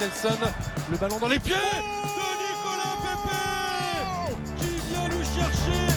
[0.00, 0.38] Nelson.
[0.90, 1.58] Le ballon dans les pieds de
[2.44, 5.92] Nicolas Pepe qui vient le chercher.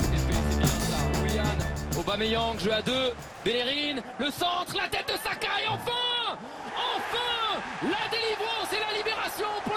[0.00, 0.26] c'est
[0.58, 1.22] bien ça.
[1.22, 3.12] Willian, Aubameyang, jeu à deux.
[3.44, 6.38] Bellerin, le centre, la tête de Saka et enfin
[6.96, 9.75] Enfin La délivrance et la libération pour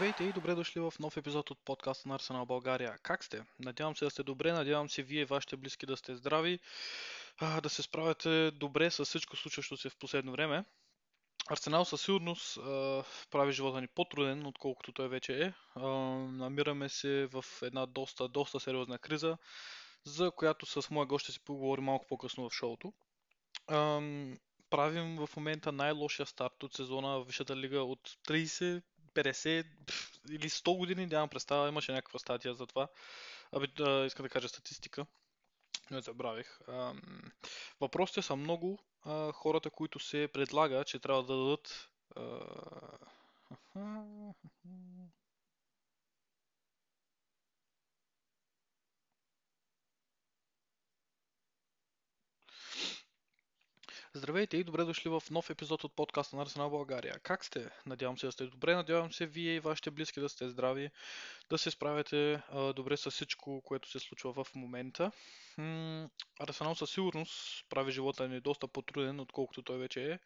[0.00, 2.98] Здравейте и добре дошли в нов епизод от подкаста на Арсенал България.
[3.02, 3.42] Как сте?
[3.58, 6.58] Надявам се да сте добре, надявам се вие и вашите близки да сте здрави,
[7.62, 10.64] да се справяте добре с всичко случващо се в последно време.
[11.50, 12.58] Арсенал със сигурност
[13.30, 15.52] прави живота ни по-труден, отколкото той вече е.
[15.80, 19.38] Намираме се в една доста, доста сериозна криза,
[20.04, 22.92] за която с моя гост ще си поговорим малко по-късно в шоуто.
[24.70, 28.82] Правим в момента най-лошия старт от сезона в Висшата лига от 30,
[29.14, 32.88] 50 пф, или 100 години, нямам представа, имаше някаква статия за това.
[33.52, 35.06] Абе, а, искам да кажа статистика,
[35.90, 36.58] я забравих.
[36.68, 37.00] Ам,
[37.80, 38.78] въпросите са много.
[39.04, 42.40] А, хората, които се предлага, че трябва да дадат а,
[54.14, 57.18] Здравейте и добре дошли в нов епизод от подкаста на Арсенал България.
[57.22, 57.70] Как сте?
[57.86, 60.90] Надявам се да сте добре, надявам се вие и вашите близки да сте здрави,
[61.50, 65.12] да се справяте а, добре с всичко, което се случва в момента.
[65.58, 66.08] М,
[66.40, 70.18] Арсенал със сигурност прави живота ни доста по-труден, отколкото той вече е.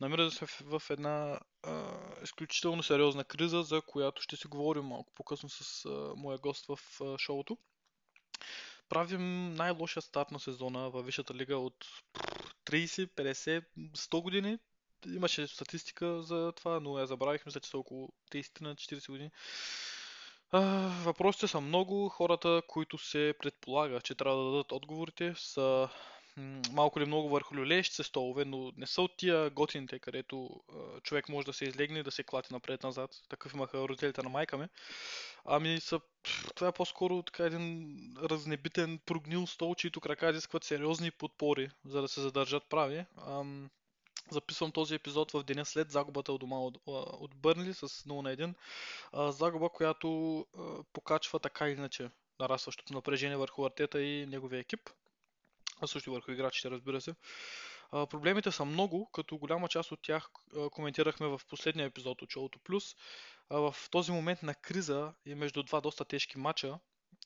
[0.00, 5.12] Намира се в, в една а, изключително сериозна криза, за която ще си говорим малко
[5.14, 7.58] по-късно с а, моя гост в а, шоуто
[8.88, 11.86] правим най-лошия старт на сезона във Висшата лига от
[12.66, 13.64] 30, 50,
[13.96, 14.58] 100 години.
[15.06, 19.30] Имаше статистика за това, но я забравих, мисля, че са около 30 на 40 години.
[20.50, 20.60] А,
[21.04, 22.08] въпросите са много.
[22.08, 25.88] Хората, които се предполага, че трябва да дадат отговорите, са
[26.72, 31.28] малко или много върху люлеещите столове, но не са от тия готините, където а, човек
[31.28, 33.10] може да се излегне и да се клати напред-назад.
[33.28, 34.66] Такъв имаха родителите на майка ми.
[35.44, 36.00] Ами са,
[36.54, 42.08] това е по-скоро така един разнебитен прогнил стол, чието крака изискват сериозни подпори, за да
[42.08, 43.04] се задържат прави.
[43.26, 43.70] Ам,
[44.30, 48.36] записвам този епизод в деня след загубата от дома от, от Бърнли с 0 на
[48.36, 48.54] 1.
[49.12, 50.62] А, загуба, която а,
[50.92, 54.90] покачва така или иначе нарастващото напрежение върху Артета и неговия екип,
[55.80, 57.14] а също и върху играчите, разбира се.
[57.92, 60.30] А, проблемите са много, като голяма част от тях
[60.70, 62.96] коментирахме в последния епизод от Шоуто Плюс.
[63.50, 66.78] В този момент на криза и между два доста тежки матча,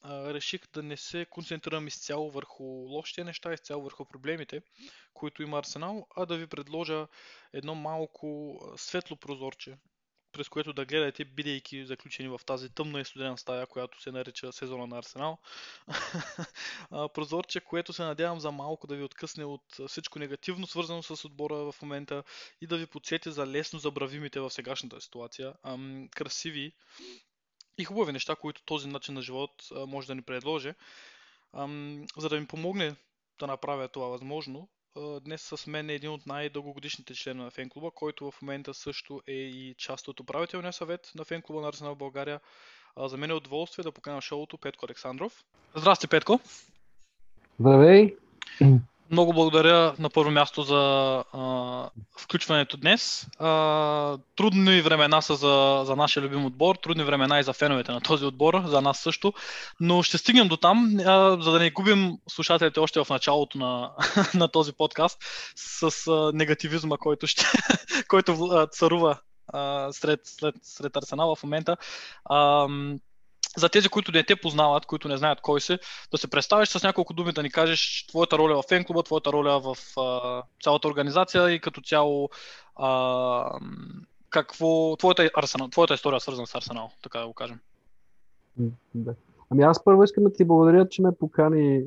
[0.02, 4.62] а, реших да не се концентрирам изцяло върху лошите неща, изцяло върху проблемите,
[5.14, 7.06] които има Арсенал, а да ви предложа
[7.52, 9.76] едно малко светло прозорче,
[10.34, 14.52] през което да гледате, бидейки заключени в тази тъмна и студена стая, която се нарича
[14.52, 15.38] сезона на Арсенал.
[17.14, 21.54] Прозорче, което се надявам за малко да ви откъсне от всичко негативно, свързано с отбора
[21.54, 22.22] в момента
[22.60, 25.54] и да ви подсети за лесно забравимите в сегашната ситуация.
[25.62, 26.72] Ам, красиви
[27.78, 29.50] и хубави неща, които този начин на живот
[29.86, 30.72] може да ни предложи.
[31.52, 32.96] Ам, за да ми помогне
[33.38, 34.68] да направя това възможно,
[35.24, 39.32] днес с мен е един от най-дългогодишните членове на фенклуба, който в момента също е
[39.32, 42.40] и част от управителния съвет на фенклуба на Арсенал България.
[42.96, 45.44] За мен е удоволствие да поканя шоуто Петко Александров.
[45.74, 46.40] Здрасти, Петко!
[47.60, 48.16] Здравей!
[49.10, 53.26] Много благодаря на първо място за а, включването днес.
[53.38, 58.00] А, трудни времена са за, за нашия любим отбор, трудни времена и за феновете на
[58.00, 59.32] този отбор, за нас също,
[59.80, 63.90] но ще стигнем до там, а, за да не губим слушателите още в началото на,
[64.34, 65.18] на този подкаст
[65.56, 67.44] с а, негативизма, който, ще,
[68.08, 71.76] който а, царува а, сред, сред, сред Арсенал в момента.
[72.24, 72.68] А,
[73.56, 75.78] за тези, които не те познават, които не знаят кой си,
[76.10, 79.60] да се представиш с няколко думи, да ни кажеш твоята роля в фенклуба, твоята роля
[79.60, 82.30] в а, цялата организация и като цяло
[82.76, 83.58] а,
[84.30, 87.58] какво, твоята, Арсенал, твоята история свързана с Арсенал, така да го кажем.
[88.94, 89.14] Да.
[89.50, 91.82] Ами аз първо искам да ти благодаря, че ме покани.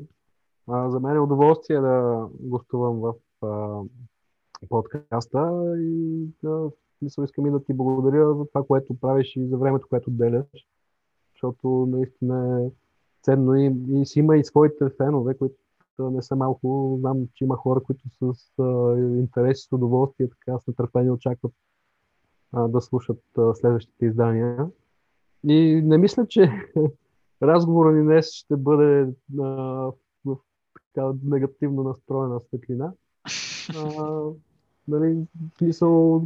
[0.68, 3.14] А, за мен е удоволствие да гостувам в
[3.46, 3.82] а,
[4.68, 6.70] подкаста и да,
[7.02, 10.44] мисля, искам и да ти благодаря за това, което правиш и за времето, което деляш,
[11.38, 12.70] защото наистина е
[13.22, 15.56] ценно и, и си има и своите фенове, които
[15.98, 16.96] не са малко.
[17.00, 21.52] Знам, че има хора, които с а, интерес и с удоволствие, така с нетърпение очакват
[22.52, 24.66] а, да слушат а, следващите издания.
[25.48, 26.52] И не мисля, че
[27.42, 29.44] разговорът ни днес ще бъде а,
[30.24, 30.36] в
[30.74, 32.92] така негативно настроена светлина.
[34.88, 35.26] Нали,
[35.58, 36.22] смисъл,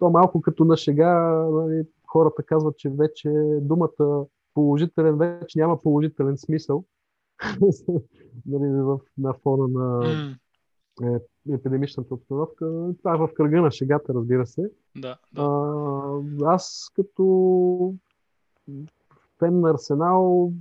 [0.00, 1.14] то малко като на шега,
[1.52, 3.30] нали, хората казват, че вече
[3.62, 6.84] думата положителен вече няма положителен смисъл.
[8.46, 10.06] нали, в, на фона на
[11.02, 11.18] е,
[11.54, 12.92] епидемичната обстановка.
[12.98, 14.70] Това е в кръга на шегата, разбира се.
[14.96, 15.42] Да, да.
[15.42, 17.94] А, аз като
[19.38, 20.52] фен на Арсенал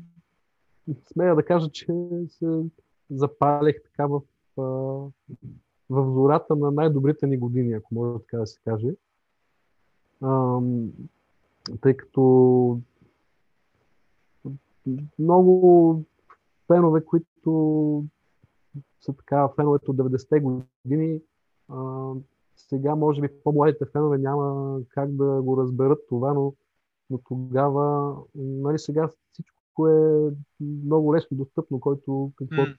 [1.13, 1.85] смея да кажа, че
[2.27, 2.63] се
[3.09, 4.21] запалих така в,
[5.89, 8.88] в зората на най-добрите ни години, ако може така да се каже.
[11.81, 12.80] Тъй като
[15.19, 16.04] много
[16.68, 18.04] фенове, които
[19.01, 21.21] са така феновете от 90-те години,
[21.69, 22.12] а,
[22.56, 26.54] сега може би по-младите фенове няма как да го разберат това, но,
[27.10, 32.75] но тогава, нали сега всичко е много лесно достъпно, който каквото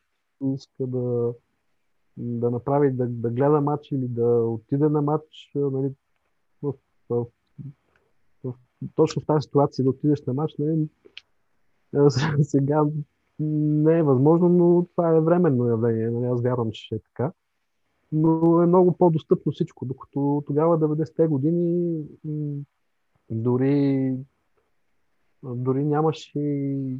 [0.55, 1.35] иска да,
[2.17, 5.95] да направи, да, да гледа матч или да отиде на матч, нали,
[7.11, 7.27] в,
[8.45, 8.55] в,
[8.95, 10.89] точно в тази ситуация да отидеш на матч, нали,
[12.43, 12.85] сега
[13.41, 16.11] не е възможно, но това е временно явление.
[16.11, 17.33] Нали, аз вярвам, че ще е така.
[18.12, 22.05] Но е много по-достъпно всичко, докато тогава 90-те години
[23.31, 24.17] дори,
[25.43, 26.97] дори нямаше и,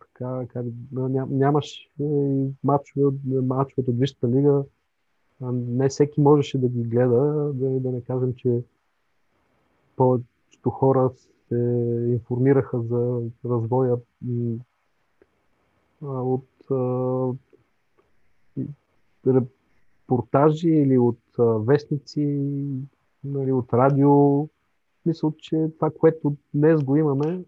[0.00, 4.64] така, как, ням, нямаше и матчове, матчовете от Висшата лига.
[5.40, 8.62] Не всеки можеше да ги гледа, да, да не кажем, че
[9.96, 11.10] повечето хора
[11.48, 11.56] се
[12.12, 13.96] информираха за развоя
[16.02, 16.48] от
[19.26, 22.42] репортажи или от вестници,
[23.24, 24.48] нали, от радио.
[25.06, 27.44] Мисля, че това, което днес го имаме,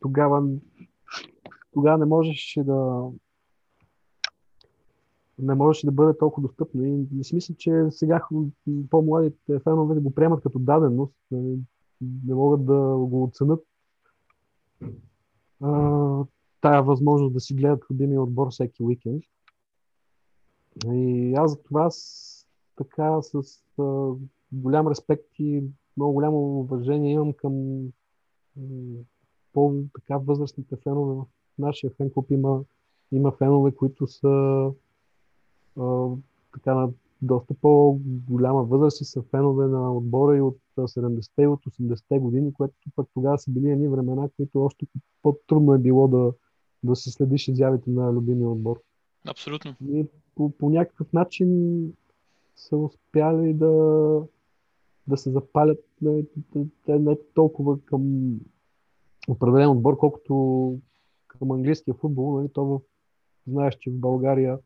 [0.00, 0.48] тогава,
[1.72, 3.08] тогава не можеше да
[5.38, 6.84] не можеше да бъде толкова достъпно.
[6.84, 8.26] И, и си мисля, че сега
[8.90, 11.58] по-младите фенове го приемат като даденост, нали,
[12.00, 13.66] не могат да го оценят
[16.60, 19.22] тая възможност да си гледат любимия отбор всеки уикенд.
[20.92, 22.46] И аз за това с,
[22.76, 23.42] така с
[23.78, 24.12] а,
[24.52, 25.64] голям респект и
[25.96, 27.82] много голямо уважение имам към
[29.52, 31.24] по-така възрастните фенове в
[31.58, 32.30] нашия фен клуб.
[32.30, 32.64] Има,
[33.12, 34.70] има фенове, които са
[35.80, 36.08] а,
[36.52, 36.90] така на
[37.22, 42.18] доста по-голяма възраст и са фенове на отбора и от а, 70-те и от 80-те
[42.18, 44.86] години, което пък тогава са били едни времена, които още
[45.22, 46.32] по-трудно е било да,
[46.82, 48.80] да се следиш изявите на любимия отбор.
[49.28, 49.74] Абсолютно.
[49.88, 51.48] И по, по някакъв начин
[52.56, 53.72] са успяли да,
[55.06, 56.24] да се запалят не,
[56.88, 58.34] не, не толкова към
[59.28, 60.78] определен отбор, колкото
[61.26, 62.38] към английския футбол.
[62.38, 62.48] Нали?
[62.52, 62.80] То в,
[63.46, 64.58] знаеш, че в България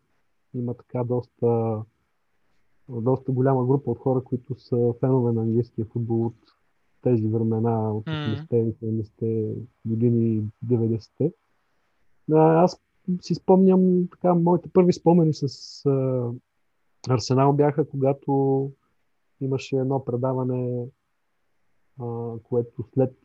[0.59, 1.83] има така доста,
[2.89, 6.37] доста голяма група от хора, които са фенове на английския футбол от
[7.03, 8.13] тези времена, от М.
[8.13, 9.55] 80-те, 70-те
[9.85, 11.33] години, 90-те.
[12.33, 12.81] А, Аз
[13.21, 15.47] си спомням така, моите първи спомени с
[15.87, 16.31] а,
[17.09, 18.71] Арсенал бяха, когато
[19.41, 20.87] имаше едно предаване,
[22.01, 23.17] а, което след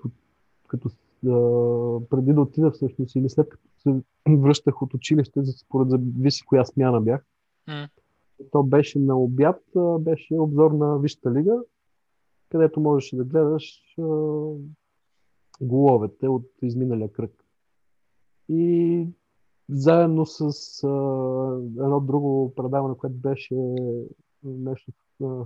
[0.67, 5.89] като а, преди да отида всъщност или след като се връщах от училище, за- според
[5.89, 7.25] зависи коя смяна бях.
[7.67, 7.87] М.
[8.51, 9.61] То беше на обяд,
[9.99, 11.61] беше обзор на Висшата лига,
[12.49, 14.03] където можеше да гледаш а,
[15.61, 17.45] головете от изминалия кръг.
[18.49, 19.07] И
[19.69, 20.41] заедно с
[20.83, 20.87] а,
[21.83, 23.55] едно друго предаване, което беше
[24.43, 24.91] нещо
[25.23, 25.45] а,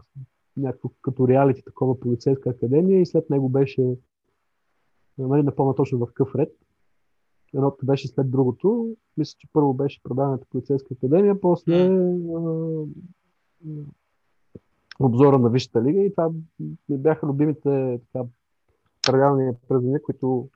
[0.58, 3.96] някакво като реалити, такова полицейска академия и след него беше
[5.18, 6.56] нали, напълно точно в къв ред.
[7.56, 8.96] Едното беше след другото.
[9.18, 12.86] Мисля, че първо беше предаването полицейска академия, после а,
[15.00, 16.30] обзора на Висшата лига и това
[16.90, 18.26] ми бяха любимите така,
[19.68, 20.50] през деня, които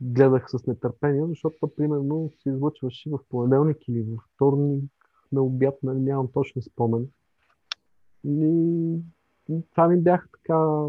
[0.00, 4.84] гледах с нетърпение, защото то, примерно се излъчваше в понеделник или в вторник
[5.32, 7.08] на обяд, нали, нямам точно спомен.
[8.24, 8.98] И
[9.48, 10.86] и това ми бяха така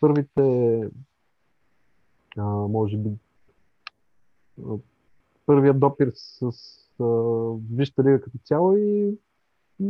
[0.00, 0.80] първите,
[2.36, 3.10] а, може би,
[4.58, 4.76] а,
[5.46, 6.42] първият допир с
[7.00, 7.04] а,
[7.72, 9.18] Висшата лига като цяло и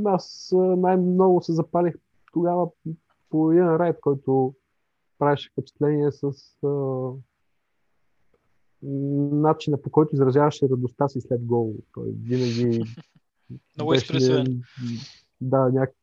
[0.05, 1.95] аз най-много се запалих
[2.33, 2.71] тогава
[3.31, 4.55] по един райд, който
[5.19, 6.33] правеше впечатление с
[6.67, 7.11] а,
[9.33, 11.75] начина по който изразяваше радостта си след гол.
[11.95, 12.85] Той винаги
[13.77, 14.63] Много експресивен.
[15.41, 15.97] Да, някак...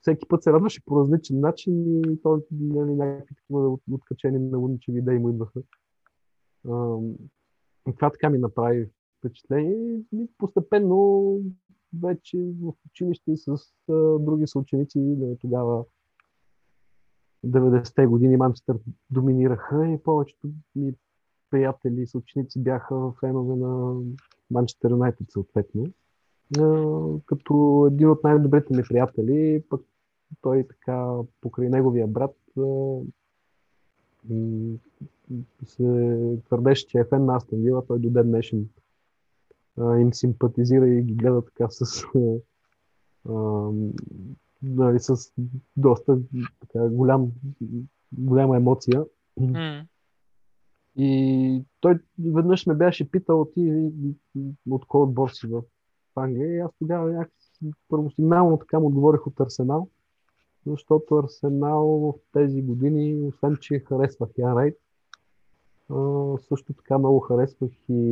[0.00, 4.98] всеки път се радваше по различен начин и той нали, някакви такива от- откачени мелодичеви
[4.98, 5.60] идеи му идваха.
[7.92, 8.88] Това така ми направи
[9.18, 11.40] впечатление и постепенно
[12.02, 13.56] вече в училище с
[13.88, 15.16] а, други съученици.
[15.40, 15.84] Тогава
[17.46, 18.78] 90-те години Манчестър
[19.10, 20.94] доминираха и повечето ми
[21.50, 24.00] приятели и съученици бяха фенове на
[24.50, 25.86] Манчестър Юнайтед съответно.
[26.58, 26.84] А,
[27.26, 29.80] като един от най-добрите ми приятели, пък
[30.40, 32.62] той така покрай неговия брат а,
[35.64, 38.68] се твърдеше, че е фен на Астон Вила, той до ден днешен
[39.78, 42.04] им симпатизира и ги гледа така с,
[43.28, 43.70] а,
[44.62, 45.16] нали, с
[45.76, 46.18] доста
[46.60, 47.32] така, голям,
[48.12, 49.04] голяма емоция.
[49.40, 49.84] М.
[50.96, 53.90] И той веднъж ме беше питал ти
[54.70, 55.62] от кой отбор си в
[56.16, 56.56] Англия.
[56.56, 59.88] И аз тогава някакси първосигнално така му отговорих от Арсенал,
[60.66, 64.83] защото Арсенал в тези години, освен че харесвах Ян Рейд, а,
[66.48, 68.02] също така много харесвах и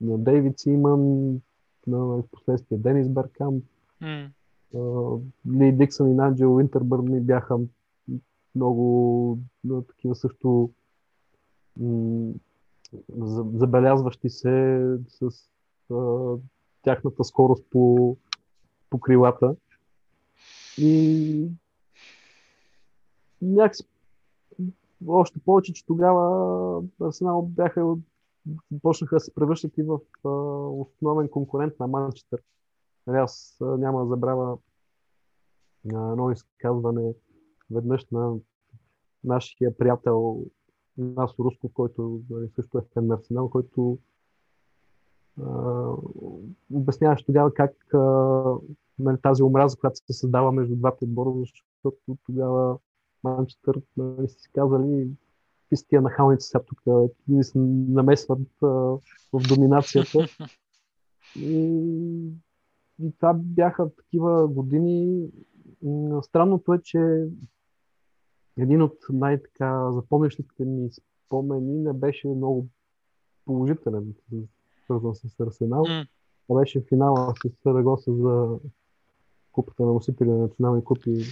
[0.00, 1.32] на Дейвид Симън,
[1.86, 3.64] на последствие Денис Беркамп,
[4.00, 4.30] М.
[4.74, 4.80] а,
[5.52, 7.58] Ли Диксън и Наджел Уинтербърн ми бяха
[8.54, 9.38] много
[9.88, 10.70] такива също
[11.80, 12.32] м,
[13.18, 15.30] за- забелязващи се с
[15.90, 16.34] а,
[16.82, 18.16] тяхната скорост по,
[18.90, 19.56] по крилата.
[20.78, 21.48] И
[23.42, 23.84] някакси
[25.06, 27.94] още повече, че тогава Арсенал бяха
[28.82, 29.98] почнаха да се превръщат и в
[30.70, 32.40] основен конкурент на Манчестър.
[33.06, 34.58] Нали, Аз няма да забравя
[35.84, 37.14] едно изказване
[37.70, 38.36] веднъж на
[39.24, 40.44] нашия приятел
[40.98, 43.98] Насо Русков, който нали, също е фен на Арсенал, който
[46.72, 47.98] обясняваше тогава как а,
[48.98, 52.78] нали, тази омраза, която се създава между двата отбора, защото тогава
[53.24, 55.10] Манчестър нали, си казали
[55.62, 56.82] какви са тия нахалници сега тук,
[57.28, 58.66] ни се намесват а,
[59.32, 60.18] в доминацията.
[61.36, 61.56] И,
[63.02, 65.28] и това бяха такива години.
[66.22, 67.26] Странното е, че
[68.58, 72.66] един от най-така запомнящите ми спомени не беше много
[73.44, 74.14] положителен,
[74.84, 75.84] свързан с Арсенал.
[76.46, 78.58] Това беше финала с Сарагоса за
[79.52, 81.24] купата на носители на национални купи,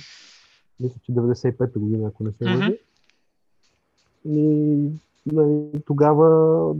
[0.80, 2.72] мисля, че 95-та година, ако не се лъжа.
[4.24, 4.90] И
[5.26, 6.76] нали, тогава,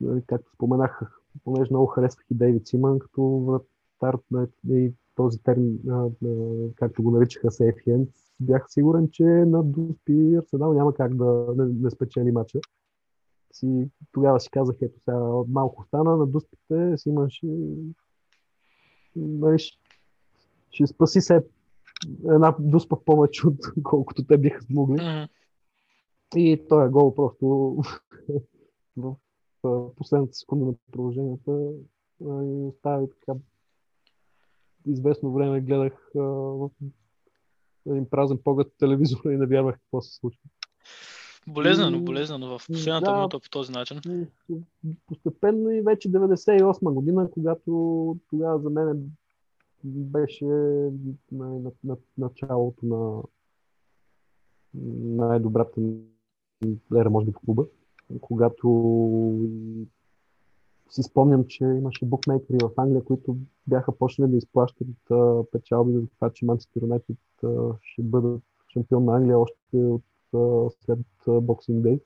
[0.00, 3.22] нали, както споменах, понеже много харесвах и Дейвид Симън като
[4.00, 5.78] вратар на и този термин,
[6.74, 8.08] както го наричаха Safe Hands,
[8.40, 12.60] бях сигурен, че на Дуспи Арсенал няма как да не, не спечели матча.
[13.52, 15.18] Си, тогава си казах, ето сега
[15.48, 17.46] малко стана, на Дуспите Симън ще,
[19.16, 19.78] нали, ще,
[20.70, 21.44] ще спаси се
[22.24, 25.02] една дуспа повече, от колкото те биха смогли.
[25.02, 25.28] М.
[26.36, 27.76] И този гол просто
[28.96, 29.16] в
[29.96, 31.74] последната секунда на продължението
[32.24, 33.38] а, и остави така
[34.86, 36.70] известно време гледах а, в
[37.86, 40.40] един празен поглед телевизора и не вярвах какво се случва.
[41.48, 43.16] Болезнено, болезнено в последната да.
[43.16, 44.00] минута по този начин.
[45.06, 49.10] Постепенно и вече 98 година, когато тогава за мен
[49.84, 50.90] беше на,
[51.32, 53.22] на, на, началото на
[55.04, 55.80] най-добрата
[56.96, 57.66] ера, може би, в клуба,
[58.20, 58.68] когато
[60.90, 66.06] си спомням, че имаше букмейкери в Англия, които бяха почнали да изплащат а, печалби за
[66.06, 68.42] това, че Манчестър Юнайтед а, ще бъдат
[68.72, 70.02] шампион на Англия още от,
[70.34, 72.00] а, след Боксинг Дей.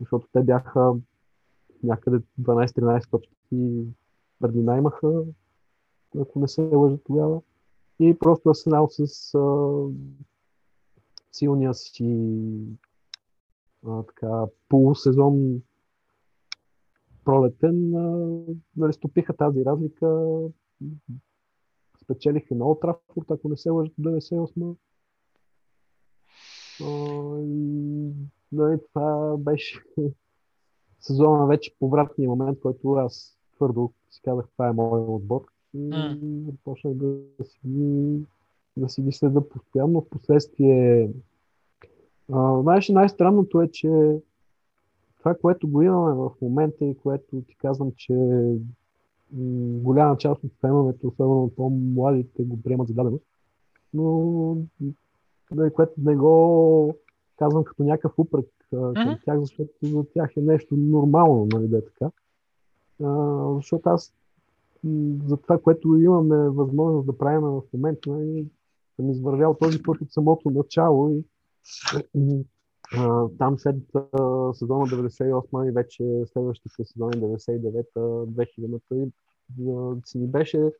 [0.00, 0.94] Защото те бяха
[1.82, 3.86] някъде 12-13 точки
[4.40, 5.24] преднина имаха,
[6.20, 7.40] ако не се лъжа тогава.
[8.00, 9.82] И просто Арсенал с а,
[11.32, 12.38] силния си
[13.86, 15.62] а, така, полусезон
[17.24, 18.38] пролетен, а,
[18.76, 20.38] нали, стопиха тази разлика.
[22.02, 24.76] Спечелиха на Олд Трафорд, ако не се лъжа, 98
[26.80, 28.12] а, и
[28.52, 29.82] нали, това беше
[31.00, 35.53] сезона вече повратния момент, който аз твърдо си казах, това е моят отбор.
[35.74, 38.20] И започнах да, си ги,
[38.76, 40.00] да си ги следа постоянно.
[40.00, 41.10] В последствие
[42.32, 44.18] а, знаеш, най-странното е, че
[45.18, 50.52] това, което го имаме в момента и което ти казвам, че м, голяма част от
[50.60, 53.24] феновете, особено по-младите, го приемат за даденост,
[53.94, 54.56] но
[55.50, 56.96] нали, което не го
[57.38, 61.84] казвам като някакъв упрек към тях, защото за тях е нещо нормално, нали, да е
[61.84, 62.10] така.
[63.04, 64.14] А, защото аз
[65.26, 68.46] за това, което имаме възможност да правим в момента, нали,
[68.96, 71.22] съм извървял този път от самото начало
[72.14, 72.44] и
[72.96, 79.10] а, там след а, сезона 98 и вече следващите сезони 99-та, 2000-та и
[79.70, 80.70] а, си ни беше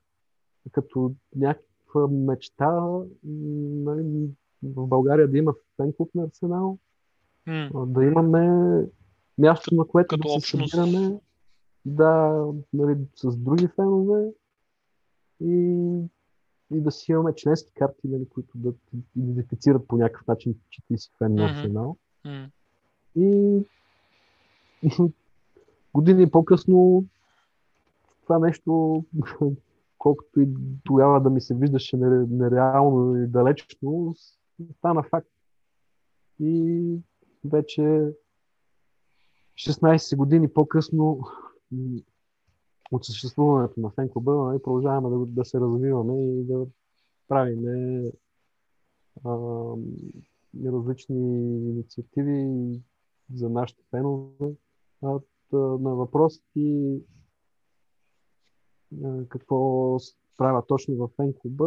[0.72, 2.80] като някаква мечта
[3.24, 4.30] нали,
[4.62, 6.78] в България да има фен клуб на Арсенал,
[7.46, 8.82] а, да имаме
[9.38, 10.70] място, на което Като да се общност.
[10.70, 11.20] събираме,
[11.84, 14.32] да, нали, с други фенове
[15.40, 15.54] и,
[16.70, 18.72] и да си имаме членски карти, нали, които да
[19.16, 21.44] идентифицират по някакъв начин, че ти си фен на.
[21.44, 21.96] Арсенал.
[23.16, 23.60] И
[25.94, 27.04] години по-късно
[28.22, 29.04] това нещо,
[29.98, 30.48] колкото и
[30.84, 34.14] тогава да ми се виждаше нере- нереално и далечно,
[34.78, 35.28] стана факт.
[36.40, 36.98] И
[37.44, 38.12] вече
[39.56, 41.20] 16 години по-късно
[42.92, 46.66] от съществуването на фен клуба нали, продължаваме да, да се развиваме и да
[47.28, 48.10] правиме
[49.24, 49.30] а,
[50.64, 51.16] различни
[51.70, 52.80] инициативи
[53.34, 54.54] за нашите фенове.
[55.02, 55.20] А,
[55.52, 56.98] на въпрос ти
[59.28, 59.98] какво
[60.36, 61.66] правя точно в фен клуба,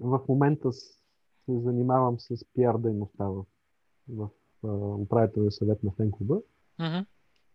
[0.00, 0.98] в момента се
[1.48, 3.44] занимавам с пиар дейността в,
[4.08, 4.28] в
[4.64, 6.40] а, управителния съвет на фен клуба.
[6.78, 7.04] Мгм.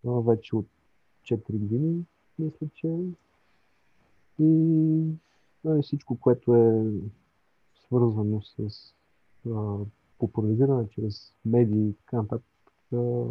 [0.07, 0.65] А, вече от
[1.23, 2.05] 4 години,
[2.39, 2.87] мисля, че.
[4.39, 4.45] И
[5.63, 6.91] нали, всичко, което е
[7.85, 8.93] свързано с
[9.49, 9.77] а,
[10.19, 12.45] популяризиране чрез медии и така нататък.
[12.93, 13.25] а,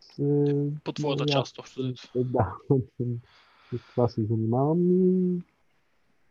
[0.00, 2.54] се- По твоята нали, част, общо Да,
[3.72, 4.78] с това се занимавам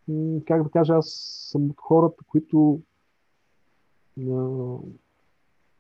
[0.10, 1.10] и как да кажа, аз
[1.52, 2.82] съм от хората, които
[4.20, 4.78] а,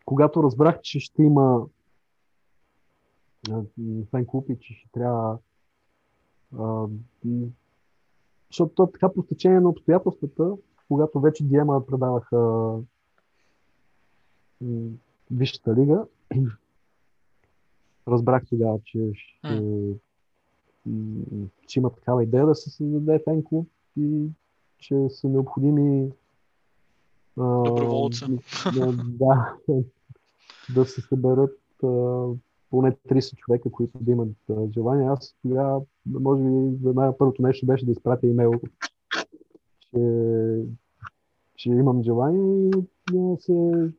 [0.05, 1.65] когато разбрах, че ще има
[4.12, 5.38] фен клуб и че ще трябва
[6.59, 6.88] а,
[8.50, 10.53] защото то така по стечение на обстоятелствата,
[10.88, 12.71] когато вече Диема предаваха
[15.31, 16.05] Висшата лига,
[18.07, 19.61] разбрах тогава, че ще,
[20.85, 24.29] м, че има такава идея да се създаде фен клуб и
[24.77, 26.11] че са необходими
[27.39, 28.25] а, Доброволци.
[28.25, 28.39] м,
[28.98, 29.55] да,
[30.75, 31.59] да се съберат
[32.69, 34.35] поне 30 човека, които да имат
[34.74, 35.07] желание.
[35.07, 38.51] Аз тогава, може би, за най първото нещо беше да изпратя имейл,
[39.79, 40.63] че,
[41.55, 42.71] че имам желание
[43.13, 43.89] и се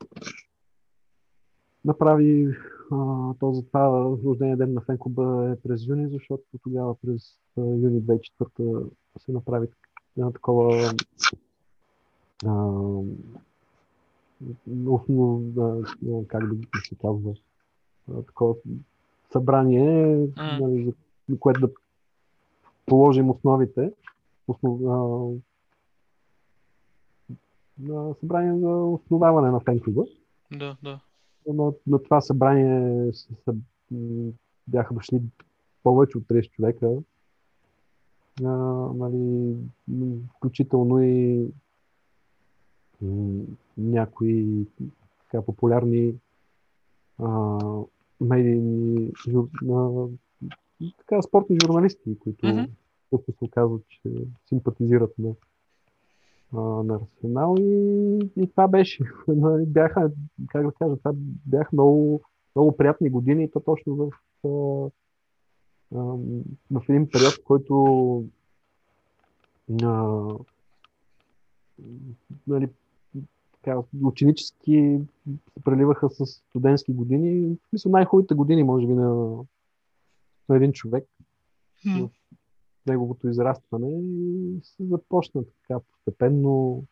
[1.85, 2.57] направи
[2.92, 7.22] а, този това рождения ден на фен клуба е през юни, защото тогава през
[7.57, 9.68] юни 2004 се направи
[10.16, 10.92] едно такова
[14.87, 17.35] основно, а, как да се казва,
[18.27, 18.55] такова
[19.33, 20.94] събрание, нали,
[21.29, 21.70] за което да
[22.87, 23.92] положим основите.
[24.49, 24.81] Основ,
[27.90, 30.05] а, събрание за основаване на фен клуба.
[30.53, 31.01] Да, да.
[31.49, 33.55] На, на това събрание са, са,
[34.68, 35.22] бяха дошли
[35.83, 36.90] повече от 30 човека.
[38.44, 38.49] А,
[38.94, 39.55] нали,
[40.37, 41.46] включително и
[43.77, 44.67] някои
[45.21, 46.15] така популярни
[47.19, 47.59] а,
[48.21, 50.07] медийни жур, а,
[50.99, 52.47] така, спортни журналисти, които
[53.11, 54.11] също се оказват, че
[54.49, 55.35] симпатизират на,
[56.53, 59.05] а, на Арсенал и, и това беше.
[59.67, 60.11] Бяха,
[60.49, 61.13] как да кажа, това
[61.47, 62.23] бяха много,
[62.57, 64.11] много приятни години и то точно в,
[64.45, 64.49] а,
[65.99, 66.03] а,
[66.71, 68.25] в един период, в който
[69.83, 70.23] а,
[72.47, 72.69] нали,
[73.66, 75.00] така, ученически
[75.55, 77.57] се преливаха с студентски години.
[77.57, 79.37] В смисъл най-хубавите години, може би, на,
[80.48, 81.05] на един човек
[81.85, 82.09] М.
[82.87, 86.85] неговото израстване и се започна така постепенно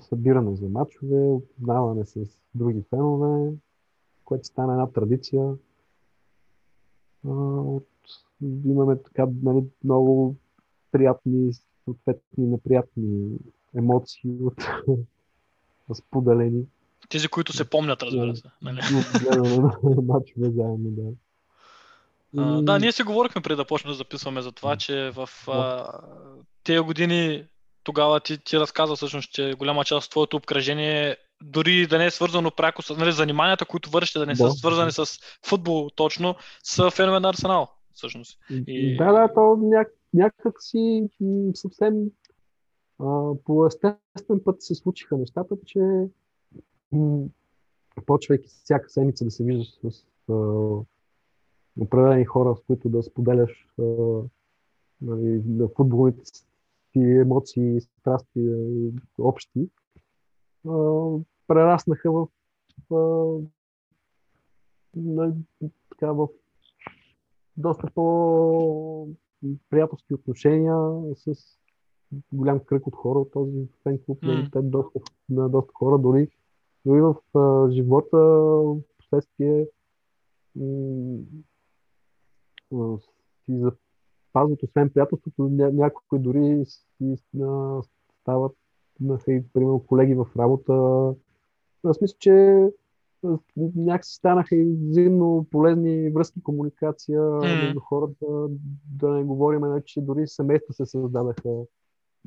[0.00, 2.20] събиране за мачове, опознаване с
[2.54, 3.52] други фенове,
[4.24, 5.54] което стана една традиция.
[7.28, 7.88] А, от,
[8.64, 10.34] имаме така нали, много
[10.92, 11.52] приятни,
[11.84, 13.38] съответни неприятни
[13.74, 14.64] емоции от
[15.94, 16.62] споделени
[17.08, 18.48] Тези, които се помнят, разбира се.
[18.62, 18.80] Нали?
[20.06, 20.78] мачове заедно.
[20.78, 21.12] Да.
[22.36, 25.86] А, да, ние си говорихме преди да почнем да записваме за това, че в а,
[26.64, 27.44] тези години
[27.84, 32.10] тогава ти, ти разказа всъщност, че голяма част от твоето обкръжение дори да не е
[32.10, 34.50] свързано пряко с нали, заниманията, които вършите, да не са Да.
[34.50, 35.06] свързани с
[35.46, 38.38] футбол точно, са фенове на Арсенал, всъщност.
[38.66, 41.08] И- Да, да, то няк, някак си
[41.54, 41.94] съвсем
[43.44, 46.08] по естествен път се случиха нещата, че
[46.92, 47.26] м,
[48.06, 50.34] почвайки всяка седмица да се виждаш с а,
[51.80, 53.82] определени хора, с които да споделяш а,
[55.00, 56.44] нали, на футболните си
[56.94, 59.68] емоции, страсти и общи,
[60.68, 61.08] а,
[61.46, 62.28] прераснаха в
[62.90, 62.94] а,
[64.96, 65.34] на
[65.90, 66.28] така в
[67.56, 70.76] доста по-приятелски отношения
[71.16, 71.34] с
[72.32, 74.18] голям кръг от хора от този фен клуб.
[74.22, 74.32] М.
[74.32, 76.28] Нали, те доста, на доста хора, дори,
[76.86, 79.68] дори в а, живота, в последствие
[80.56, 81.18] м,
[83.44, 87.80] си запазват, освен приятелството, ня, някои дори си а,
[88.20, 88.56] стават
[89.00, 89.18] на,
[89.52, 90.72] примерно, колеги в работа.
[91.84, 92.66] В смисъл, че
[93.76, 97.38] някакси станаха и взаимно полезни връзки, комуникация М.
[97.40, 98.26] между хората,
[98.98, 101.64] да не говорим, нали, че дори семейства се създадаха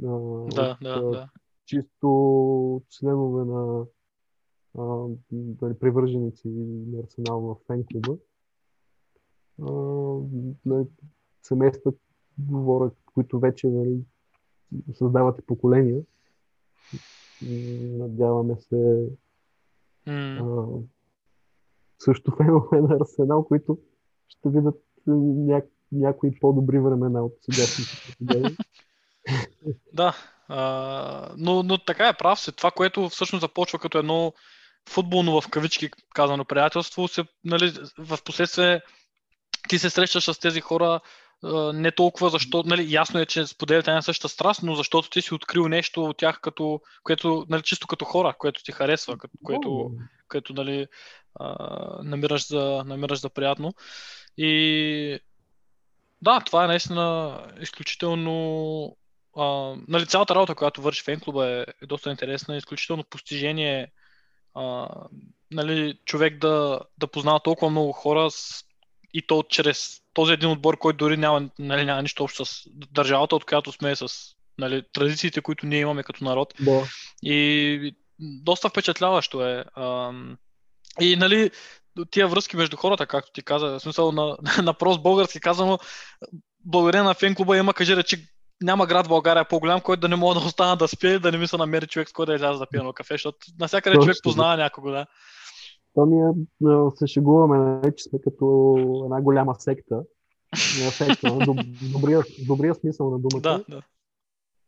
[0.03, 0.07] а,
[0.55, 1.29] Да, от, да, да.
[1.65, 3.85] чисто членове на
[4.77, 5.07] а,
[5.61, 6.47] нали, привърженици
[6.87, 8.17] на Арсенал в фен клуба.
[10.65, 10.85] Нали,
[11.43, 11.93] семейства,
[12.37, 13.99] говоря, които вече нали,
[14.93, 16.01] създават и поколения.
[17.97, 19.09] Надяваме се
[20.07, 20.65] а,
[21.99, 23.77] също фенове на Арсенал, които
[24.27, 25.61] ще видят ня,
[25.91, 28.55] някои по-добри времена от сегашните.
[29.93, 30.15] Да,
[30.47, 32.51] а, но, но така е прав се.
[32.51, 34.33] Това, което всъщност започва като едно
[34.89, 38.81] футболно в кавички казано приятелство, се, нали, в последствие
[39.69, 40.99] ти се срещаш с тези хора
[41.73, 45.33] не толкова защо, нали, ясно е, че споделяте една съща страст, но защото ти си
[45.33, 49.91] открил нещо от тях, като, което, нали, чисто като хора, което ти харесва, като, което,
[50.27, 50.87] което нали,
[51.39, 51.55] а,
[52.03, 53.73] намираш, за, намираш за приятно.
[54.37, 55.19] И
[56.21, 58.97] да, това е наистина изключително.
[59.37, 63.91] А, нали, цялата работа, която върши фен клуба е, е доста интересна, изключително постижение.
[64.53, 64.87] А,
[65.51, 68.63] нали, човек да, да познава толкова много хора с,
[69.13, 73.35] и то чрез този един отбор, който дори няма, нали, няма нищо общо с държавата,
[73.35, 74.07] от която сме с
[74.57, 76.53] нали, традициите, които ние имаме като народ.
[76.59, 76.83] Да.
[77.23, 79.65] И доста впечатляващо е.
[79.77, 80.37] Ам,
[80.99, 81.51] И нали,
[82.11, 85.79] тия връзки между хората, както ти каза, в смисъл на, на прост български казано,
[86.65, 88.27] благодарение на фен клуба има, кажи речи,
[88.61, 91.37] няма град в България по-голям, който да не мога да остана да спи, да не
[91.37, 94.17] ми се намери човек, с който да изляза да пие на кафе, защото навсякъде човек
[94.23, 95.05] познава някого, да.
[95.93, 96.31] То ние
[96.95, 100.03] се шегуваме, нали, че сме като една голяма секта.
[100.91, 101.37] Секта,
[101.93, 103.41] добрия, добрия смисъл на думата.
[103.41, 103.81] Да, да.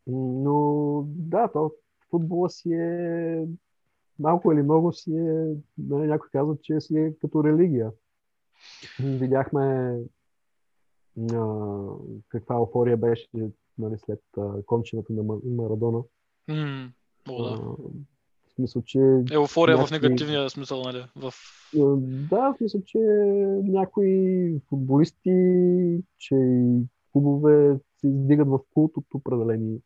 [0.07, 1.71] Но да, то
[2.09, 3.45] футбола си е
[4.19, 5.45] малко или много си е,
[5.77, 7.91] нали, някой казва, че си е като религия.
[8.99, 9.95] Видяхме
[11.33, 11.65] а,
[12.29, 13.27] каква еуфория беше
[13.77, 15.97] нали, след а, кончината на Ма- Марадона.
[17.29, 17.57] О, А, да.
[18.47, 18.99] в смисъл, че
[19.31, 21.05] Еуфория в някакви- негативния смисъл, нали?
[21.15, 21.33] В...
[22.29, 22.97] Да, в смисъл, че
[23.63, 25.31] някои футболисти,
[26.17, 26.81] че и
[27.11, 29.79] клубове се издигат в култ от определени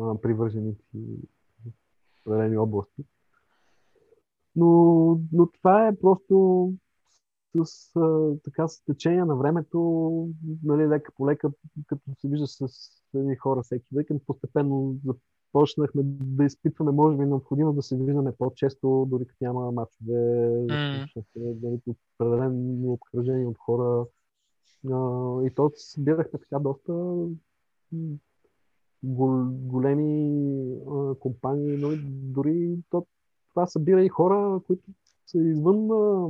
[0.00, 0.82] а, привърженици
[1.64, 3.04] в определени области.
[4.56, 4.66] Но,
[5.32, 6.72] но това е просто
[7.64, 10.28] с, а, така, с течение на времето,
[10.64, 11.50] нали, лека по лека,
[11.86, 12.66] като се вижда с
[13.14, 19.06] едни хора всеки уикенд, постепенно започнахме да изпитваме, може би, необходимост да се виждаме по-често,
[19.10, 21.06] дори като няма мачове, М.
[21.36, 21.80] нали,
[22.18, 24.06] определено обкръжение от хора.
[24.92, 26.92] А, и то събирахме така доста
[29.02, 30.42] гол, големи
[30.90, 33.06] а, компании, но и дори то,
[33.50, 34.82] това събира и хора, които
[35.26, 36.28] са извън, а,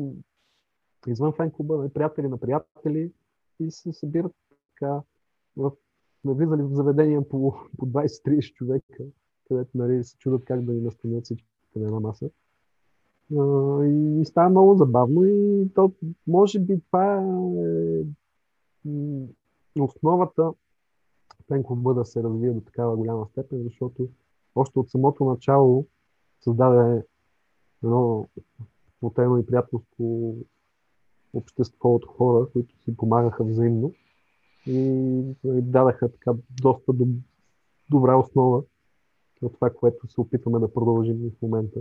[1.07, 3.13] извън фен клуба, нали, приятели на приятели
[3.61, 4.33] и се събират
[4.75, 5.01] така.
[5.57, 5.73] В,
[6.21, 9.05] сме влизали в заведения по, по 20-30 човека,
[9.49, 12.31] където нали, се чудят как да ни настанят всичките на една маса.
[13.85, 15.93] И, и става много забавно и то,
[16.27, 17.15] може би това
[19.77, 20.53] е основата
[21.65, 24.09] клуба да се развие до такава голяма степен, защото
[24.55, 25.87] още от самото начало
[26.41, 27.05] създаде
[27.85, 28.29] едно
[28.97, 30.35] сплотено и приятелско
[31.35, 33.93] общество от хора, които си помагаха взаимно
[34.67, 34.79] и
[35.45, 36.31] нали, дадаха така
[36.63, 37.21] доста доб-
[37.91, 38.63] добра основа
[39.43, 41.81] на това, което се опитваме да продължим в момента.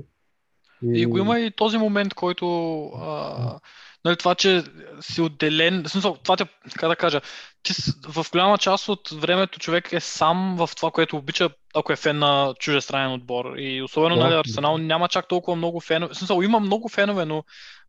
[0.84, 3.60] И го има и този момент, който а,
[4.06, 4.64] нали, това, че
[5.02, 7.22] си отделен, в смисъл, това те, как да кажа,
[7.64, 7.74] ти
[8.08, 12.20] в голяма част от времето човек е сам в това, което обича, ако е фен
[12.20, 13.46] на чужестранен отбор.
[13.58, 14.24] И особено, Да.
[14.24, 16.14] нали, Арсенал няма чак толкова много фенове.
[16.14, 17.44] В смисъл, има много фенове, но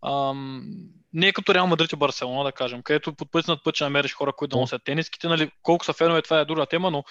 [0.06, 0.64] ам,
[1.12, 3.84] не е като Реал Мадрид и Барселона, да кажем, където под път над път ще
[3.84, 5.28] намериш хора, които да носят тениските.
[5.28, 7.04] Нали, колко са фенове, това е друга тема, но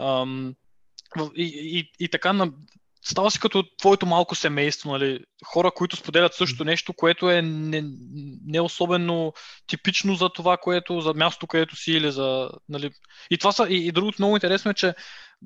[0.00, 0.54] ам,
[1.16, 2.50] в- и, и, и така на,
[3.10, 5.20] става си като твоето малко семейство, нали?
[5.44, 7.84] Хора, които споделят също нещо, което е не,
[8.46, 9.32] не особено
[9.66, 12.90] типично за това, което, за мястото, където си или за, нали...
[13.30, 14.94] И това са, и, и другото много интересно е, че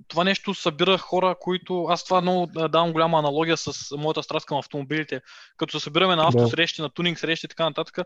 [0.09, 1.85] това нещо събира хора, които...
[1.85, 5.21] Аз това много давам голяма аналогия с моята страст към автомобилите.
[5.57, 7.99] Като се събираме на автосрещи, на тунинг срещи и така нататък,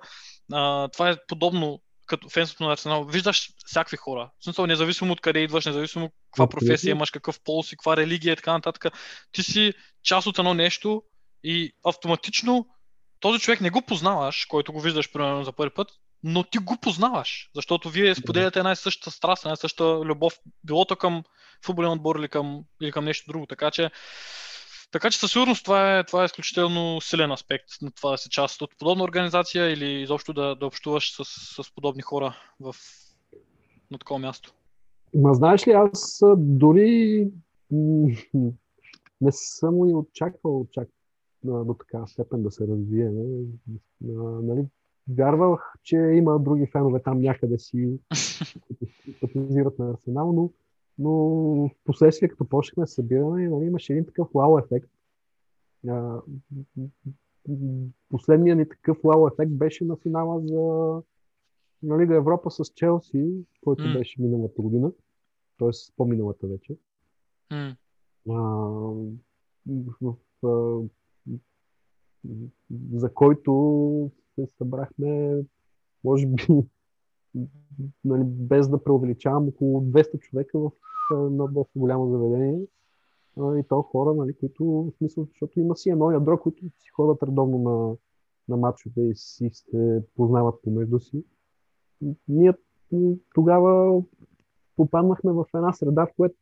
[0.53, 3.05] а, това е подобно като фенството на Арсенал.
[3.05, 4.31] Виждаш всякакви хора.
[4.41, 8.33] В смисъл, независимо от къде идваш, независимо каква професия имаш, какъв полз и каква религия
[8.33, 8.95] и така нататък,
[9.33, 11.03] ти си част от едно нещо
[11.45, 12.67] и автоматично
[13.21, 15.89] този човек не го познаваш, който го виждаш примерно за първи път,
[16.23, 20.39] но ти го познаваш, защото вие споделяте една и съща страст, една и съща любов,
[20.65, 21.23] било то към
[21.65, 23.47] футболен отбор или към, или към нещо друго.
[23.47, 23.91] Така че,
[24.91, 28.29] така че със сигурност това е, това е изключително силен аспект на това да си
[28.31, 31.25] част от подобна организация или изобщо да, да общуваш с,
[31.63, 32.75] с подобни хора в,
[33.91, 34.55] на такова място.
[35.15, 37.29] Ма знаеш ли, аз дори
[39.21, 40.89] не съм и очаквал чак
[41.49, 43.11] а, до така степен да се развие.
[44.43, 44.65] Нали,
[45.09, 47.99] вярвах, че има други фенове там някъде си,
[48.67, 50.51] които симпатизират на Арсенал, но,
[50.99, 54.91] но в последствие, като почнахме да събираме, нали, имаше един такъв вау ефект.
[55.89, 56.21] А,
[58.09, 61.03] Последният ни такъв вау ефект беше на финала за
[61.83, 63.93] на Лига Европа с Челси, който М.
[63.93, 64.93] беше миналата година,
[65.59, 65.71] т.е.
[65.97, 66.77] по-миналата вече.
[67.51, 67.77] М,
[68.29, 68.35] А,
[70.01, 70.85] в, в,
[72.93, 75.43] за който се събрахме,
[76.05, 76.47] може би,
[78.05, 80.71] нали, без да преувеличавам, около 200 човека в
[81.13, 82.67] едно доста голямо заведение.
[83.39, 87.23] И то хора, нали, които, в смисъл, защото има си едно ядро, които си ходят
[87.23, 87.97] редовно на,
[88.49, 91.25] на матчове и си се познават помежду си.
[92.29, 92.53] Ние
[93.35, 94.03] тогава
[94.77, 96.35] попаднахме в една среда, в която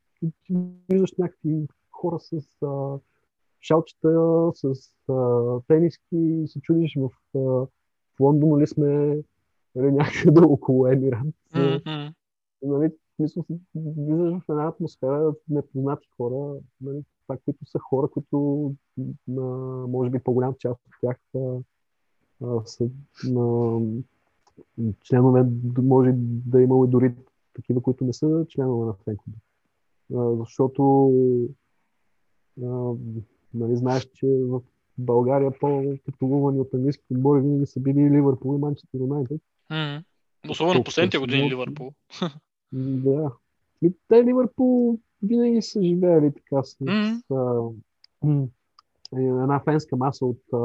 [0.89, 2.99] виждаш някакви хора с а,
[3.61, 4.75] шалчета, с
[5.09, 9.23] а, тениски и се чудиш в, а, в Лондон ли сме
[9.75, 10.87] нали, някъде около
[11.55, 12.13] м, м.
[12.63, 18.75] Нали, в смисъл, влизаш в една атмосфера непознати хора, нали, това, които са хора, които
[19.39, 19.41] а,
[19.89, 21.59] може би по-голям част от тях а,
[22.45, 22.89] а, са
[23.37, 23.81] а,
[25.03, 25.45] членове,
[25.83, 27.15] може да е имало дори
[27.55, 29.39] такива, които не са членове на фенклуба.
[30.39, 31.11] Защото
[32.63, 32.95] а,
[33.55, 34.61] нали, знаеш, че в
[34.99, 39.41] България по-титулувани от английски отбори винаги са били Ливърпул и Манчестър Юнайтед.
[39.71, 40.03] М.
[40.51, 41.53] Особено Толкова последните години силно.
[41.53, 41.93] Ливърпул.
[42.73, 43.33] Да.
[43.83, 46.77] И те Ливърпул винаги са живеели така с,
[47.31, 47.69] а,
[48.23, 48.47] м,
[49.13, 50.57] една фенска маса от а,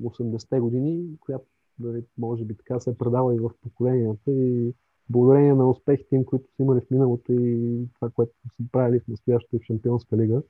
[0.00, 1.44] 80-те години, която
[1.78, 4.74] нали, може би така се е предава и в поколенията и
[5.10, 9.08] благодарение на успехите им, които са имали в миналото и това, което са правили в
[9.08, 10.42] настоящата в Шампионска лига,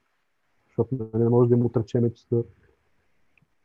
[0.66, 2.44] защото нали, не може да им отречеме, че са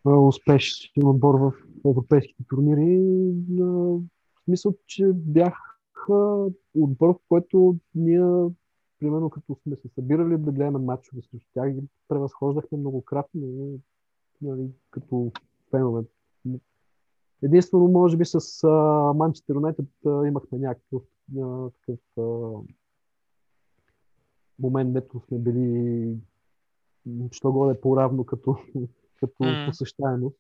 [0.06, 1.54] успешен отбор в
[1.86, 3.00] европейските турнири.
[3.60, 4.02] В
[4.46, 5.80] смисъл, че бях
[6.76, 8.50] отбор, в който ние,
[9.00, 13.42] примерно като сме се събирали да гледаме матчове срещу тях, ги превъзхождахме многократно,
[14.42, 15.32] нали, като
[15.72, 16.04] фенове.
[17.44, 18.68] Единствено, може би с
[19.16, 21.02] Манчестър Юнайтед имахме някакъв
[21.42, 22.52] а, такъв а,
[24.60, 26.16] момент, дето сме били
[27.32, 28.58] що годе по-равно като,
[29.20, 29.66] като М.
[29.68, 30.38] посещаемост.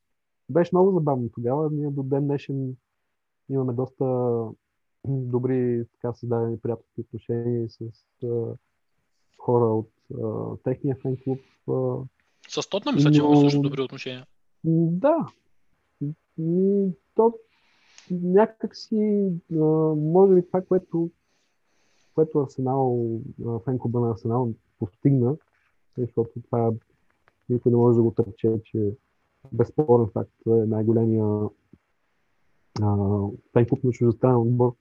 [0.50, 1.70] Беше много забавно тогава.
[1.72, 2.76] Ние до ден днешен
[3.50, 4.06] имаме доста
[5.08, 7.82] добри така създадени приятелски отношения с
[8.24, 8.56] а,
[9.38, 9.90] хора от
[10.24, 11.40] а, техния фен клуб.
[11.70, 11.96] А,
[12.62, 14.26] С Тотнам мисля, че имаме също добри отношения.
[14.64, 15.28] Да.
[17.16, 17.34] То
[18.12, 19.56] някак си, а,
[19.96, 21.10] може би това, което,
[22.16, 23.20] което Арсенал,
[23.66, 25.36] фен клуба на Арсенал постигна,
[25.98, 26.72] защото това
[27.50, 28.92] никой не може да го отрече, че
[29.52, 31.50] безспорен факт е най-големия
[32.82, 32.96] а,
[33.54, 34.76] фен клуб на чуждестранен отбор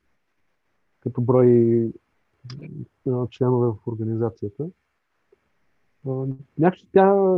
[1.01, 1.93] като брой
[3.09, 4.71] а, членове в организацията.
[6.07, 6.27] А,
[6.59, 7.37] Някакси тя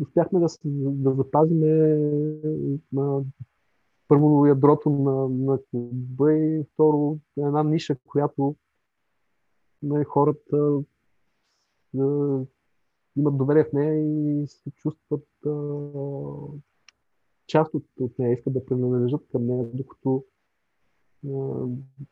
[0.00, 1.60] успяхме да, да запазим
[2.92, 3.22] на
[4.08, 8.56] първо ядрото на, на клуба и второ една ниша, която
[9.82, 10.80] нали, хората
[13.18, 15.50] имат доверие в нея и се чувстват а,
[17.46, 20.24] част от, от нея, искат да принадлежат към нея, докато
[21.26, 21.66] а,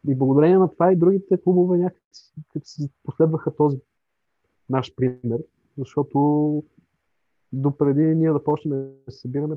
[0.08, 3.80] и благодарение на това и другите клубове някакси си последваха този
[4.70, 5.44] наш пример,
[5.78, 6.62] защото
[7.52, 8.70] допреди ние да почнем
[9.06, 9.56] да се събираме,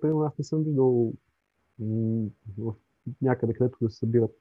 [0.00, 1.12] примерно аз не съм виждал
[2.58, 2.74] в
[3.22, 4.36] някъде, където да се събират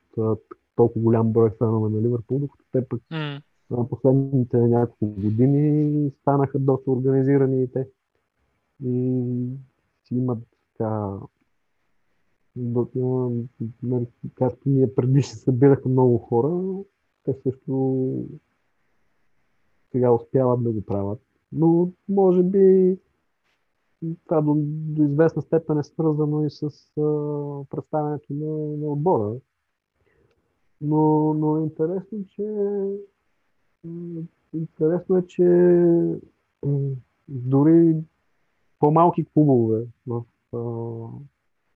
[0.75, 3.41] толкова голям брой фенове на Ливърпул, докато те пък М.
[3.89, 7.87] последните няколко години станаха доста организирани и те.
[8.83, 9.23] И
[10.03, 10.39] си имат
[10.77, 11.19] така
[13.83, 16.83] нали, както ние преди се събирахме много хора,
[17.23, 18.25] те също
[19.91, 21.21] сега успяват да го правят.
[21.51, 22.97] Но може би
[24.25, 26.69] това до, до известна степен е свързано и с а,
[27.69, 29.35] представянето на, на отбора.
[30.81, 32.43] Но, но е интересно, че
[34.53, 35.43] интересно е, че
[37.27, 37.95] дори
[38.79, 40.23] по-малки клубове в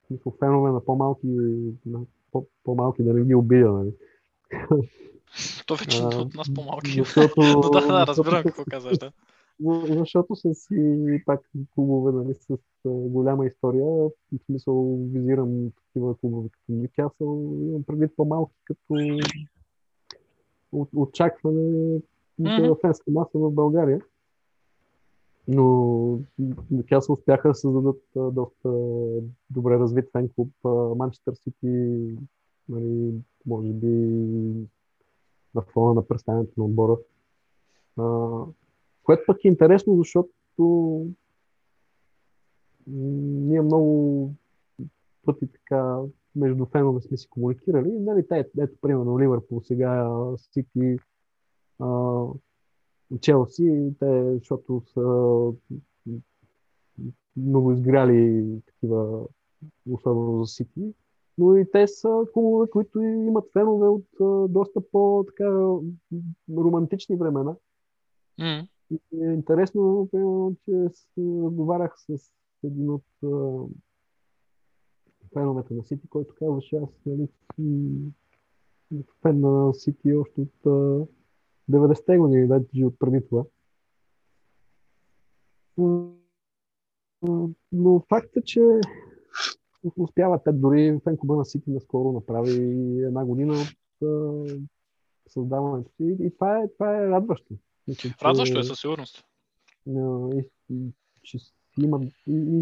[0.07, 1.27] смисъл, фенове на по-малки,
[1.85, 1.99] на
[2.31, 3.91] по- по-малки да не ги обидя, нали?
[5.67, 6.91] То вече А, от нас по-малки.
[6.91, 9.11] Защото, Но да, да, разбирам какво казваш, да.
[9.59, 13.85] за- Защото са си пак клубове нали, с голяма история.
[13.85, 14.11] В
[14.45, 17.53] смисъл визирам такива клубове като Ньюкасъл.
[17.61, 18.95] Имам предвид по-малки като
[20.95, 21.99] очакване
[22.39, 22.67] Мгм.
[22.67, 24.01] за фенска маса в България.
[25.47, 26.19] Но
[26.71, 28.69] Ньюкасъл успяха да създадат доста
[29.49, 30.49] добре развит фен клуб.
[30.97, 31.99] Манчестър Сити,
[32.69, 33.13] нали,
[33.45, 33.87] може би
[35.55, 36.97] на фона на представянето на отбора.
[37.97, 38.37] А,
[39.03, 41.05] което пък е интересно, защото
[42.87, 44.31] ние много
[45.25, 45.99] пъти така
[46.35, 47.91] между фенове сме си комуникирали.
[47.91, 50.97] Нали, те, ето, примерно, Ливърпул сега, Сити,
[53.21, 55.51] Челси, те, защото са
[57.37, 59.25] много изгряли такива,
[59.89, 60.93] особено за Сити,
[61.37, 64.07] но и те са клубове, които имат фенове от
[64.51, 65.77] доста по-така
[66.57, 67.55] романтични времена.
[68.39, 68.67] М.
[68.91, 72.31] И е интересно, примерно, че разговарях с
[72.63, 73.03] един от
[75.35, 77.27] феновете на Сити, който казваше, аз нали,
[79.21, 81.05] фен на Сити още от а,
[81.71, 83.43] 90-те години, вече от преди това.
[87.71, 88.61] Но факт е, че
[89.97, 92.51] успяват те, дори фен клуба на Сити наскоро направи
[93.03, 94.43] една година от а,
[95.27, 96.15] създаването си.
[96.19, 97.53] И това е, това е радващо.
[97.87, 99.25] Мисля, Радващо е със сигурност.
[99.87, 100.91] и, и,
[101.23, 101.37] че
[101.83, 102.59] има, и, и,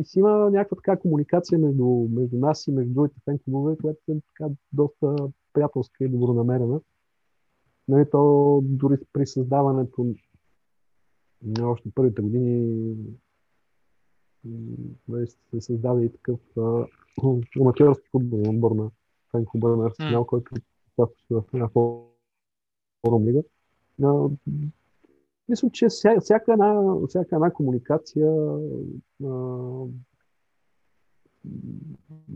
[0.00, 4.00] и си има някаква така комуникация между, между нас и между другите фен клубове, която
[4.08, 5.16] е така доста
[5.52, 6.80] приятелска и добронамерена.
[7.88, 10.14] Нали, то дори при създаването
[11.42, 12.96] на още първите години
[15.08, 16.40] нали, се създаде и такъв
[17.60, 18.90] аматьорски футбол отбор на
[19.30, 20.54] фен клуба на Арсенал, който
[20.98, 23.42] участваше в една форум лига.
[25.48, 28.32] Мисля, че вся, всяка, една, всяка една комуникация
[29.24, 29.84] а,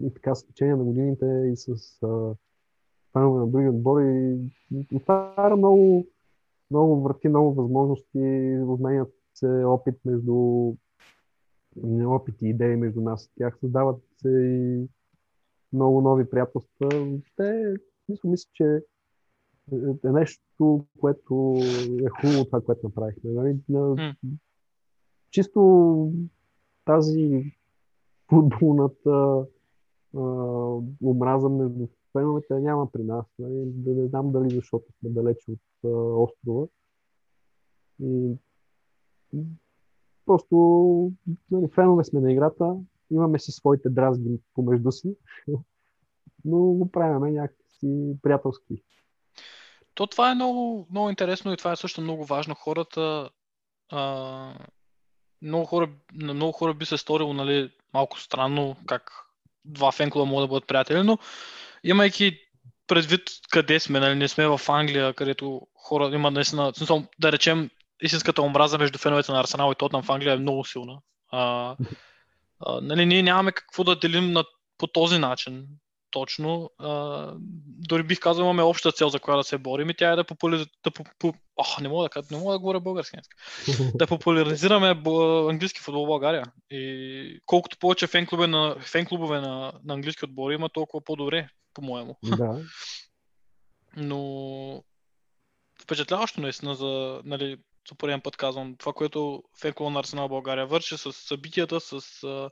[0.03, 1.69] и така с течение на годините и с
[2.03, 2.35] а,
[3.13, 4.39] фенове на други отбори
[4.95, 6.07] отваря много,
[6.71, 10.73] много врати, много възможности, обменят се опит между
[12.07, 14.89] опит и идеи между нас и тях, създават се и
[15.73, 16.89] много нови приятелства.
[17.37, 17.75] Те,
[18.09, 18.83] мисля, мисля, че
[20.05, 21.55] е нещо, което
[22.05, 23.31] е хубаво това, което направихме.
[23.31, 23.57] Нали?
[23.69, 24.15] На,
[25.31, 26.13] чисто
[26.85, 27.53] тази
[28.29, 29.47] футболната
[30.17, 30.21] а,
[31.03, 33.27] омраза между феновете няма при нас.
[33.39, 33.63] Нали?
[33.67, 35.89] Да не знам дали защото сме далече от а,
[36.23, 36.67] острова.
[38.03, 38.37] И
[40.27, 40.57] просто
[41.51, 42.77] нали, фенове сме на играта,
[43.11, 45.17] имаме си своите дразги помежду си,
[46.45, 48.83] но го правиме някакси приятелски.
[49.99, 52.55] То това е много, много интересно и това е също много важно.
[52.55, 53.31] Хората,
[53.93, 54.55] а,
[55.43, 59.13] много хора, на много хора би се сторило, нали, малко странно как
[59.65, 61.19] два фенклуба могат да бъдат приятели, но
[61.85, 62.39] имайки
[62.87, 66.73] предвид къде сме, нали, не сме в Англия, където хора има наистина,
[67.19, 67.71] да речем,
[68.03, 70.99] истинската омраза между феновете на Арсенал и Тотнам в Англия е много силна.
[71.31, 71.77] А,
[72.61, 74.45] а, нали, ние нямаме какво да делим на,
[74.79, 75.67] по този начин
[76.11, 76.71] точно.
[76.79, 77.33] А,
[77.89, 80.25] дори бих казал, имаме обща цел, за която да се борим и тя е да
[80.25, 80.73] популяризираме.
[80.85, 83.17] Да, по, по, ох, не мога да, не мога да говоря български.
[83.95, 85.03] Да популяризираме
[85.51, 86.45] английски футбол в България.
[86.71, 92.17] И колкото повече фен-клубове на, фен-клубове на, на английски отбори има, толкова по-добре, по-моему.
[92.23, 92.61] да.
[93.97, 94.83] Но
[95.83, 97.57] впечатляващо наистина за, нали,
[97.89, 102.51] за пореден път казвам, това, което фенклуба на Арсенал България върши с събитията, с а,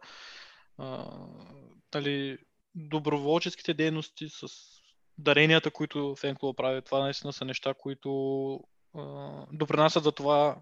[0.78, 1.10] а,
[1.94, 2.38] нали,
[2.76, 4.46] доброволческите дейности, с
[5.18, 6.82] даренията, които фенклуба прави.
[6.82, 8.60] Това наистина са неща, които
[8.94, 10.56] а, допринасят за това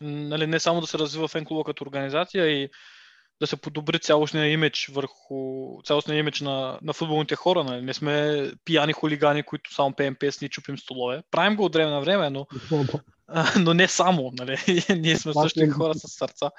[0.00, 2.68] нали, не само да се развива фенклуба като организация и
[3.40, 7.64] да се подобри цялостния имидж върху цялостния имидж на, на футболните хора.
[7.64, 7.82] Нали.
[7.82, 11.22] Не сме пияни хулигани, които само пеем песни и чупим столове.
[11.30, 12.46] Правим го от време на време, но,
[13.60, 14.32] но не само.
[14.38, 14.56] Нали.
[15.00, 16.50] Ние сме Това също е- хора с сърца.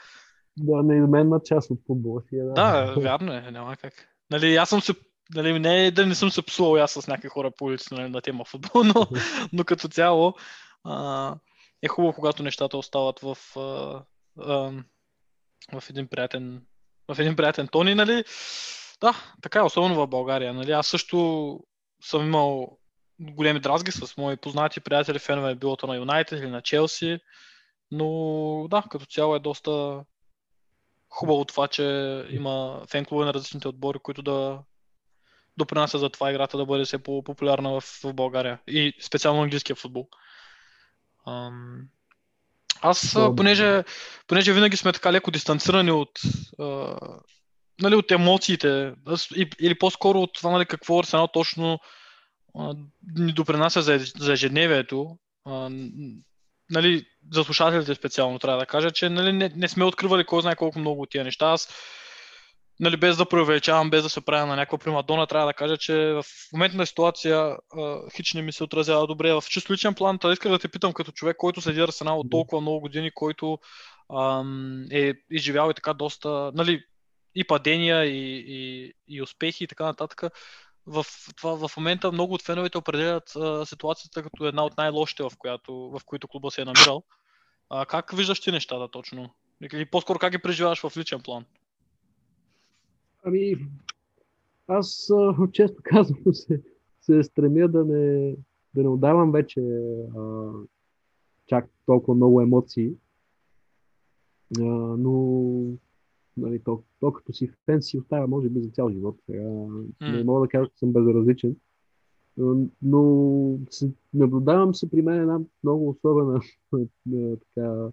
[0.57, 2.35] да, неизменна част от футбола си.
[2.35, 4.14] е, Да, Да, вярно е, няма как.
[4.31, 4.93] Нали, аз съм се
[5.33, 8.09] Нали, не е да не съм се псувал аз с някакви хора по улицата нали,
[8.09, 9.07] на тема футбол, но,
[9.53, 10.33] но като цяло
[10.83, 11.35] а,
[11.81, 14.03] е хубаво, когато нещата остават в, а,
[14.39, 14.71] а,
[15.79, 16.61] в един приятен
[17.07, 18.23] в един приятен тон и, нали,
[19.01, 20.53] да, така е, особено в България.
[20.53, 21.59] Нали, аз също
[22.03, 22.77] съм имал
[23.19, 27.19] големи дразги с мои познати приятели, фенове, било то на Юнайтед или на Челси,
[27.91, 30.03] но да, като цяло е доста
[31.15, 31.83] хубаво това, че
[32.29, 34.59] има фен на различните отбори, които да
[35.57, 40.07] допринасят за това играта да бъде все по-популярна в, в България и специално английския футбол.
[41.27, 41.81] Ам...
[42.81, 43.35] Аз, Добре.
[43.35, 43.83] понеже,
[44.27, 46.19] понеже винаги сме така леко дистанцирани от,
[46.59, 46.97] а,
[47.81, 48.93] нали, от емоциите,
[49.59, 51.79] или по-скоро от това нали, какво Арсенал точно
[52.55, 52.75] а,
[53.17, 55.69] ни допринася за, за ежедневието, а,
[56.69, 60.55] нали, за слушателите специално трябва да кажа, че нали, не, не сме откривали кой знае
[60.55, 61.45] колко много от тия неща.
[61.45, 61.69] Аз
[62.79, 65.93] нали, без да преувеличавам, без да се правя на някаква примадона, трябва да кажа, че
[65.95, 67.57] в моментна ситуация а,
[68.15, 69.33] хич не ми се отразява добре.
[69.33, 72.31] В чисто личен план, та исках да те питам като човек, който следи Арсенал от
[72.31, 73.59] толкова много години, който
[74.15, 76.83] ам, е изживял и така доста, нали,
[77.35, 80.23] и падения, и, и, и успехи и така нататък.
[80.87, 81.05] В,
[81.37, 85.73] това, в момента много от феновете определят а, ситуацията като една от най-лошите, в, която,
[85.73, 87.03] в които клуба се е намирал.
[87.69, 89.29] А, как виждаш ти нещата точно?
[89.73, 91.45] Или по-скоро как ги преживяваш в личен план?
[93.23, 93.55] Ами,
[94.67, 95.11] аз
[95.51, 96.61] често казвам се,
[97.01, 98.35] се стремя да не,
[98.75, 99.61] да не отдавам вече
[100.17, 100.51] а,
[101.47, 102.91] чак толкова много емоции.
[104.59, 104.63] А,
[104.97, 105.63] но
[106.37, 109.17] нали, то, то като си фен си остава, може би, за цял живот.
[109.25, 109.67] Сега,
[110.01, 111.55] не мога да кажа, че съм безразличен.
[112.81, 116.41] Но, се, наблюдавам се при мен една много особена
[117.53, 117.89] така,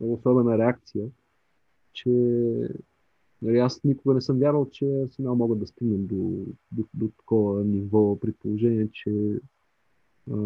[0.00, 1.08] много особена реакция,
[1.92, 2.10] че
[3.42, 7.64] Нали, аз никога не съм вярвал, че Арсенал могат да стигнем до, до, до такова
[7.64, 9.40] ниво, при положение, че
[10.30, 10.36] а,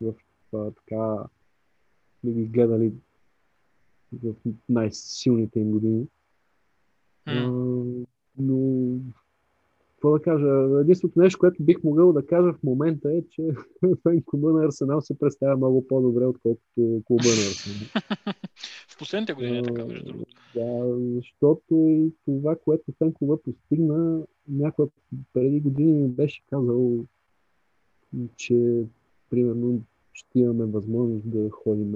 [0.00, 0.14] в
[0.52, 1.24] а, така
[2.24, 2.92] не ги гледали
[4.22, 4.34] в
[4.68, 6.06] най-силните им години.
[7.26, 7.50] А,
[8.38, 8.98] но
[10.02, 10.80] какво да кажа?
[10.80, 13.42] Единственото нещо, което бих могъл да кажа в момента е, че
[14.02, 17.88] фен клуба на Арсенал се представя много по-добре, отколкото клуба на Арсенал.
[18.88, 20.34] В последните години е така, между другото.
[20.54, 24.86] Да, защото и това, което фен клуба постигна, някой
[25.32, 27.04] преди години ми беше казал,
[28.36, 28.84] че
[29.30, 29.82] примерно
[30.12, 31.94] ще имаме възможност да ходим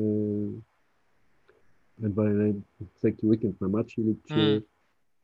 [2.03, 2.55] едва ли не
[2.97, 4.61] всеки уикенд на матч или че М.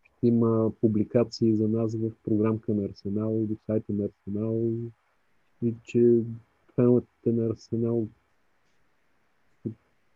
[0.03, 4.73] ще има публикации за нас в програмка на Арсенал в сайта на Арсенал
[5.63, 6.23] и че
[6.75, 8.09] феновете на Арсенал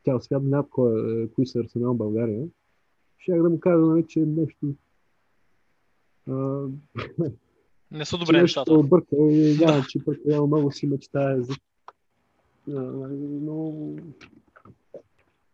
[0.05, 2.47] цял свят знаят кой, кои са Арсенал България.
[3.19, 4.75] Щях да му кажа, нали, че нещо
[6.29, 6.67] а,
[7.91, 8.75] Не са добре нещата.
[8.75, 9.17] обърка
[9.59, 11.55] да, че прекалено много си мечтае за
[12.67, 13.73] но,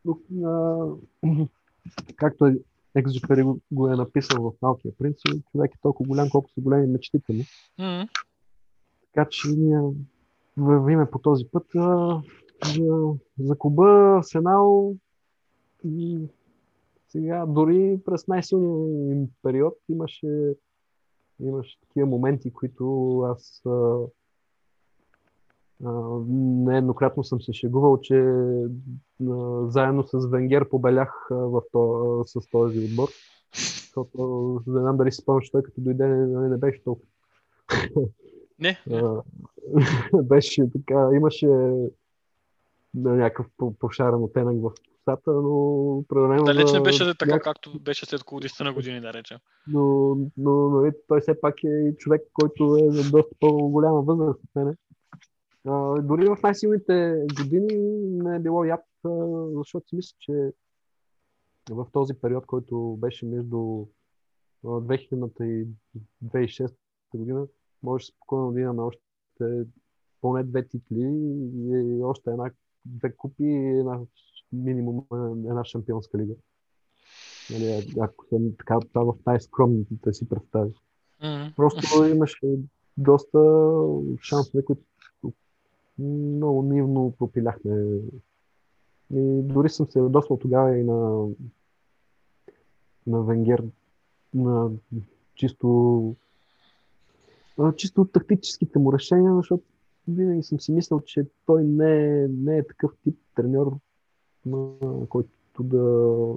[0.04, 0.86] но а,
[2.16, 2.56] както е
[2.94, 5.16] Екзюпери го, го е написал в Малкия принц,
[5.52, 7.42] човек е толкова голям, колко са големи мечтите му.
[7.78, 8.08] М.
[9.06, 9.80] Така че ние
[10.56, 12.22] вървиме по този път а,
[12.66, 14.94] за, за клуба Арсенал
[15.84, 16.20] и
[17.08, 20.54] сега дори през най-силния период имаше,
[21.40, 23.98] имаше такива моменти, които аз а,
[26.28, 28.34] нееднократно съм се шегувал, че
[29.66, 33.08] заедно с Венгер побелях в то, с този отбор.
[33.54, 37.08] Защото не знам дали си спомняш, той като дойде не, не беше толкова
[38.58, 38.78] Не,
[40.22, 41.72] беше така, имаше
[42.94, 45.56] някакъв по- пошарен оттенък в косата, но
[45.96, 49.12] определено далеч не за беше така, някак- както беше след около 10 на години, да
[49.12, 49.38] речем.
[49.66, 54.50] но, но нали, той все пак е човек, който е за доста по-голяма възраст от
[54.54, 54.74] мене.
[56.02, 58.84] Дори в най-силните години не е било яд,
[59.56, 60.52] защото си мисля, че
[61.70, 63.86] в този период, който беше между
[64.64, 65.66] а, 2000-та и
[66.24, 66.74] 2006
[67.14, 67.46] година,
[67.82, 69.02] може спокойно да имаме още
[70.20, 71.00] поне две титли
[71.64, 72.50] и още една,
[72.84, 74.00] две купи и една,
[74.52, 75.06] минимум
[75.48, 76.34] една шампионска лига.
[77.50, 80.72] Нали, ако съм така това в най-скромните си представи.
[81.56, 82.58] Просто имаше
[82.96, 83.38] доста
[84.22, 84.82] шансове, които
[85.98, 88.00] много нивно пропиляхме.
[89.14, 91.28] И дори съм се ядосвал тогава и на,
[93.06, 93.64] на Венгер
[94.34, 94.70] на
[95.34, 96.16] чисто
[97.76, 99.62] чисто тактическите му решения, защото
[100.08, 103.78] винаги съм си мислил, че той не е, не е такъв тип треньор,
[105.08, 105.30] който
[105.60, 106.34] да,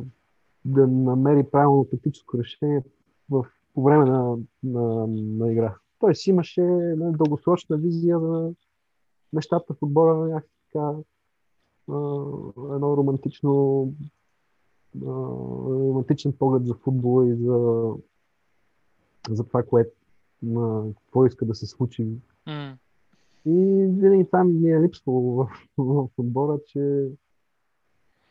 [0.66, 2.84] да намери правилно тактическо решение
[3.30, 5.76] в, по време на, на, на игра.
[6.00, 6.62] Той си имаше
[6.98, 8.54] дългосрочна визия за,
[9.36, 10.92] нещата в отбора някакси така
[11.90, 11.96] а,
[12.76, 13.94] едно романтично
[15.06, 15.10] а,
[15.70, 17.90] романтичен поглед за футбола и за,
[19.30, 19.92] за това, което
[20.96, 22.08] какво иска да се случи.
[22.48, 22.78] М.
[23.46, 27.10] И винаги това ми е липсвало в, в отбора, че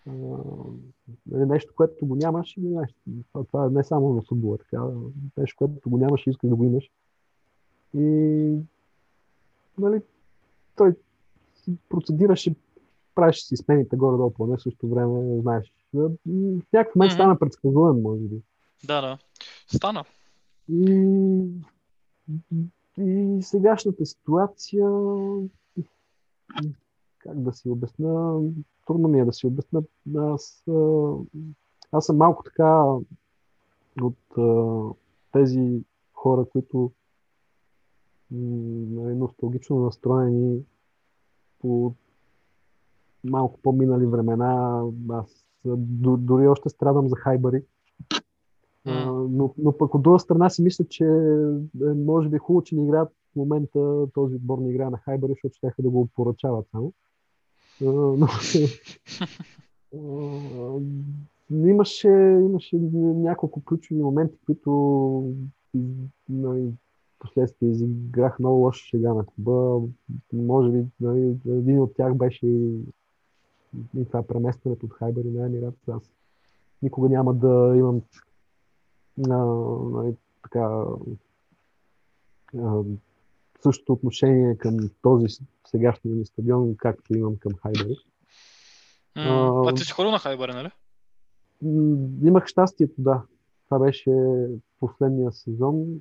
[0.07, 0.13] а,
[1.27, 2.95] нали, нещо, което го нямаш, и знаеш,
[3.33, 4.89] това, това е не само в футбола, така,
[5.37, 6.91] нещо, което го нямаш и искаш да го имаш.
[7.95, 8.59] И
[9.79, 10.03] нали,
[10.77, 10.95] той
[11.89, 12.55] процедираше,
[13.15, 15.73] правеше си смените горе-долу по едно също време, знаеш.
[15.95, 16.11] В
[16.73, 18.43] някакъв момент стана предсказуем, може би.
[18.85, 19.19] Да, да.
[19.77, 20.05] Стана.
[20.69, 21.47] И,
[22.99, 24.89] и сегашната ситуация,
[27.19, 28.41] как да си обясна,
[28.87, 29.83] трудно ми е да си обясна.
[30.17, 30.65] Аз,
[31.93, 32.85] аз съм малко така
[34.03, 34.17] от
[35.33, 36.93] тези хора, които
[38.31, 40.63] нали, носталгично настроени
[41.59, 41.95] по
[43.25, 44.83] малко по-минали времена.
[45.11, 47.63] Аз дори още страдам за Хайбари.
[48.87, 49.29] М.
[49.31, 52.75] но, но пък от друга страна си мисля, че е, може би е хубаво, че
[52.75, 56.67] не играят в момента този отбор не играе на Хайбър, защото ще да го поръчават
[56.71, 56.93] само.
[57.81, 58.29] Но
[61.69, 62.11] имаше,
[62.45, 65.35] имаше няколко ключови моменти, които
[66.29, 66.73] нали,
[67.25, 69.87] последствие изиграх много лоша шега на клуба.
[70.33, 72.81] Може би нали, един от тях беше и,
[73.97, 75.75] и това преместването от Хайбър и на Емират.
[75.89, 76.03] Аз
[76.83, 78.03] никога няма да имам
[79.31, 79.37] а,
[79.91, 80.85] нали, така,
[82.59, 82.83] а,
[83.63, 85.27] същото отношение към този
[85.67, 87.97] сегашния ни стадион, както имам към Хайбери.
[89.17, 89.23] М.
[89.23, 90.71] А, А ти си ходил на Хайбаре, нали?
[92.27, 93.23] Имах щастието, да.
[93.65, 94.13] Това беше
[94.81, 96.01] последния сезон.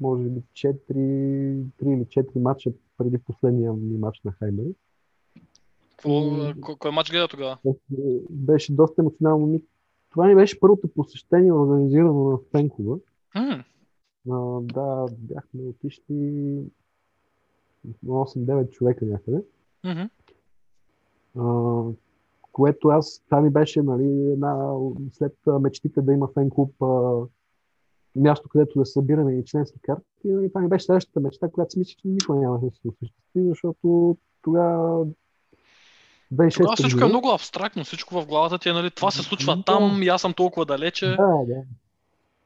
[0.00, 4.32] Може би 4, 3 или 4 матча преди последния ми матч на
[6.06, 6.54] М.
[6.60, 7.58] кой, кой матч гледа тогава?
[7.64, 9.46] Беше, беше доста емоционално.
[9.46, 9.62] Ми-
[10.10, 12.98] Това ми беше първото посещение, организирано на Фенкова.
[13.34, 13.64] М.
[14.30, 16.62] А, да, бяхме отишли
[18.06, 19.42] 8-9 човека някъде.
[19.84, 20.02] Мгм.
[21.38, 21.82] А,
[22.52, 24.74] което аз, това ми беше нали, една,
[25.12, 27.20] след мечтите да има фен клуб, а,
[28.16, 30.02] място, където да събираме и членски карти.
[30.24, 33.48] Нали, това ми беше следващата мечта, която си мисля, че никога няма да се осъществи,
[33.48, 35.06] защото тогава
[36.34, 39.62] 2006 Тогава всичко е много абстрактно, всичко в главата ти е, нали, това се случва
[39.66, 41.06] там и аз съм толкова далече.
[41.06, 41.62] Да, да.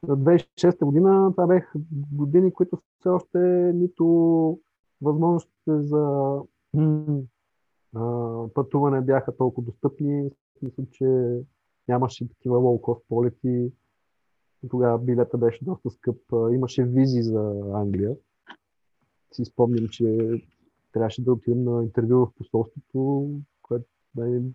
[0.09, 1.79] На 2006 година това бяха
[2.13, 3.39] години, които все още
[3.75, 4.59] нито
[5.03, 6.37] възможностите за
[7.97, 10.31] а, пътуване бяха толкова достъпни.
[10.59, 11.39] Смисъл, че
[11.89, 13.73] нямаше такива лоу-кост полети.
[14.69, 16.17] Тогава билета беше доста скъп.
[16.53, 18.17] Имаше визи за Англия.
[19.33, 20.29] Си спомням, че
[20.93, 23.31] трябваше да отидем на интервю в посолството,
[23.63, 23.85] което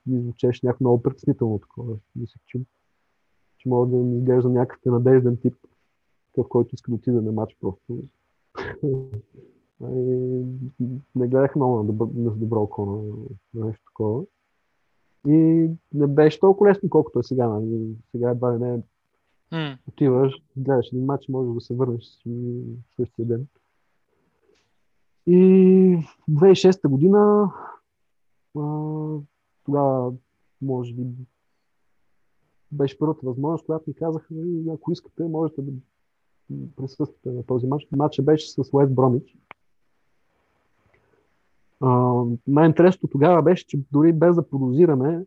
[0.07, 1.97] ми звучеше някакво много притеснително такова.
[2.15, 2.59] Мислех, че
[3.65, 5.55] че мога да ми изглежда някакъв надежден тип,
[6.35, 8.03] такъв, който иска да отиде на матч просто.
[9.81, 14.23] И не гледах много на добро, на добро око на, нещо такова.
[15.27, 17.47] И не беше толкова лесно, колкото е сега.
[17.47, 17.95] Нали.
[18.11, 18.81] Сега едва не
[19.51, 19.77] М.
[19.87, 22.03] отиваш, гледаш един матч, можеш да се върнеш
[22.95, 23.47] същия ден.
[25.27, 25.37] И
[26.29, 27.51] 2006 година
[28.57, 28.61] а,
[29.65, 30.13] тогава
[30.61, 31.03] може би
[32.71, 34.35] беше първата възможност, когато ми казаха,
[34.73, 35.71] ако искате, можете да
[36.75, 37.87] присъствате на този матч.
[37.91, 39.37] Матчът беше с Уест Бромич.
[42.47, 45.25] Най-интересното тогава беше, че дори без да подозираме,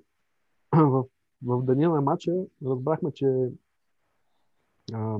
[0.76, 1.04] в,
[1.42, 2.32] в деня на матча
[2.66, 3.50] разбрахме, че,
[4.92, 5.18] а,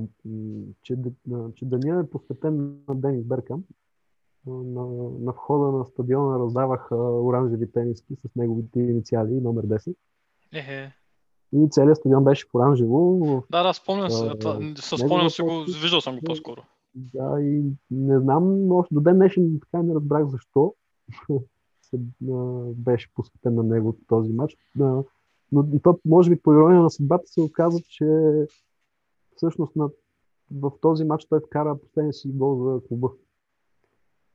[0.83, 0.95] че,
[1.55, 3.63] че деня е посветен на Денис Беркам.
[4.47, 4.85] На,
[5.19, 9.95] на входа на стадиона раздаваха оранжеви тениски с неговите инициали, номер 10.
[10.53, 10.93] Ехе.
[11.53, 13.43] И целият стадион беше в оранжево.
[13.51, 14.31] Да, да, спомням се.
[14.97, 16.61] Спомням си го, виждал съм го по-скоро.
[16.95, 20.73] Да, и не знам, още до ден днешен така не разбрах защо
[21.81, 21.99] се,
[22.31, 24.57] а, беше посветен на него този матч.
[24.81, 25.03] А,
[25.51, 28.05] но то, може би, по ирония на съдбата се оказа, че
[29.39, 29.89] всъщност на,
[30.51, 33.11] в този матч той вкара последния си гол за клуба.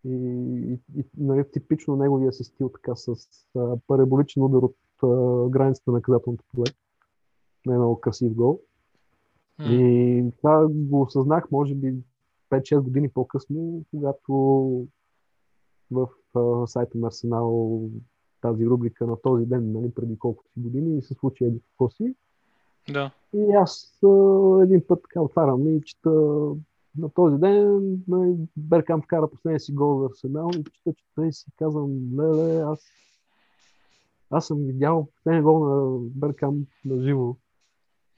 [0.04, 3.14] И, и, и нали, типично неговия се стил така с
[3.56, 6.64] а, параболичен удар от а, границата на наказателното поле.
[7.66, 8.60] Не е много красив гол.
[9.58, 9.66] М.
[9.72, 11.94] И това го осъзнах, може би,
[12.50, 14.32] 5-6 години по-късно, когато
[15.90, 17.80] в а, сайта на Арсенал
[18.40, 22.14] тази рубрика на този ден, нали, преди колко си години, се случи еди какво си.
[22.92, 23.10] Да.
[23.34, 23.98] И аз
[24.62, 26.10] един път така отварям и чета
[26.98, 27.98] на този ден
[28.56, 32.80] Беркам вкара последния си гол за Арсенал и чета, чета и си казвам, леле, аз,
[34.30, 37.36] аз съм видял последния гол на Беркам на живо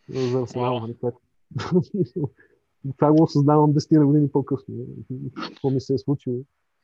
[0.08, 0.80] за Арсенал, Вау.
[0.80, 0.96] нали,
[2.96, 4.74] това го осъзнавам 10 на години по-късно.
[5.34, 6.36] Какво ми се е случило.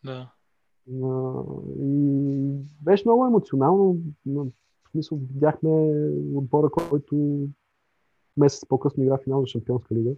[0.04, 0.32] Да.
[1.80, 3.96] И беше много емоционално.
[4.26, 5.70] но, В смисъл, видяхме
[6.34, 7.46] отбора, който
[8.36, 10.10] месец по-късно игра финал за Шампионска лига.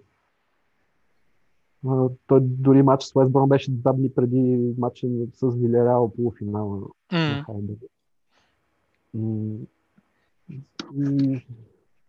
[2.26, 6.76] Той дори матч с Уест Бром беше два дни преди матча с Вилереал полуфинала
[7.12, 7.76] на М, Хайбер.
[10.96, 11.44] И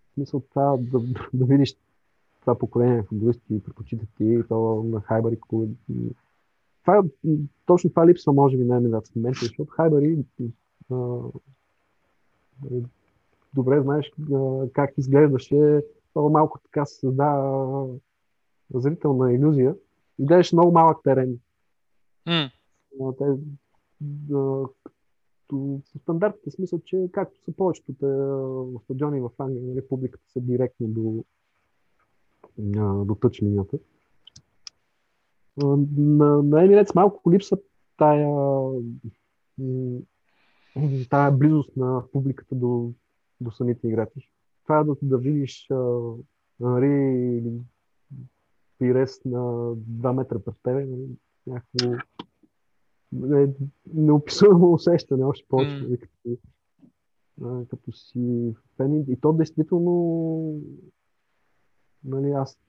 [0.10, 0.99] в смисъл това да,
[1.34, 1.76] да видиш
[2.41, 5.68] това поколение футболисти, предпочитат и то на Хайбер и Куле.
[6.82, 7.03] Това,
[7.66, 10.26] точно това липсва, може би, на Емират в момента, защото Хайбер и
[10.91, 11.20] а,
[12.72, 12.82] е,
[13.53, 15.82] добре знаеш а, как изглеждаше,
[16.16, 17.88] то малко така се създава
[18.74, 19.76] зрителна иллюзия.
[20.20, 21.39] И гледаш много малък терен.
[23.01, 23.24] А, Те,
[24.34, 24.66] а,
[25.47, 30.41] като в стандартите смисъл, че както са повечето те, стадиони в Англия, нали, публиката са
[30.41, 31.24] директно до,
[33.05, 33.78] до тъч линията.
[35.57, 37.57] На, на Емирец малко липса
[37.97, 38.28] тая,
[39.57, 39.99] м,
[41.09, 42.91] тая близост на публиката до,
[43.41, 44.30] до самите играчи.
[44.66, 46.11] Това е да, да видиш а,
[46.59, 47.43] нали,
[48.78, 51.07] пирес на 2 метра пред тебе, нали,
[51.47, 51.93] някакво
[53.36, 53.49] е
[53.93, 56.38] неописуемо усещане, още повече, нали, като,
[57.43, 59.05] а, като си фен.
[59.07, 60.61] И то действително,
[62.03, 62.59] нали, аз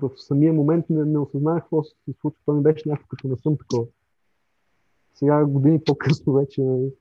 [0.00, 2.40] в самия момент не, не осъзнах какво се случва.
[2.40, 3.86] Това ми беше някакво като не съм такова.
[5.14, 6.92] Сега, години по-късно вече, нали,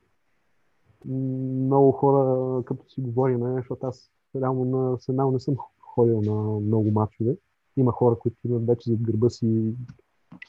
[1.05, 6.59] много хора, като си говорим, нали, защото аз реално на Арсенал не съм ходил на
[6.59, 7.35] много мачове.
[7.77, 9.73] Има хора, които имат вече зад гърба си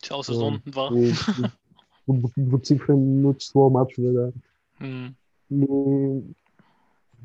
[0.02, 0.90] Цял сезон, два.
[2.38, 4.32] двуцифрено число мачове, да.
[4.80, 5.14] М,
[5.50, 6.20] И,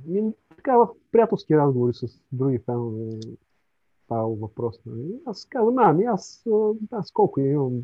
[0.09, 3.19] и така в приятелски разговори с други фенове
[4.05, 4.79] става въпрос.
[4.85, 5.21] Нали?
[5.25, 6.45] Аз казвам, ами аз,
[6.91, 7.81] аз колко имам?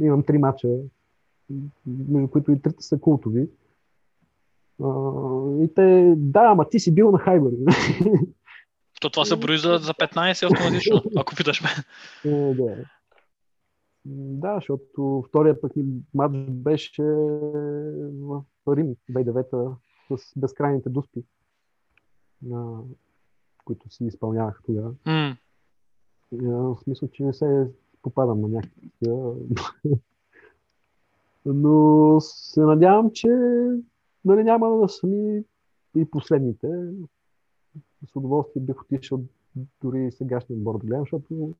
[0.00, 0.68] Имам три мача,
[1.86, 3.48] между които и трите са култови.
[5.64, 7.52] И те, да, ама ти си бил на Хайбър.
[9.00, 11.68] То това се брои за, за 15 автоматично, ако питаш ме.
[12.32, 12.76] Е, да.
[14.08, 19.74] Да, защото втория пък ни матч беше в Рим 2009
[20.16, 21.22] с безкрайните дуспи,
[22.42, 22.80] на
[23.64, 24.94] които си изпълнявах тогава.
[25.04, 25.36] А,
[26.32, 27.70] В смисъл, че не се
[28.02, 28.90] попадам на някакви.
[31.46, 33.28] Но се надявам, че
[34.26, 35.42] нали, няма да са ми
[35.96, 36.68] и последните.
[38.12, 39.20] С удоволствие бих отишъл
[39.82, 41.54] дори и сегашния отбор да гледам, защото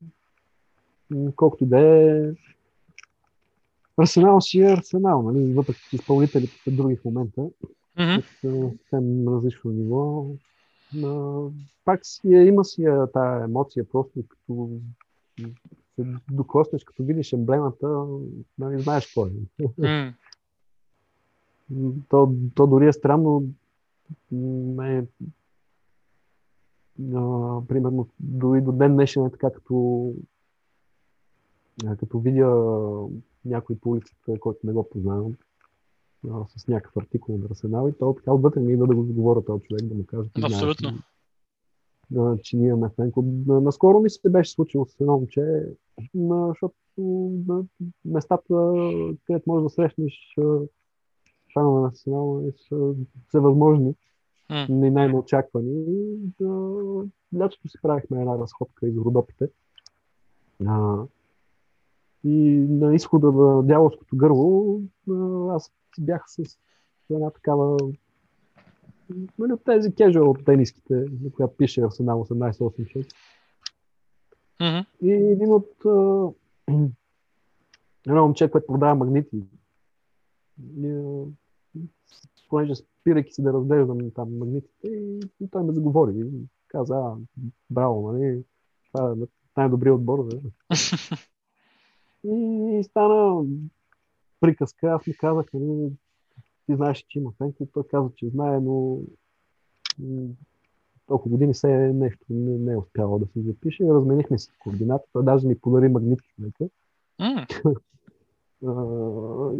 [1.35, 2.31] колкото и да е
[3.97, 5.53] Арсенал си е Арсенал, нали?
[5.53, 7.49] въпреки че изпълнителите са други в момента,
[8.41, 10.25] съвсем различно ниво.
[10.93, 11.51] Но
[11.85, 14.69] пак си е, има си е тая емоция, просто като
[15.95, 18.05] се докоснеш, като видиш емблемата,
[18.59, 19.63] нали, знаеш е.
[19.77, 20.13] М,
[22.09, 23.43] То, то дори е странно.
[24.31, 25.05] Не,
[27.15, 30.13] а, примерно, дори до ден днешен е така, като,
[31.99, 32.47] като видя
[33.45, 35.33] някой по улицата, който не го познавам,
[36.57, 39.63] с някакъв артикул на Арсенал и то така отвътре ми идва да го говоря този
[39.63, 40.29] човек, да му кажа.
[40.33, 40.89] «Ти знаеш Абсолютно.
[40.89, 43.25] ли, а, че ние имаме фен клуб.
[43.47, 45.65] На- Наскоро ми се беше случило с едно момче,
[46.15, 46.75] защото
[47.47, 47.63] на
[48.05, 48.73] местата,
[49.25, 50.35] където можеш да срещнеш
[51.57, 52.93] фенове на Арсенал, са
[53.27, 53.95] всевъзможни
[54.49, 54.65] М.
[54.69, 55.85] не най-неочаквани.
[56.39, 57.03] Да,
[57.37, 59.49] лятото си правихме една разходка из Родопите.
[60.67, 61.03] А,
[62.23, 64.81] и на изхода на дяволското гърло
[65.49, 66.59] аз бях с
[67.09, 67.77] една такава
[69.39, 73.13] нали, от тези кежуал от тениските, на която пише Арсенал 1886.
[74.61, 74.85] мгм.
[75.01, 75.69] И един от
[78.07, 79.43] едно момче, което продава магнити.
[80.77, 81.01] И,
[82.49, 86.13] понеже спирайки се да разглеждам там магнитите, и, и той ме заговори.
[86.17, 87.15] И каза, а,
[87.69, 88.43] браво, нали?
[88.93, 89.15] Това е
[89.57, 90.27] най-добрият отбор.
[90.27, 90.39] Да.
[92.23, 93.45] и, и стана
[94.39, 94.87] приказка.
[94.87, 95.91] Аз му казах, нали,
[96.65, 97.69] ти знаеш, че има фен клуб.
[97.73, 98.99] Той каза, че знае, но
[101.07, 103.83] толкова години се нещо не, не е успявал да се запише.
[103.83, 105.05] Разменихме си координати.
[105.13, 106.29] Той даже ми подари магнитки.
[106.35, 106.69] човека.
[108.67, 108.83] А,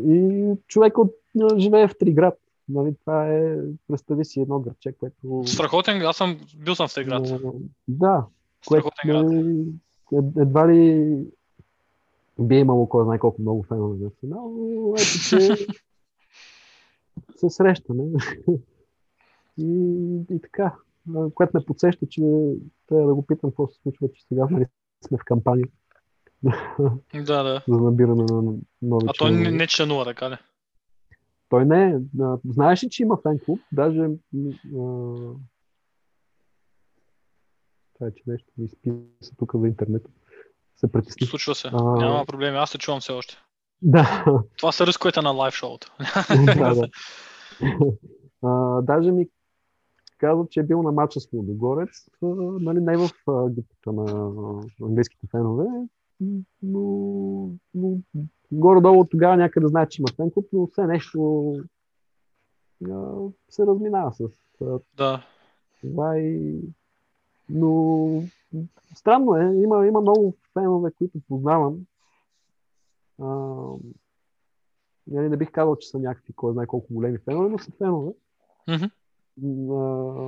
[0.07, 1.15] и човек от,
[1.57, 2.39] живее в Триград.
[2.69, 3.57] Нали, това е,
[3.87, 5.43] представи си едно градче, което...
[5.45, 7.27] Страхотен, аз съм бил съм в този град.
[7.27, 7.39] а,
[7.87, 8.25] да,
[8.67, 9.25] което Страхотен град.
[9.31, 9.65] нали,
[10.13, 11.17] ед- едва ли
[12.39, 15.39] би имало кой знае колко много фенове на Арсенал, но ето, че
[17.37, 18.03] се срещаме.
[19.57, 19.91] и,
[20.31, 20.75] и така,
[21.33, 22.21] което ме подсеща, че
[22.87, 24.65] трябва да го питам какво се случва, че сега нали,
[25.07, 25.67] сме в кампания
[27.13, 27.63] Да, да.
[27.67, 30.35] за набиране на нови А той не, не членува, така ли?
[31.49, 31.99] Той не е.
[32.45, 33.59] Знаеш ли, че има фен клуб?
[33.71, 34.09] Даже а...
[37.93, 40.05] Това е, че нещо ми изписа тук за интернет.
[40.75, 41.27] Се притесни.
[41.27, 41.67] Случва се.
[41.73, 41.83] А.
[41.83, 42.57] Няма проблеми.
[42.57, 43.37] Аз се чувам все още.
[43.81, 44.25] Да,
[44.57, 45.95] Това са рисковете на лайв шоуто.
[46.45, 46.87] да, да.
[48.43, 49.27] А, даже ми
[50.17, 51.89] каза, че е бил на матча с Лудогорец,
[52.61, 55.65] нали, не в групата на английските фенове,
[56.63, 57.97] но, но
[58.51, 61.53] горе-долу тогава някъде знае, че има фен клуб, но все нещо
[63.49, 64.29] се разминава с
[64.97, 65.25] Да.
[65.81, 66.59] това и...
[67.49, 68.23] Но
[68.95, 71.79] странно е, има, има много фенове, които познавам.
[73.21, 73.25] А,
[75.07, 78.11] нали, не бих казал, че са някакви, кой знае колко големи фенове, но са фенове.
[78.67, 78.85] Мгм.
[79.41, 79.81] На,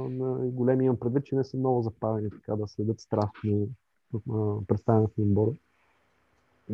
[0.09, 3.67] на големи имам предвид, че не са много запалени така да следят страстно
[4.67, 5.51] представянето на отбора.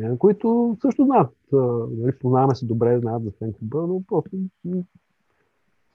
[0.00, 1.36] Е, Които също знаят,
[1.90, 4.36] нали, познаваме се добре, знаят за фен клуба, но просто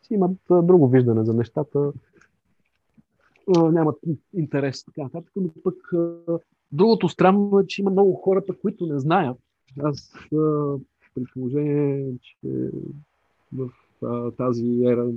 [0.04, 1.94] си имат друго виждане за нещата
[3.48, 4.00] нямат
[4.34, 4.86] интерес.
[4.86, 5.92] Така, нататък, но пък
[6.72, 9.38] другото странно е, че има много хора, пък, които не знаят.
[9.84, 10.14] Аз
[11.16, 12.70] при положение, че
[13.54, 13.70] в
[14.38, 15.12] тази ера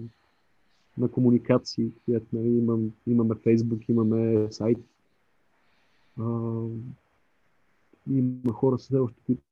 [0.98, 4.78] на комуникации, където нали, имам, имаме Фейсбук, имаме сайт,
[8.10, 9.42] има хора още, които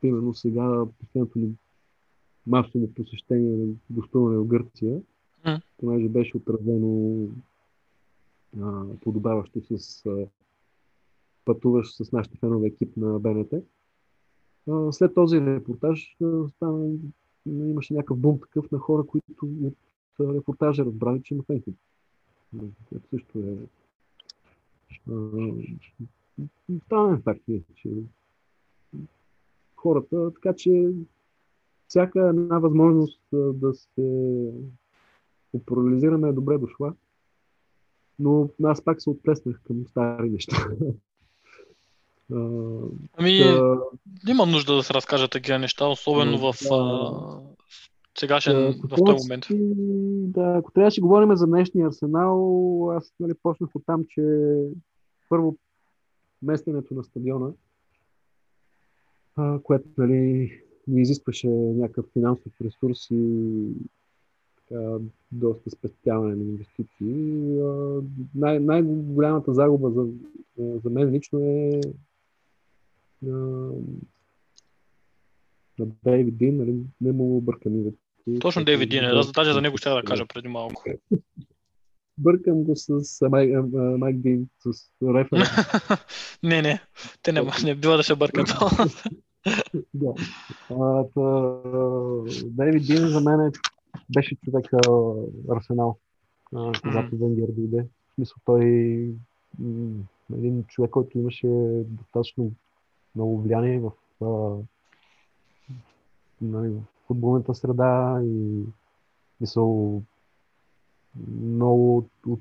[0.00, 1.52] примерно сега последното ни
[2.46, 5.00] масово посещение на гостуване в Гърция,
[5.44, 5.60] М.
[5.78, 7.26] понеже беше отразено
[8.60, 10.26] а, подобаващо с а,
[11.44, 13.52] пътуваш с нашите фенове екип на БНТ.
[14.70, 16.94] А, след този репортаж а, стана,
[17.46, 19.76] имаше някакъв бум такъв на хора, които от
[20.20, 21.76] репортажа разбрали, че има фен клуб.
[22.88, 23.56] Което също е
[25.10, 25.14] а,
[26.86, 27.90] странен факт е, че
[29.76, 30.90] хората, така че
[31.88, 34.48] всяка една възможност да се
[35.52, 36.94] популяризираме е добре дошла.
[38.18, 40.56] Но аз пак се отплеснах към стари неща.
[43.16, 43.76] Ами, та,
[44.28, 46.74] има нужда да се разкажат такива неща, особено в Да.
[46.74, 47.40] а,
[48.18, 49.46] сегашен, ако в трябва този да момент.
[50.32, 54.22] Да, ако трябва да говорим за днешния арсенал, аз нали, почнах от там, че
[55.28, 55.56] първо
[56.42, 57.52] местенето на стадиона,
[59.36, 60.52] а, което нали,
[60.88, 63.68] ни изискваше някакъв финансов ресурс и
[64.56, 64.96] така,
[65.32, 67.60] доста спестяване на инвестиции.
[67.60, 68.00] А,
[68.34, 70.06] най- най-голямата загуба за,
[70.58, 71.80] за мен лично е
[73.26, 73.30] а,
[75.78, 77.98] на Дейвид Дин, нали, не му името.
[78.40, 80.84] Точно Дейвид Дин, е, даже за него ще да кажа преди малко.
[82.18, 83.20] Бъркам го с
[83.98, 85.44] Майк Дин, с рефера.
[86.42, 86.80] не, не,
[87.22, 88.48] те не, не бива да се бъркат.
[89.94, 90.14] да.
[90.70, 91.58] А, та,
[92.44, 93.50] Дейвид Дин за мен е,
[94.14, 94.78] беше човека
[95.50, 95.98] Арсенал,
[96.54, 97.86] а, когато Венгер дойде.
[98.10, 98.64] В смисъл той
[99.58, 99.94] м,
[100.32, 101.46] един човек, който имаше
[101.86, 102.52] достатъчно
[103.14, 103.92] много влияние в,
[104.24, 104.56] а,
[106.40, 108.64] нали, в футболната среда и
[109.40, 110.02] мисъл
[111.16, 112.40] много от,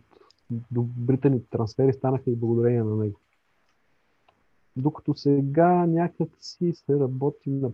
[0.71, 3.19] добрите ни трансфери станаха и благодарение на него.
[4.75, 7.71] Докато сега някак си се работи на,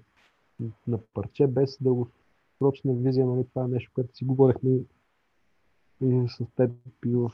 [0.87, 4.79] на парче без дългосрочна визия, нали, това е нещо, което си говорихме
[6.01, 6.71] и с теб
[7.05, 7.31] и в,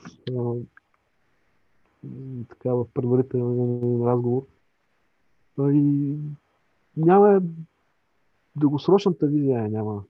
[2.49, 4.45] така, в предварителен разговор.
[5.59, 6.15] И
[6.97, 7.41] няма
[8.55, 10.03] дългосрочната визия, няма.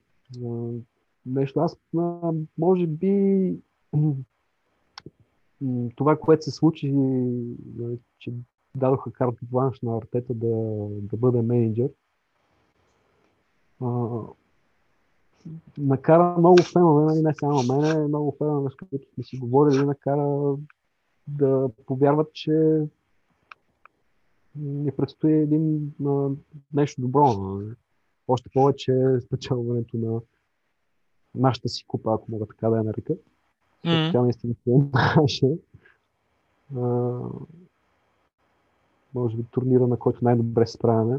[1.26, 3.54] Нещо, аз а, може би
[5.96, 6.92] това, което се случи,
[7.76, 8.32] нали, че
[8.76, 11.90] дадоха карта бланш на Артета да, да бъде менеджер.
[13.80, 14.18] А,
[15.78, 20.56] накара много фенове, не само мене, много фенове, с които сме си говорили, накара
[21.26, 22.82] да повярват, че
[24.56, 26.28] ни предстои един а,
[26.74, 27.32] нещо добро.
[27.32, 27.74] Нали.
[28.28, 30.20] Още повече спечелването на
[31.34, 33.14] нашата си купа, ако мога така да я нарека.
[33.84, 34.10] М.
[34.12, 34.72] Тя наистина е
[35.20, 35.46] наша.
[39.14, 41.18] Може би турнира, на който най-добре се справяме.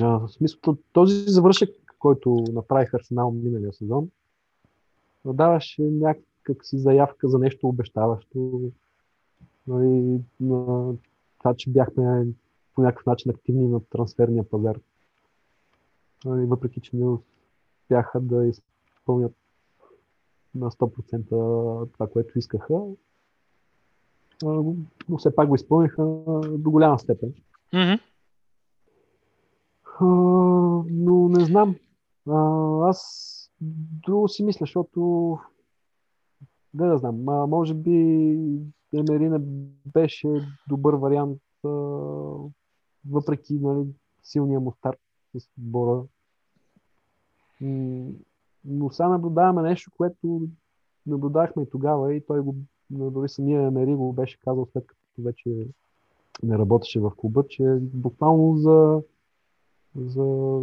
[0.00, 4.10] А, в смисъл, този завършък, който направих Арсенал миналия сезон,
[5.24, 8.60] даваше някак си заявка за нещо обещаващо.
[9.66, 10.94] Нали, на
[11.38, 12.26] това, че бяхме
[12.74, 14.78] по някакъв начин активни на трансферния пазар.
[16.24, 17.16] Нали, въпреки, че не
[17.90, 19.32] успяха да изпълнят
[20.54, 22.82] на 100% това, което искаха,
[25.08, 26.02] но все пак го изпълниха
[26.50, 27.34] до голяма степен.
[30.00, 30.06] А,
[30.90, 31.76] но не знам.
[32.88, 33.50] Аз
[34.06, 35.38] друго си мисля, защото
[36.74, 37.90] не да знам, а, може би
[38.94, 39.38] Емери не
[39.86, 40.28] беше
[40.68, 41.68] добър вариант, а,
[43.10, 43.86] въпреки нали,
[44.22, 44.98] силния му старт
[45.38, 46.02] с отбора.
[48.64, 50.48] Но сега наблюдаваме нещо, което
[51.06, 52.54] наблюдахме и тогава и той го,
[52.90, 55.66] дори самия Емери го беше казал след като вече
[56.42, 59.02] не работеше в клуба, че буквално за,
[59.96, 60.60] за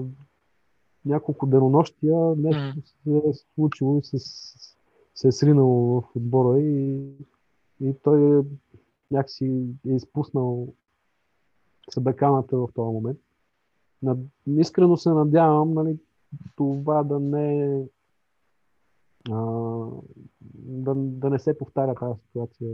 [1.06, 4.18] няколко денонощия нещо се е случило и се,
[5.16, 7.10] се е сринало в отбора и,
[7.82, 8.44] и той е,
[9.12, 10.68] някакси е изпуснал
[11.90, 13.20] съблеканата в този момент.
[14.02, 14.18] Над,
[14.48, 15.98] искрено се надявам нали,
[16.56, 17.82] това да не
[19.32, 19.42] а,
[20.54, 22.70] да, да не се повтаря тази ситуация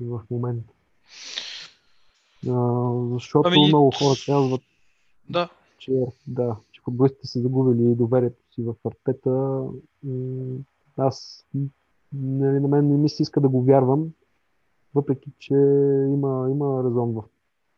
[0.00, 0.72] в момента.
[2.48, 4.60] А, защото Ами- много хора казват,
[5.30, 5.48] Да.
[5.78, 9.62] че, да, че футболистите са загубили доверието си в Артета.
[10.96, 11.46] Аз
[12.12, 14.10] нали, на мен не ми се иска да го вярвам,
[14.94, 15.54] въпреки че
[16.12, 17.22] има, има резон в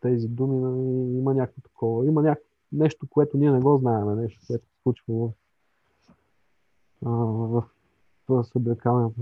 [0.01, 2.07] тези думи, нали, има някакво такова.
[2.07, 2.39] Има няк...
[2.73, 5.33] нещо, което ние не го знаем, нещо, което се случва в,
[7.03, 7.63] в,
[8.29, 9.21] в съблекалната.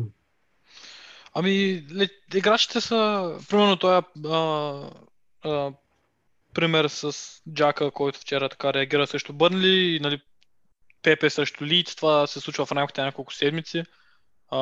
[1.34, 1.84] Ами,
[2.34, 4.02] играчите са, примерно а,
[5.44, 5.72] а,
[6.54, 7.12] пример с
[7.52, 10.20] Джака, който вчера така реагира срещу Бърнли, и, нали,
[11.02, 13.82] Пепе срещу Лийц, това се случва в рамките на няколко седмици.
[14.50, 14.58] А,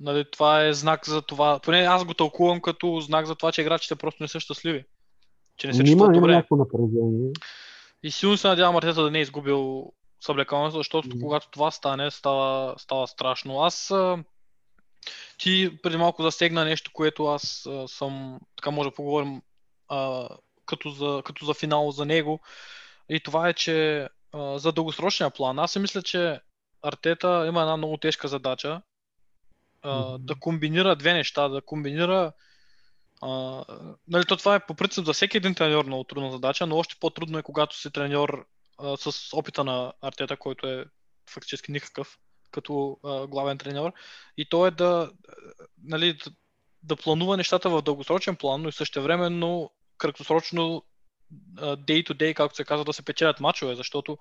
[0.00, 3.60] нали, това е знак за това, поне аз го тълкувам като знак за това, че
[3.60, 4.84] играчите просто не са щастливи.
[5.56, 6.34] Че не се има, чувстват има добре.
[6.34, 7.32] някакво напрежение.
[8.04, 11.20] И силно се надявам Артета да не е изгубил съблекалното, защото Мгм.
[11.20, 13.60] когато това стане, става, става страшно.
[13.60, 13.92] Аз
[15.38, 19.42] ти преди малко засегна нещо, което аз а, съм, така може да поговорим
[19.88, 20.28] а,
[20.66, 22.40] като, за, като за финал за него.
[23.08, 26.40] И това е, че а, за дългосрочния план, аз си мисля, че
[26.82, 28.82] Артета има една много тежка задача
[29.82, 30.24] а, Мгм.
[30.24, 32.32] да комбинира две неща, да комбинира
[34.08, 36.96] нали, то това е по принцип за всеки един треньор много трудна задача, но още
[37.00, 38.46] по-трудно е когато си треньор
[38.78, 40.84] а, с опита на Артета, който е
[41.30, 42.18] фактически никакъв
[42.50, 43.92] като а, главен треньор.
[44.36, 45.12] И то е да,
[45.82, 46.18] нали,
[46.82, 50.82] да, планува нещата в дългосрочен план, но и същевременно краткосрочно
[51.60, 54.18] day to day, както се казва, да се печелят мачове, защото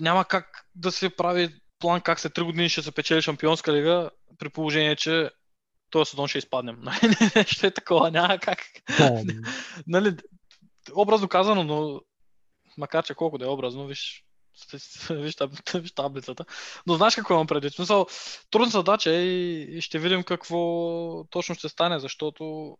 [0.00, 4.10] няма как да се прави план как след 3 години ще се печели шампионска лига,
[4.38, 5.30] при положение, че
[5.90, 6.84] този сезон ще изпаднем.
[7.36, 8.58] Нещо е такова, няма как.
[9.86, 10.16] Нали,
[10.94, 12.00] образно казано, но
[12.78, 14.24] макар че колко да е образно, виж,
[15.10, 15.36] виж,
[15.74, 16.44] виж таблицата.
[16.86, 17.74] Но знаеш какво имам предвид?
[17.74, 18.06] Смисъл,
[18.50, 22.76] трудна задача е и, ще видим какво точно ще стане, защото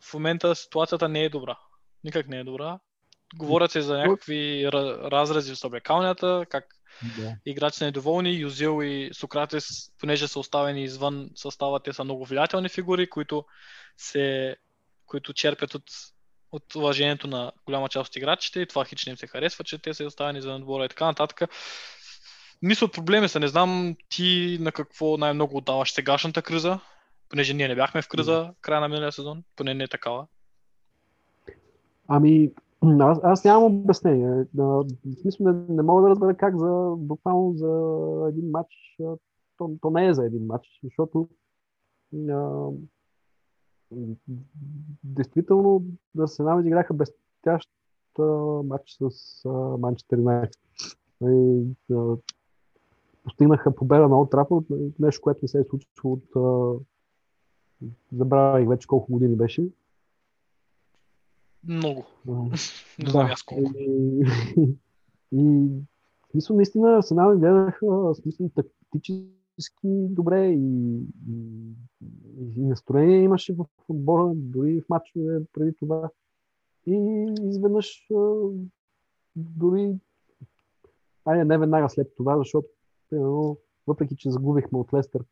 [0.00, 1.58] в момента ситуацията не е добра.
[2.04, 2.78] Никак не е добра.
[3.36, 6.66] Говорят се за някакви ра- разрези в съблекалнята, как
[7.02, 7.36] да.
[7.46, 8.30] играчи са недоволни.
[8.30, 13.44] Юзил и Сократес, понеже са оставени извън състава, те са много влиятелни фигури, които,
[13.96, 14.56] се,
[15.06, 15.84] които черпят от,
[16.52, 19.78] от уважението на голяма част от играчите и това хич не им се харесва, че
[19.78, 21.42] те са оставени извън отбора и така нататък.
[22.62, 23.40] Мисля проблеми са.
[23.40, 26.80] Не знам ти на какво най-много отдаваш сегашната криза,
[27.28, 30.26] понеже ние не бяхме в криза края на миналия сезон, поне не е такава.
[32.08, 32.50] Ами,
[33.00, 34.46] аз, аз нямам обяснение.
[34.54, 34.86] В
[35.20, 37.68] смисъл, не, не мога да разбера как за, буквално за
[38.28, 38.96] един матч,
[39.58, 41.28] то, то не е за един матч, защото
[42.30, 42.68] а,
[45.04, 45.84] действително
[46.18, 47.70] Арсенал изиграха блестящ
[48.18, 48.22] а,
[48.62, 49.10] матч с
[49.78, 50.60] Манчестър Юнайтед.
[53.24, 54.64] Постигнаха победа на Олд Трафорд,
[54.98, 56.82] нещо, което не се е случило от
[58.12, 59.68] забравих вече колко години беше.
[61.68, 62.04] Много.
[62.98, 63.70] Не знам аз колко.
[63.76, 64.24] И,
[65.32, 65.40] и
[66.28, 69.28] в смисъл, наистина, Арсенал гледаха в смисъл, тактически
[69.86, 71.00] добре и,
[72.56, 76.10] и, настроение имаше в отбора, дори в матчове преди това.
[76.86, 78.08] И изведнъж
[79.36, 79.94] дори
[81.24, 82.68] айде не веднага след това, защото
[83.10, 85.24] примерно, въпреки, че загубихме от Лестър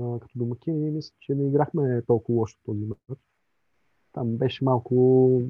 [0.00, 3.20] а, като домакини, мисля, че не играхме толкова лошо този матч.
[4.12, 5.42] Там беше малко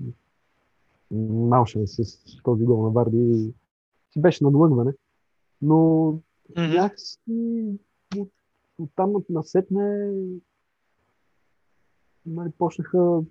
[1.11, 3.55] малшен с този гол на Варди
[4.13, 4.93] си беше надлъгване.
[5.63, 6.19] Но
[6.57, 7.19] някакси
[8.17, 8.31] от
[8.79, 10.13] оттам насетне
[12.27, 13.23] нали, почнаха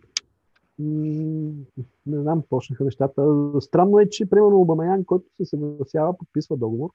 [0.80, 3.52] не знам, почнаха нещата.
[3.62, 6.90] Странно е, че примерно Обамаян, който се съгласява, подписва договор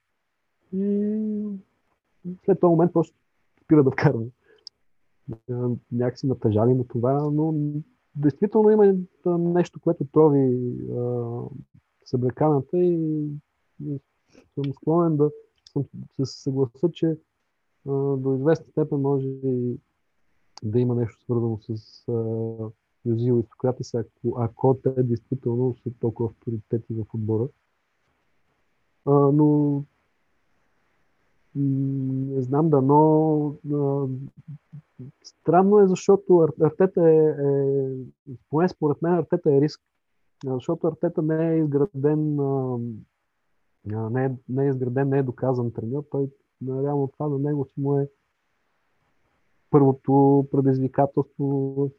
[0.72, 1.44] и
[2.44, 3.16] след този момент просто
[3.64, 4.24] спира да вкарва.
[5.92, 7.54] Някакси натъжали му това, но
[8.16, 8.94] действително има
[9.38, 11.40] нещо, което трови а,
[12.04, 13.28] съблеканата и,
[13.84, 13.98] и
[14.54, 15.30] съм склонен да
[15.72, 15.84] съм,
[16.24, 17.06] се съгласа, че
[17.88, 19.78] а, до известна степен може и
[20.62, 22.70] да има нещо свързано с а,
[23.06, 27.48] Юзил и Сократис, ако, ако те действително са толкова авторитети в отбора.
[29.04, 29.84] А, но
[31.54, 34.06] не знам да, но а,
[35.24, 39.80] странно е, защото Ар- Артета е, е, поне според мен Артета е риск,
[40.46, 42.36] защото Артета не е изграден,
[43.86, 46.30] не, е, не е изграден, не е доказан треньор, той
[46.68, 48.08] реално това на него си му е
[49.70, 51.90] първото предизвикателство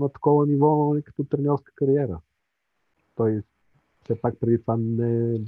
[0.00, 2.20] на такова ниво нали, като треньорска кариера.
[3.14, 3.42] Той
[4.04, 5.40] все пак преди това не,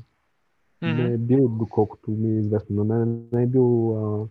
[0.83, 4.27] не е бил, доколкото ми е известно на мен, не е бил а,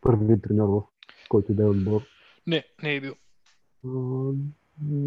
[0.00, 0.82] първи треньор в
[1.28, 2.02] който да е отбор.
[2.46, 3.14] Не, не е бил.
[3.86, 4.32] А,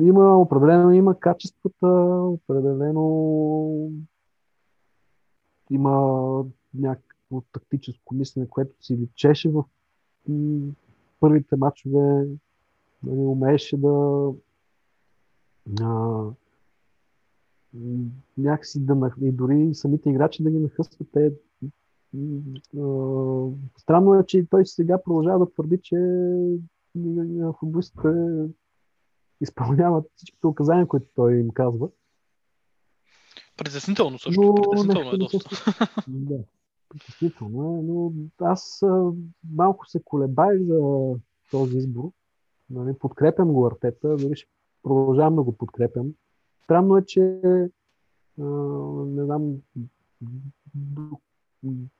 [0.01, 1.87] има, определено има качествата,
[2.23, 3.91] определено
[5.69, 9.63] има някакво тактическо мислене, което си личеше в
[11.19, 12.27] първите матчове.
[13.03, 14.25] Нали, умееше да
[15.81, 16.23] а,
[18.37, 19.15] някакси да нах...
[19.21, 21.07] и дори самите играчи да ги нахъсват.
[21.13, 21.33] Те,
[23.77, 25.97] странно е, че той сега продължава да твърди, че
[27.59, 28.07] футболистите
[29.41, 31.89] изпълняват всичките указания, които той им казва.
[33.57, 34.41] Притеснително също.
[34.41, 35.73] Но Притеснително е доста.
[36.07, 36.39] Да,
[36.89, 38.83] притеснително е, но аз
[39.53, 41.13] малко се колебаех за
[41.51, 42.11] този избор.
[42.69, 44.49] Нали, подкрепям го Артета, дори ще
[44.83, 46.13] продължавам да го подкрепям.
[46.69, 47.41] Странно е, че
[48.39, 48.43] а,
[49.05, 49.57] не знам,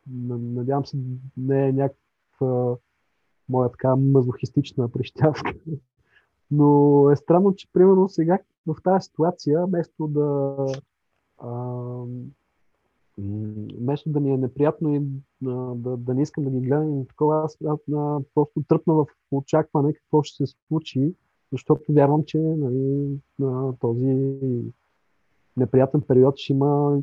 [0.08, 0.98] надявам се,
[1.38, 2.76] не е някаква
[3.50, 5.54] моя така мазохистична прищявка.
[6.52, 10.56] Но е странно, че примерно сега в тази ситуация, вместо да
[11.38, 11.52] а,
[13.80, 15.02] вместо да ми е неприятно и
[15.46, 18.94] а, да, да не искам да ги гледам и такова, аз, аз а, просто тръпна
[18.94, 21.14] в очакване какво ще се случи,
[21.52, 24.06] защото вярвам, че нали, на този
[25.58, 27.02] неприятен период ще има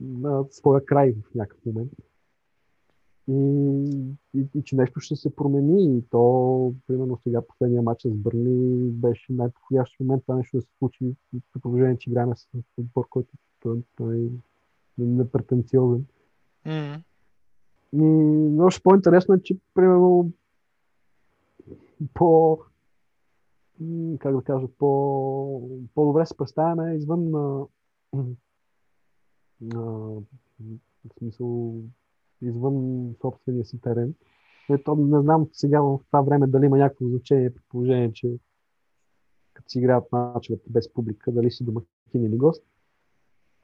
[0.00, 1.92] на своя край в някакъв момент.
[3.28, 3.36] И,
[4.34, 5.98] и, и че нещо ще се промени.
[5.98, 10.68] И то, примерно сега последния матч с Бърни беше най-подходящ момент това нещо да се
[10.78, 11.14] случи.
[11.52, 12.46] При положение, че играем с
[12.78, 13.28] отбор, който
[13.60, 14.28] той, той е
[14.98, 16.06] непретенциозен.
[16.66, 17.02] М.
[17.92, 20.30] И още по-интересно е, че примерно
[22.14, 22.58] по
[24.18, 27.66] как да кажа, по, по-добре се представяме извън на,
[29.60, 29.82] на
[31.04, 31.74] в смисъл
[32.42, 34.14] извън собствения си терен.
[34.70, 38.38] Ето, не знам сега в това време дали има някакво значение при положение, че
[39.54, 42.64] като си играят мачовете без публика, дали си домакин или гост.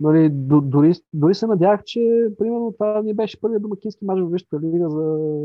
[0.01, 4.61] Нали, дори, дори се надявах, че примерно това ни беше първият домакински мач в Висшата
[4.61, 5.39] лига за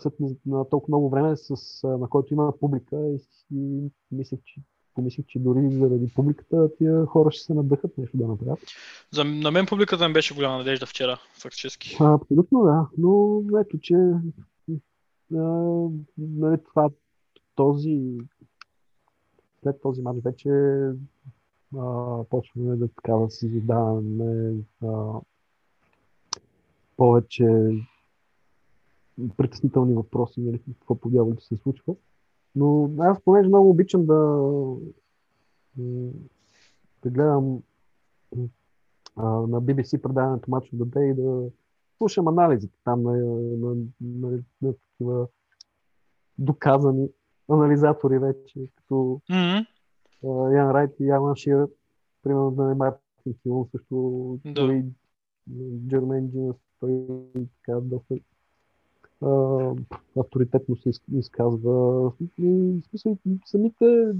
[0.00, 0.14] след
[0.46, 3.18] на толкова много време, с, на който има публика и,
[3.54, 4.60] и мислех, че,
[4.94, 8.58] помислих, че дори заради публиката тия хора ще се надъхат нещо да направят.
[9.10, 11.96] За, на мен публиката ми беше голяма надежда вчера, фактически.
[12.00, 13.94] А, абсолютно да, но ето, че
[15.34, 15.88] а,
[16.18, 16.90] нали, това,
[17.54, 18.18] този
[19.62, 20.48] след този мач вече
[21.78, 25.20] а, почваме да така да си задаваме а,
[26.96, 27.46] повече
[29.36, 31.94] притеснителни въпроси, нали, какво по дяволите се случва.
[32.54, 34.14] Но аз понеже много обичам да,
[37.02, 37.62] да гледам
[39.16, 41.50] а, на BBC предаването Match of the Day и да
[41.96, 45.26] слушам анализите там на, на, на, на, на такива
[46.38, 47.08] доказани
[47.50, 49.66] анализатори вече, като М.
[50.24, 51.68] а, Ян Райт и Ялан Ширър,
[52.22, 54.52] примерно на Мартин Килон, също Да.
[54.52, 54.84] дори
[55.88, 58.14] Джермен Джинас, той така доста
[60.16, 62.12] авторитетно се из- изказва.
[62.38, 64.12] И, смисъл, самите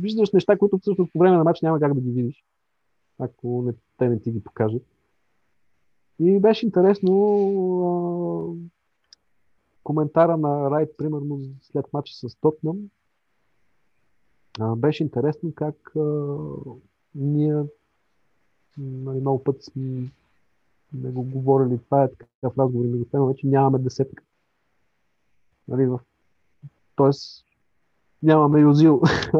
[0.00, 2.44] виждаш неща, които всъщност по време на матч няма как да ги видиш,
[3.18, 4.82] ако не, те не ти ги покажат.
[6.18, 8.56] И беше интересно
[9.84, 12.78] коментара на Райт, примерно след матча с Тотнам.
[14.76, 15.92] Беше интересно как
[17.14, 17.64] ние
[18.78, 19.70] нали, много пъти
[20.92, 24.22] не го говорили, това е такъв разговор между фенове, че нямаме десетка.
[25.68, 26.00] Нали, в...
[26.96, 27.44] Тоест,
[28.22, 29.00] нямаме Юзил.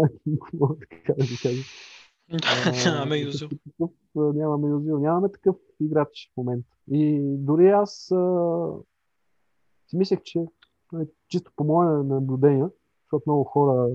[0.80, 1.62] така да кажа.
[2.84, 3.48] Нямаме Юзил.
[4.14, 4.98] нямаме Юзил.
[4.98, 6.68] Нямаме такъв играч в момента.
[6.90, 8.72] И дори аз а,
[9.88, 10.44] си мислех, че
[10.92, 12.66] нали, чисто по мое наблюдение,
[13.04, 13.90] защото много хора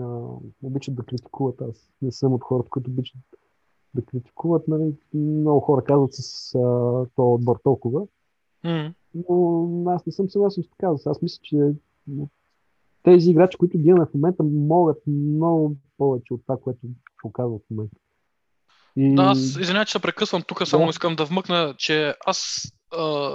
[0.00, 0.28] а,
[0.62, 1.60] обичат да критикуват.
[1.60, 3.16] Аз не съм от хората, които обичат
[3.94, 4.68] да критикуват.
[4.68, 4.92] Нали.
[5.14, 6.58] Много хора казват с а,
[7.16, 8.06] този отбор толкова.
[8.64, 8.92] М.
[9.28, 10.92] Но аз не съм съгласен с така.
[11.06, 11.72] Аз мисля, че
[13.02, 16.80] тези играчи, които ги имаме в момента, могат много повече от това, което
[17.22, 17.96] показват в момента.
[18.96, 19.14] И...
[19.14, 20.90] Да, аз извинявай, че се прекъсвам тук, само Да.
[20.90, 23.30] искам да вмъкна, че аз а,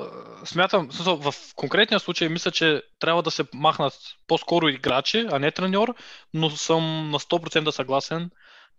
[0.46, 3.94] смятам, в конкретния случай мисля, че трябва да се махнат
[4.28, 5.96] по-скоро играчи, а не треньор,
[6.34, 8.30] но съм на 100% съгласен,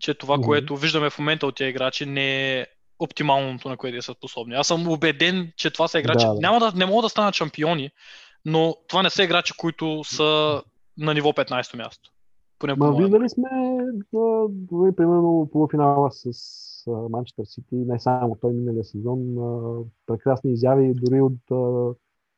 [0.00, 0.44] че това, Мгм.
[0.44, 2.66] което виждаме в момента от тези играчи не е
[2.98, 4.54] оптималното, на което са способни.
[4.54, 6.26] Аз съм убеден, че това са играчи.
[6.26, 6.40] Да, да.
[6.40, 7.90] Няма да, не могат да станат шампиони,
[8.44, 10.62] но това не са играчи, които са
[10.98, 12.10] на ниво 15-то място.
[12.58, 13.48] Поне Ма виждали сме,
[14.16, 16.30] а, дори примерно полуфинала с
[17.10, 21.94] Манчестър Сити, не само той миналия сезон, а, прекрасни изяви дори от а,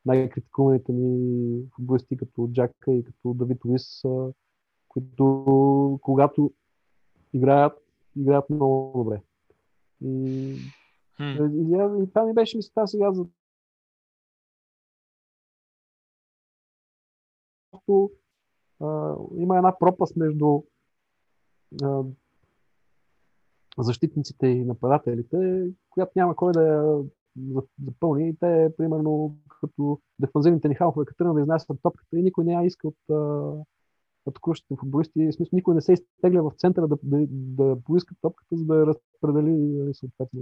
[0.07, 4.33] най-критикуваните ни футболисти като Джака и като Давид Луис, а,
[4.89, 6.53] които когато
[7.33, 7.79] играят,
[8.17, 9.23] играят много добре.
[10.05, 10.09] И,
[11.19, 11.25] М.
[11.25, 13.27] и, и, и това ми беше мисълта сега за
[17.71, 18.11] просто
[19.37, 20.63] има една пропаст между
[21.83, 22.03] а,
[23.79, 27.03] защитниците и нападателите, която няма кой да я
[27.37, 28.29] за- запълни.
[28.29, 32.53] И те, примерно, като дефанзивните ни халфове, като тръгнат да изнасят топката и никой не
[32.53, 33.53] я иска от а,
[34.29, 35.27] атакуващите футболисти.
[35.27, 38.77] В смисъл, никой не се изтегля в центъра да, да, да поиска топката, за да
[38.77, 40.41] я разпредели нали, съответно.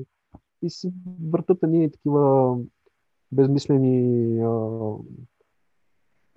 [0.63, 0.93] И се
[1.31, 2.57] въртат едни такива
[3.33, 4.95] безмислени а,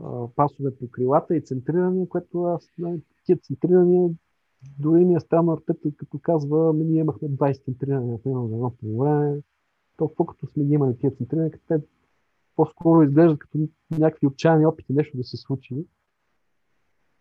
[0.04, 4.10] а, пасове по крилата и центрирания, което аз, нали, тия центрирания,
[4.80, 8.72] дори ми е странно Артета, като казва, ами ние имахме 20 центрирания, примерно за едно
[8.72, 9.42] по време,
[9.98, 11.82] толкова като сме ги имали тия центрирания, те
[12.56, 13.58] по-скоро изглеждат като
[13.92, 15.86] някакви отчаяни опити нещо да се случи.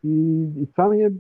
[0.05, 1.13] И, и това ми е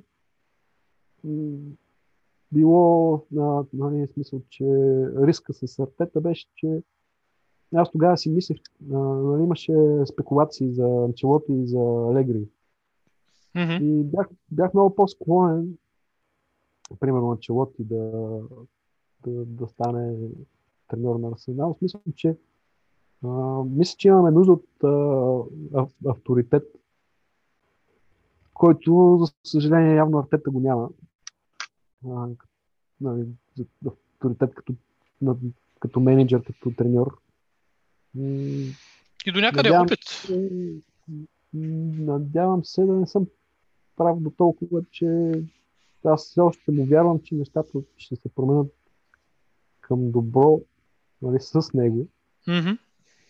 [2.53, 4.65] било, на, нали, смисъл, че
[5.17, 6.83] риска с Артета беше, че
[7.75, 9.75] аз тогава си мислех, нали, имаше
[10.13, 12.49] спекулации за Анчелоти и за Алегри.
[13.55, 13.85] Мгм.
[13.85, 15.77] И бях, бях много по-склонен,
[17.01, 18.11] примерно Анчелоти да,
[19.27, 20.17] да, да стане
[20.89, 21.75] треньор на Арсенал.
[21.75, 22.37] В смисъл, че
[23.25, 23.29] а,
[23.65, 24.87] мисля, че имаме нужда от а,
[25.73, 26.82] ав- авторитет,
[28.63, 30.89] който, за съжаление, явно Артета го няма.
[32.09, 32.29] А,
[33.01, 34.75] нали, за- авторитет като,
[35.23, 35.37] на-
[35.81, 37.19] като менеджер, като треньор.
[39.27, 40.01] И до някъде Надявам опит.
[41.55, 43.27] Надявам се да не съм
[43.97, 45.33] прав до толкова, че
[46.05, 48.75] аз все още му вярвам, че нещата ще се променят
[49.81, 50.61] към добро
[51.23, 52.07] нали, с него
[52.49, 52.71] Мгм.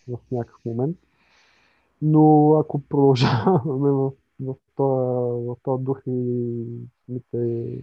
[0.07, 0.97] в някакъв момент.
[2.01, 4.11] Но ако продължаваме в,
[4.75, 6.63] този, в този дух и
[7.05, 7.81] самите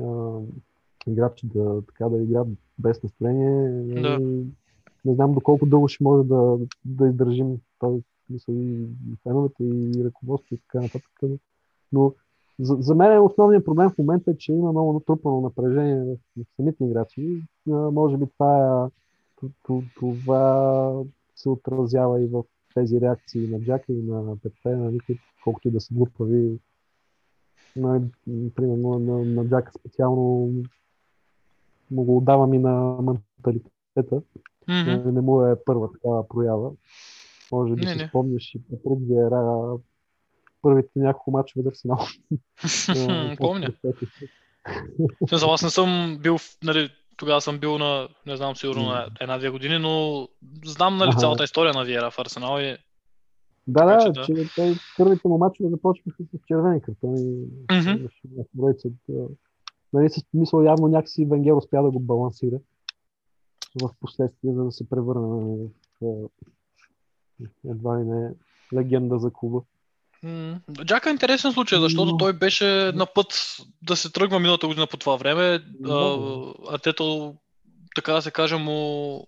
[0.00, 0.40] а,
[1.06, 2.48] играчи да, така, да играят
[2.78, 4.00] без настроение, Да.
[4.00, 4.46] нали,
[5.04, 10.04] не знам доколко дълго ще може да, да издържим този смисъл и, и феновете, и
[10.04, 11.40] ръководство и така нататък.
[11.92, 12.12] Но
[12.58, 16.44] за, за мен основният проблем в момента е, че има много натрупано напрежение в, в
[16.56, 17.42] самите играчи.
[17.70, 18.90] А, може би това, е,
[19.40, 21.02] т- т- това
[21.36, 22.42] се отразява и в
[22.80, 24.98] тези реакции на Джака и на Пепе, нали,
[25.44, 26.58] колкото и да са глупави.
[27.76, 28.02] На,
[28.54, 30.52] примерно на, на Джака специално
[31.90, 34.22] му го отдавам и на менталитета.
[34.68, 34.90] Мгм.
[34.90, 36.70] Не, не му е първа такава проява.
[37.52, 38.08] Може би Не, си не.
[38.08, 39.72] спомняш и Виера
[40.62, 41.98] първите няколко мачове да Арсенал.
[43.32, 43.68] Е, Помня.
[43.82, 44.06] после-
[45.20, 49.08] В смисъл, аз не съм бил, нали, тогава съм бил на, не знам, сигурно на
[49.20, 50.28] една-две години, но
[50.64, 52.76] знам, нали, цялата история на Виера в Арсенал и...
[53.66, 54.26] Да, да, че да.
[54.26, 57.44] че те първите му мачове започнаха с червени картони.
[58.78, 59.28] От, а,
[59.92, 62.58] Нали, с мисъл явно някакси Венгер успя да го балансира
[63.82, 65.68] в последствие, за да се превърне
[66.00, 66.28] в
[67.64, 68.32] едва ли не
[68.74, 69.62] легенда за клуба.
[70.84, 72.64] Джака е интересен случай, защото Но- той беше
[72.94, 75.58] на път да се тръгва миналата година по това време.
[75.64, 76.18] Да.
[76.70, 77.34] А Тето,
[77.94, 79.26] така да се каже, му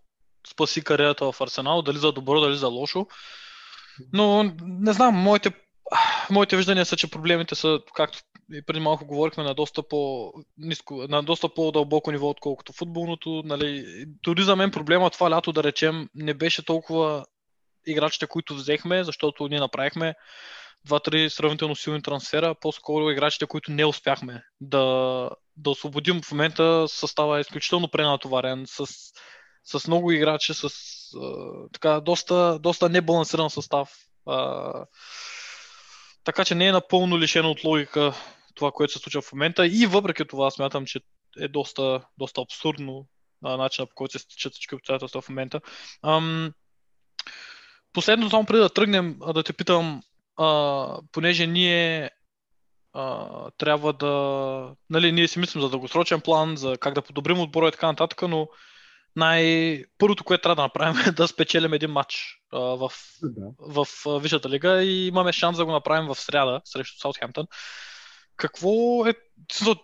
[0.53, 3.07] спаси кариерата в Арсенал, дали за добро, дали за лошо.
[4.13, 5.51] Но не знам, моите,
[6.31, 8.19] моите виждания са, че проблемите са, както
[8.53, 13.43] и преди малко говорихме, на доста по ниско, на доста по-дълбоко ниво, отколкото футболното.
[13.45, 13.87] Нали.
[14.23, 17.25] Дори за мен проблема това лято, да речем, не беше толкова
[17.87, 20.15] играчите, които взехме, защото ние направихме
[20.85, 26.23] два-три сравнително силни трансфера, по-скоро играчите, които не успяхме да, да освободим.
[26.23, 28.87] В момента състава е изключително пренатоварен с,
[29.65, 30.69] с много играчи, с а,
[31.73, 33.91] така, доста, доста небалансиран състав.
[34.27, 34.73] А,
[36.25, 38.15] така че не е напълно лишено от логика
[38.55, 39.67] това, което се случва в момента.
[39.67, 41.01] И въпреки това смятам, че
[41.39, 43.07] е доста, доста абсурдно
[43.45, 45.61] а, начинът по който се стичат всички обстоятелства в момента.
[46.03, 46.53] Ам,
[47.93, 50.03] последното само преди да тръгнем, да те питам,
[50.41, 52.11] а, понеже ние
[52.93, 54.75] а, трябва да...
[54.91, 58.23] Нали, ние си мислим за дългосрочен план, за как да подобрим отбора и така нататък,
[58.23, 58.49] но
[59.17, 59.85] най...
[59.99, 62.91] първото, което трябва да направим е да спечелим един матч а, в,
[63.23, 63.53] Да.
[63.59, 67.47] в а, Висшата лига и имаме шанс да го направим в сряда срещу Саутхемптън.
[68.37, 69.15] Какво е...
[69.65, 69.77] в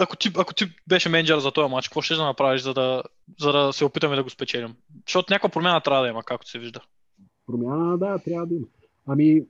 [0.00, 3.02] Ако ти, ако ти беше менеджер за този матч, какво ще да направиш, за да,
[3.40, 4.76] за да се опитаме да го спечелим?
[5.06, 6.80] Защото някаква промяна трябва да има, както се вижда.
[7.46, 8.66] Промяна, да, трябва да има.
[9.06, 9.46] Ами,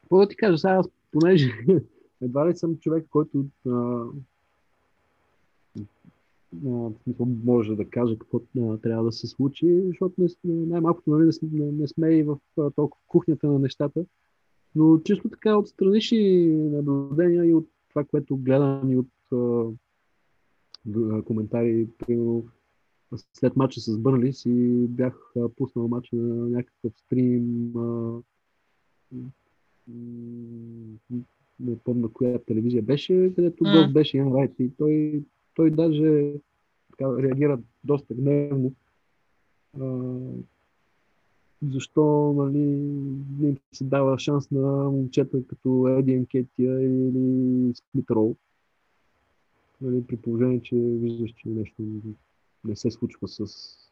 [0.00, 1.52] какво да ти кажа, сега аз, понеже
[2.20, 4.04] едва ли съм човек, който а,
[6.66, 6.90] а,
[7.44, 11.88] може да каже какво а, трябва да се случи, защото най-малкото нали, не, не, не
[11.88, 14.04] сме и в а, толкова кухнята на нещата.
[14.74, 19.64] Но чисто така от странични наблюдения и от това, което гледам и от а,
[21.22, 22.48] коментари, примерно
[23.32, 27.72] след матча с Бърнли си бях пуснал матча на някакъв стрим.
[27.76, 28.20] А,
[31.60, 33.72] не помня коя телевизия беше, където М.
[33.72, 35.22] гост беше Ян Райт и той,
[35.54, 36.32] той даже
[36.90, 38.72] така, реагира доста гневно.
[39.80, 40.18] А,
[41.62, 42.58] защо нали,
[43.40, 48.36] не им се дава шанс на момчета като Еди Енкетия или Смитрол.
[49.80, 51.82] Нали, при положение, че виждаш, че нещо
[52.64, 53.40] не се случва с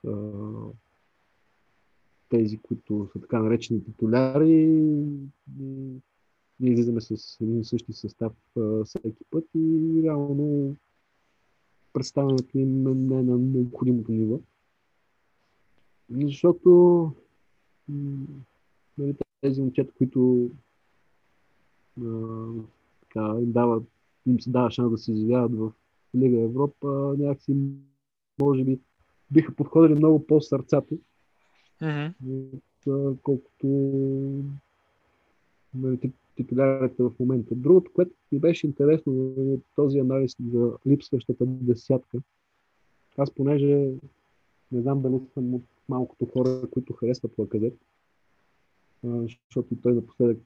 [0.07, 0.11] а,
[2.35, 4.67] тези, които са така наречени титуляри.
[6.61, 8.33] Ние излизаме с един и същи състав
[8.85, 10.77] всеки път и реално
[11.93, 14.41] представянето им не е на необходимото ниво.
[16.11, 17.11] Защото
[18.99, 20.51] нали, тези момчета, които
[23.01, 23.85] така, им, дават,
[24.27, 25.73] им се дава шанс да се изявяват в
[26.17, 27.57] Лига Европа, някакси
[28.41, 28.81] може би
[29.31, 30.99] биха подходили много по-сърцато,
[32.29, 33.67] от, а, колкото
[35.75, 37.55] нали, титулярите в момента.
[37.55, 42.19] Другото, което ми беше интересно е този анализ за липсващата десятка.
[43.17, 43.91] Аз понеже
[44.73, 47.75] не знам дали съм от малкото хора, които харесват Лаказет,
[49.05, 50.39] защото той напоследък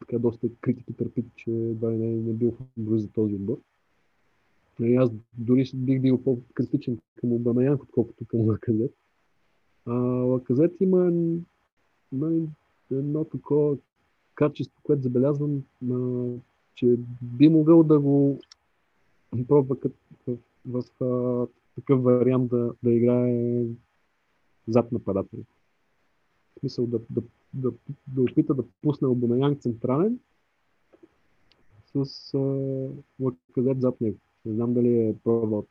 [0.00, 3.60] така доста критики търпи, че едва не, не бил в за този отбор.
[4.80, 8.94] И аз дори бих бил по-критичен към Обамаян, отколкото към Лаказет.
[9.86, 11.12] А, Лаказет има,
[12.90, 13.76] едно такова
[14.34, 16.28] качество, което забелязвам, а,
[16.74, 18.40] че би могъл да го
[19.48, 19.76] пробва
[20.26, 20.36] в,
[20.66, 23.64] в, в такъв вариант да, да играе
[24.68, 25.38] зад нападател.
[26.56, 27.22] В смисъл да, да,
[27.54, 27.72] да,
[28.06, 30.18] да опита да пусне Обамаян централен
[31.94, 32.38] с а,
[33.20, 34.16] Лаказет зад него.
[34.44, 35.66] Не знам дали е пробвал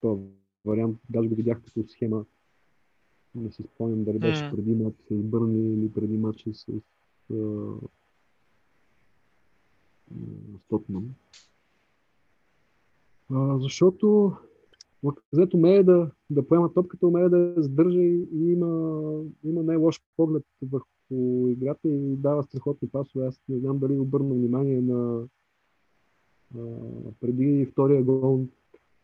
[0.00, 0.22] този
[0.64, 0.98] вариант.
[1.10, 2.24] Даже го видях като схема.
[3.34, 7.78] Не си спомням дали беше преди матч с Бърни или преди матча с а, м,
[10.58, 11.14] с Тотнам.
[13.30, 14.32] А, защото
[15.02, 19.12] Лаказет умее да, да поема топката, умее да я задържа и, и има,
[19.44, 23.26] има най-лош поглед върху играта и дава страхотни пасове.
[23.26, 25.24] Аз не знам дали обърна внимание на
[26.58, 26.60] а,
[27.20, 28.46] преди втория гол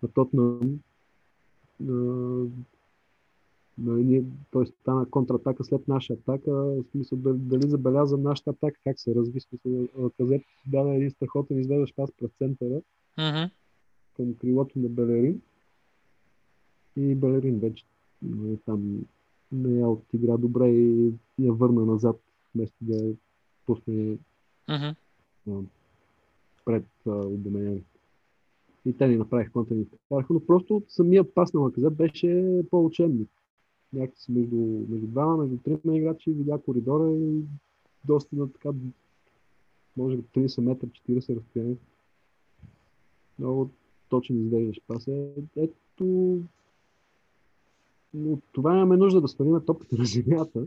[0.03, 0.81] на Тотнам.
[3.79, 6.53] Ние- той стана контратака след наша атака.
[6.53, 9.41] В смисъл, дали, забеляза нашата атака, как се разви.
[9.41, 12.81] Смисъл, Лаказет даде един страхотен изведващ пас през центъра
[13.19, 13.51] Мгм.
[14.17, 15.41] към крилото на Белерин.
[16.97, 17.85] И Белерин вече
[18.67, 19.07] там
[19.53, 22.21] не я отигра добре и я върна назад,
[22.55, 23.15] вместо да я
[23.67, 24.19] пусне
[25.51, 25.61] а,
[26.65, 27.81] пред Обамеян.
[28.87, 33.29] И те ни направиха контра ни вкараха, но просто самия пас на Лаказет беше по-учебник.
[33.93, 34.57] Някакси между,
[34.89, 37.43] между двама, между трима играчи, видя коридора и
[38.05, 38.71] доста на така,
[39.97, 41.77] може би 30 метра, 40 разстояние.
[43.39, 43.71] Много
[44.09, 45.09] точен извеждаш пас.
[45.09, 46.39] Е, ето,
[48.15, 50.67] но това имаме нужда да свалим топката на земята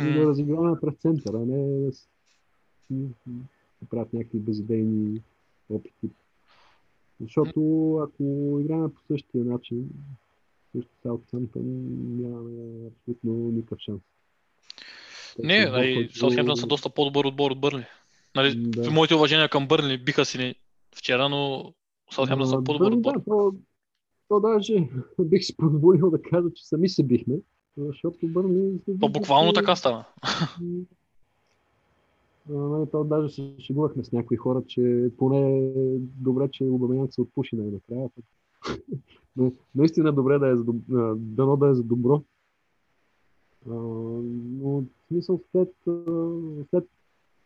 [0.00, 2.08] и да разиграваме през центъра, а не да, с-
[2.90, 5.22] да правят някакви безидейни
[5.70, 6.08] опити.
[7.20, 7.60] Защото
[7.96, 8.22] ако
[8.60, 9.90] играем по същия начин,
[10.76, 11.62] също Саутхемптън
[12.20, 14.00] нямаме абсолютно никакъв шанс.
[15.38, 17.84] Не, отбор, нали, който- Саутхемптън са доста по-добър отбор от Бърли.
[18.36, 18.90] Нали, Да.
[18.90, 20.54] Моите уважения към Бърли биха си ни
[20.96, 21.72] вчера, но
[22.10, 23.18] Саутхемптън са по-добър да, отбор.
[23.18, 23.54] Да, то,
[24.28, 24.88] то даже
[25.20, 27.34] бих си позволил да кажа, че сами се бихме,
[27.76, 28.78] защото Бърни...
[29.00, 30.04] То буквално така стана.
[32.50, 37.56] Нали, то даже се шегувахме с някои хора, че поне добре, че Обамян се отпуши
[37.56, 38.08] най-накрая.
[39.36, 40.64] Но наистина добре да е за,
[41.16, 42.22] дано да е за добро.
[43.66, 45.74] Но в смисъл след,
[46.70, 46.88] след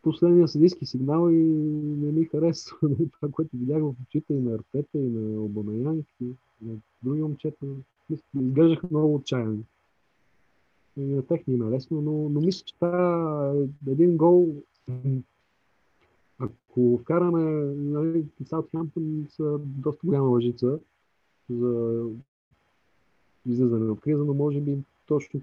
[0.02, 1.42] последния съдийски сигнал и
[2.02, 2.76] не ми харесва
[3.12, 6.32] това, което видях в очите и на Артета, и на Обамаян, и
[6.62, 7.66] на други момчета.
[8.10, 9.64] Изглеждах много отчаяни.
[10.96, 13.52] И на тях не им е лесно, но, но мисля, че това
[13.86, 14.54] е един гол.
[16.38, 17.42] Ако вкараме,
[17.74, 20.78] нали, Саутхемптън са доста голяма лъжица
[21.52, 22.04] за
[23.46, 25.40] излизане от криза, но може би точно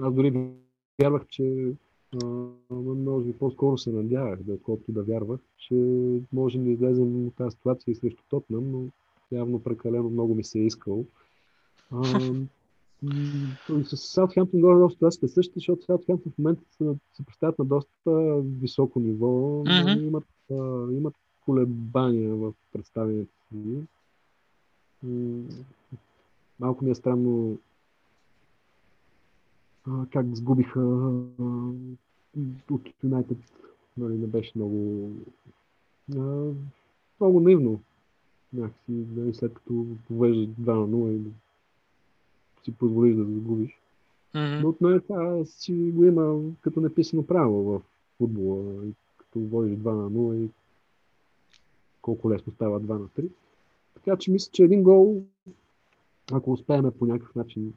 [0.00, 0.50] аз дори
[0.98, 1.74] вярвах, че
[2.70, 5.74] може би по-скоро се надявах, да, отколкото да вярвах, че
[6.32, 8.86] можем да излезем от тази ситуация и срещу Тотнам, но
[9.32, 11.04] явно прекалено много ми се е искало.
[11.90, 12.20] А,
[13.84, 18.40] с Саутхемптън горе ситуацията е същата, защото Саутхемптън в момента се, се представят на доста
[18.60, 23.86] високо ниво, но имат, а, имат колебания в представянето си.
[26.60, 27.58] Малко ми е странно
[30.12, 30.80] как сгубиха
[32.70, 33.38] от Юнайтед.
[33.96, 35.10] Нали, не беше много
[37.20, 37.80] много наивно.
[38.52, 41.32] Някакси, нали, след като повеждаш 2 на 0 и
[42.64, 43.78] си позволиш да загубиш.
[44.34, 44.60] Мгм.
[44.62, 47.80] Но нали, това си го има като неписано правило в
[48.18, 48.82] футбола.
[49.18, 50.50] Като водиш 2 на 0 и
[52.02, 53.28] колко лесно става 2 на 3.
[53.94, 55.22] Така че мисля, че един гол,
[56.32, 57.74] ако успеем по някакъв начин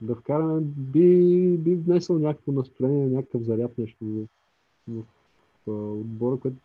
[0.00, 1.06] да вкараме, би,
[1.58, 4.26] би внесъл някакво настроение, някакъв заряд нещо в,
[4.88, 5.02] в,
[5.66, 6.56] в отбора, което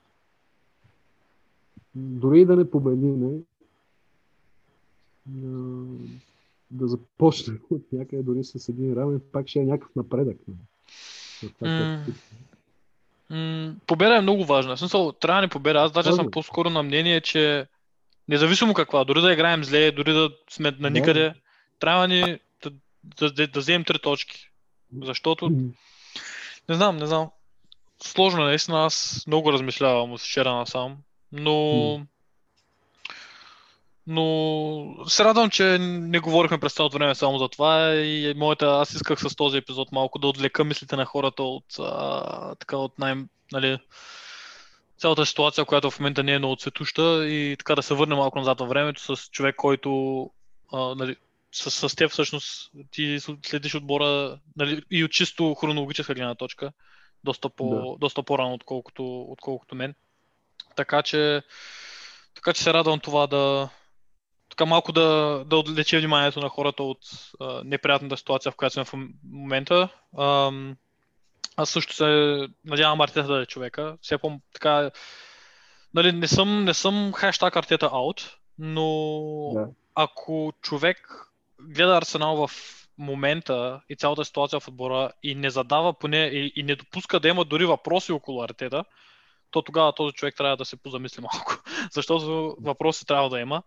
[1.95, 3.39] дори и да не победиме,
[6.71, 10.37] да започнем от някъде дори с един равен, пак ще е някакъв напредък.
[11.59, 12.11] което-
[13.29, 14.75] М, Победа е много важна.
[14.75, 15.79] В смисъл, трябва да ни победа.
[15.79, 16.31] Аз даже съм Важно.
[16.31, 17.67] по-скоро на мнение, че
[18.29, 21.33] независимо каква, дори да играем зле, дори да сме на никъде,
[21.79, 22.71] трябва ни да,
[23.03, 24.49] да, да, да вземем три точки.
[25.01, 25.49] Защото,
[26.69, 27.29] не знам, не знам.
[28.03, 28.85] Сложно е, наистина.
[28.85, 30.97] Аз много размишлявам от вчера насам.
[31.31, 32.05] Но...
[34.09, 38.93] Но се радвам, че не говорихме през цялото време само за това и моята, аз
[38.93, 43.15] исках с този епизод малко да отвлека мислите на хората от а, така от най,
[43.51, 43.77] нали,
[44.97, 48.39] цялата ситуация, която в момента не е много цветуща и така да се върне малко
[48.39, 50.21] назад във времето с човек, който
[50.73, 51.15] а, нали,
[51.51, 56.71] с, с теб всъщност ти следиш отбора нали, и от чисто хронологическа гледна точка,
[57.23, 57.97] доста, по, Да.
[57.99, 59.95] доста по-рано, отколкото, отколкото мен.
[60.75, 61.41] Така че,
[62.35, 63.69] така че се радвам това да,
[64.49, 66.99] така малко да, да отвлече вниманието на хората от
[67.39, 68.93] а, неприятната ситуация, в която сме в
[69.23, 69.89] момента.
[70.19, 70.77] Ам,
[71.57, 72.05] аз също се
[72.65, 73.97] надявам Артета да е човека.
[74.01, 74.91] Все по така.
[75.93, 79.67] Нали, не съм, не съм хаштаг Артета out, но Да.
[79.95, 81.27] ако човек
[81.61, 82.51] гледа Арсенал в
[82.97, 87.27] момента и цялата ситуация в отбора и не задава поне и, и не допуска да
[87.27, 88.83] има дори въпроси около Артета,
[89.51, 91.63] то тогава този човек трябва да се позамисли малко.
[91.91, 93.63] Защото въпроси трябва да има.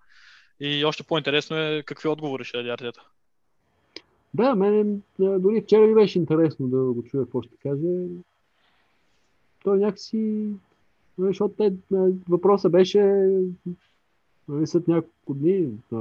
[0.60, 3.02] И още по-интересно е какви отговори ще даде Артета.
[4.35, 8.07] Да, мен а, дори вчера ми беше интересно да го чуя какво ще каже.
[9.65, 10.51] Той някакси,
[11.19, 13.02] нали, защото те, а, въпросът беше
[14.48, 15.97] нали, след няколко дни, а,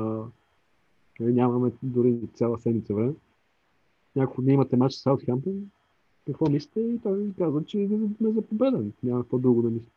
[1.19, 3.14] нали, нямаме дори цяла седмица време,
[4.15, 5.72] няколко дни имате матч с Саутхемптън,
[6.27, 6.81] какво мислите?
[6.81, 7.77] И той каза, че
[8.22, 9.89] не за победа, няма какво друго да мисли.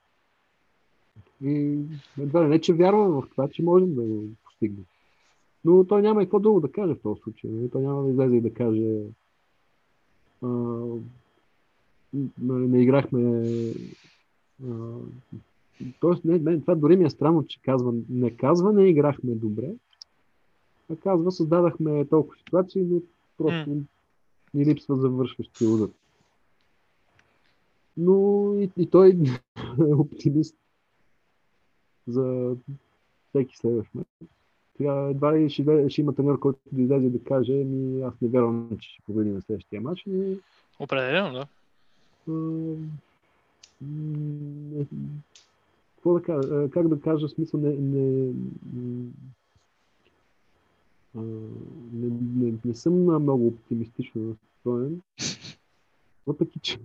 [1.45, 1.79] И
[2.21, 4.85] едва ли не, че вярва в това, че можем да го постигнем.
[5.65, 7.51] Но той няма и какво друго да каже в този случай.
[7.51, 7.71] нали?
[7.71, 9.01] Той няма да излезе и да каже
[10.43, 10.49] а,
[12.39, 13.45] нали, не играхме
[14.69, 14.95] а,
[16.01, 19.75] Тоест, не, не, това дори ми е странно, че казва, не казва не играхме добре,
[20.91, 23.01] а казва създадахме толкова ситуации, но
[23.39, 23.71] просто
[24.55, 25.89] ни липсва завършващи удар.
[27.97, 29.11] Но и, и той
[29.89, 30.57] е оптимист
[32.07, 32.57] за
[33.29, 34.09] всеки следващ матч.
[34.83, 38.29] Сега едва ли ще, ще има тренер, който да излезе да каже, ми аз не
[38.29, 40.35] вярвам, че ще победим на следващия матч, но
[40.81, 41.47] Определено, да.
[45.95, 48.33] какво да кажа, как да кажа, в смисъл не, не,
[51.93, 55.03] не, не, не съм много оптимистично настроен.
[56.27, 56.79] въпреки че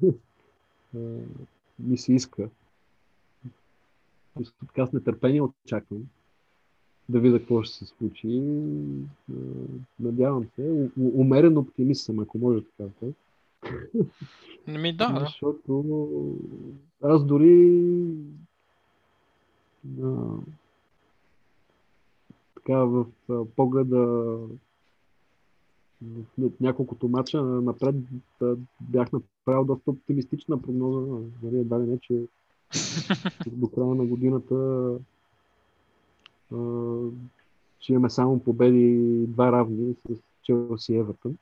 [1.80, 2.50] ми се иска.
[4.60, 6.08] Така с нетърпение очаквам
[7.10, 8.28] да видя какво ще се случи.
[8.28, 8.42] И,
[10.00, 10.62] надявам се.
[10.62, 13.14] У- у- Умерен оптимист съм, ако може така да кажа.
[14.82, 15.20] Ми да, да.
[15.20, 15.86] Защото
[17.02, 17.84] аз дори
[20.04, 20.28] а,
[22.56, 23.06] така в
[23.56, 23.98] погледа
[26.02, 27.96] в ня- няколкото мача напред
[28.40, 31.26] да, бях направил доста оптимистична прогноза.
[31.44, 32.26] Нали, едва не, че
[33.52, 34.90] до края на годината
[37.80, 41.38] ще имаме само победи два равни с Челси и Евертън.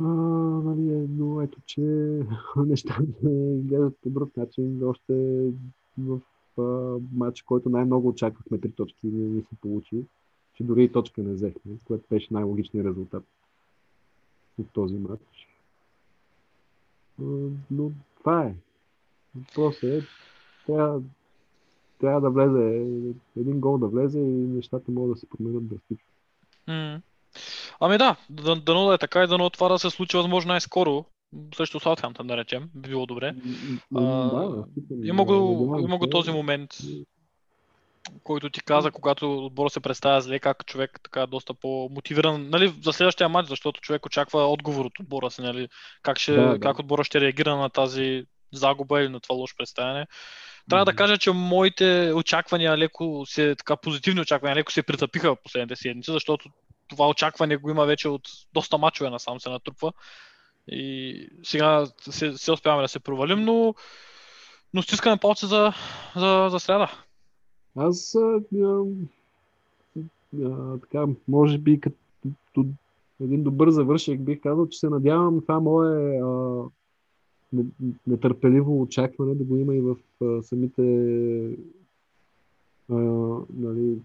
[0.00, 1.80] А, нали, но ето, че
[2.56, 3.02] нещата
[3.56, 4.84] гледат по друг начин.
[4.84, 5.46] Още
[5.98, 6.20] в
[7.12, 10.04] матч, който най-много очаквахме три точки, не ни се получи.
[10.54, 13.24] Че дори и точка не взехме, което беше най-логичният резултат
[14.58, 15.48] от този матч.
[17.20, 17.24] А,
[17.70, 18.54] но това е.
[19.34, 20.02] Въпросът е,
[20.66, 21.02] трябва,
[22.00, 22.86] трябва да влезе,
[23.40, 26.06] един гол да влезе и нещата могат да се променят драстично.
[26.66, 27.00] М.
[27.80, 31.04] Ами да, да- дано да е така и дано това да се случи възможно най-скоро.
[31.56, 33.34] Срещу Саутхемптън, да речем, би било добре.
[33.94, 34.64] А, да,
[35.02, 36.70] Има го, има го този момент,
[38.24, 42.92] който ти каза, когато отбора се представя зле, как човек така доста по-мотивиран, нали, за
[42.92, 45.68] следващия матч, защото човек очаква отговор от отбора си, нали,
[46.02, 46.60] как, ще, Да, да.
[46.60, 50.06] как отбора ще реагира на тази загуба или на това лошо представяне.
[50.70, 55.42] Трябва да кажа, че моите очаквания леко се, така позитивни очаквания леко се притъпиха в
[55.42, 56.48] последните седмици, защото
[56.88, 58.22] това очакване го има вече от
[58.54, 59.92] доста мачове насам се натрупва.
[60.68, 63.74] И сега се, се успяваме да се провалим, но,
[64.74, 65.72] но стискаме палци за,
[66.16, 66.90] за, за сряда.
[67.76, 68.40] Аз а,
[70.44, 72.66] а, така, може би като
[73.20, 76.62] един добър завършек бих казал, че се надявам това мое а,
[78.06, 80.82] нетърпеливо очакване да го има и в а, самите
[82.90, 82.94] а,
[83.56, 83.98] нали,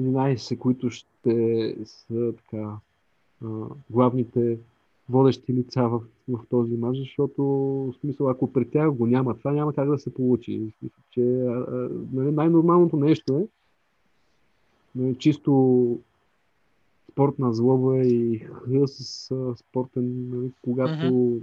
[0.00, 2.76] 11, които ще са така
[3.44, 3.48] а,
[3.90, 4.58] главните
[5.08, 9.52] водещи лица в, в този мач, защото в смисъл, ако при тях го няма, това
[9.52, 10.72] няма как да се получи.
[11.10, 13.46] Че а, а, нали, най-нормалното нещо е
[14.94, 15.98] нали, чисто
[17.12, 21.40] спортна злоба и хъс а, спортен, нали, когато м,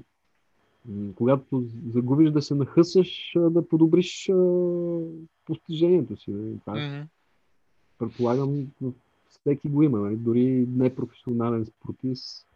[1.16, 4.32] когато загубиш да се нахъсаш, да подобриш
[5.46, 6.32] постижението си.
[6.32, 6.60] Нали.
[6.60, 7.08] Това Мгм.
[8.00, 8.68] предполагам,
[9.30, 10.16] всеки го има, нали?
[10.16, 12.48] дори непрофесионален спортист,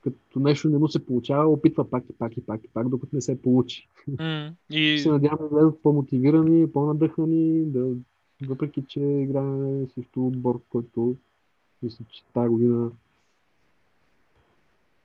[0.00, 3.16] като нещо не му се получава, опитва пак и пак и пак и пак, докато
[3.16, 3.88] не се получи.
[4.18, 4.98] М, И...
[5.02, 7.94] Се надявам да влезат по-мотивирани, по-надъхани, да,
[8.46, 11.16] въпреки че играем срещу отбор, който
[11.82, 12.90] мисля, че тази година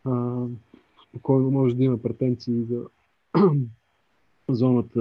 [0.03, 0.45] а,
[1.09, 2.87] спокойно може да има претенции за
[4.49, 4.99] зоната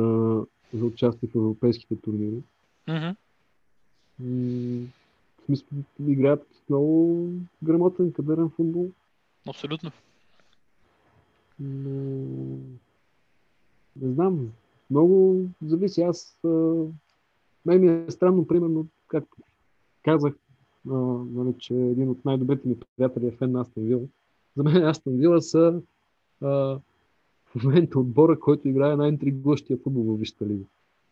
[0.75, 2.43] за участие в европейските турнири.
[4.21, 4.87] М,
[5.39, 5.67] В смисъл,
[6.09, 7.29] играят много
[7.63, 8.91] грамотен, кадърен футбол,
[9.49, 9.91] абсолютно.
[11.61, 11.91] но
[14.03, 14.53] не знам,
[14.91, 16.03] много зависи.
[16.03, 16.49] Аз, а,
[17.67, 19.37] мен ми е странно, примерно, както
[20.05, 20.35] казах,
[20.91, 20.95] а,
[21.31, 24.03] нали, че един от най-добрите ми приятели е фен на Астон Вила.
[24.57, 25.81] За мен Астон Вила са
[26.43, 26.49] а,
[27.47, 30.65] в момента отбора, който играе най-интригуващия футбол в Висшата лига.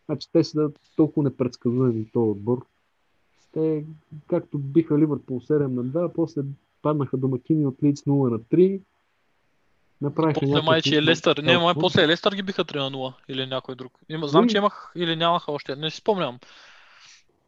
[0.05, 2.65] Значи те са толкова непредсказуеми този отбор.
[3.51, 3.85] Те,
[4.27, 6.41] както биха Ливърпул 7 на 2, после
[6.81, 8.81] паднаха домакини от Лиц 0 на 3.
[10.01, 11.03] Направиха После май, че е.
[11.03, 11.37] Лестър.
[11.37, 13.91] Не, май после Лестър ги биха 3 на 0 или някой друг.
[14.09, 15.75] Има, знам, Ами- че имах или нямаха още.
[15.75, 16.39] Не си спомням.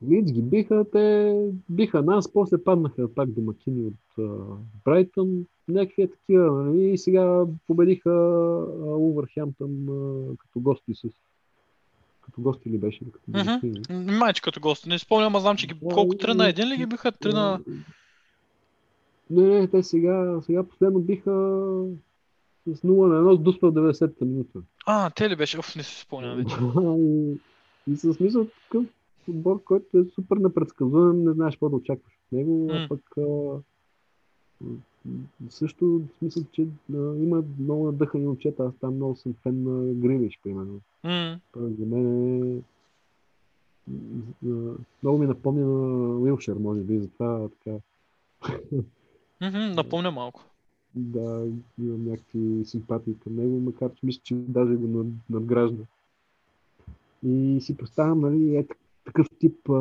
[0.04, 1.36] Лиц ги биха, те
[1.70, 4.26] биха нас, после паднаха пак домакини от
[4.86, 6.92] Брайтън, някакви е такива, нали?
[6.92, 8.98] и сега победиха а,
[10.38, 11.02] като гости с
[12.22, 13.00] като гости ли беше?
[13.12, 13.40] Като Мгм.
[13.40, 13.82] домакини.
[13.90, 14.86] М, Майче като гост.
[14.86, 17.12] Не спомням, а знам, че ги колко и- 3 на 1 ли ги биха?
[17.12, 17.60] 3 на...
[19.30, 21.32] Не, не, те сега, сега последно биха
[22.68, 24.60] с 0 на 1 с Дуспа в 90-та минута.
[24.86, 25.60] А, те ли беше?
[25.60, 26.56] Оф, не си спомням вече.
[27.00, 27.34] и,
[27.92, 28.86] и с смисъл такъв
[29.28, 33.60] отбор, който е супер непредсказуем, не знаеш какво да очакваш от него, а пък а,
[35.50, 38.64] също в смисъл, че а, има много надъхани момчета.
[38.66, 40.80] Аз там много съм фен на Грилиш, примерно.
[41.52, 42.62] Той за мен е
[45.04, 47.78] много ми напомня на Уилшер, може би, затова така
[49.42, 50.44] мгм, Напомня малко.
[50.96, 51.48] да
[51.82, 55.84] имам някакви симпатии към него, макар че мисля, че даже го над- надгражда.
[57.24, 58.68] И си представям, нали, е
[59.08, 59.74] такъв тип, а,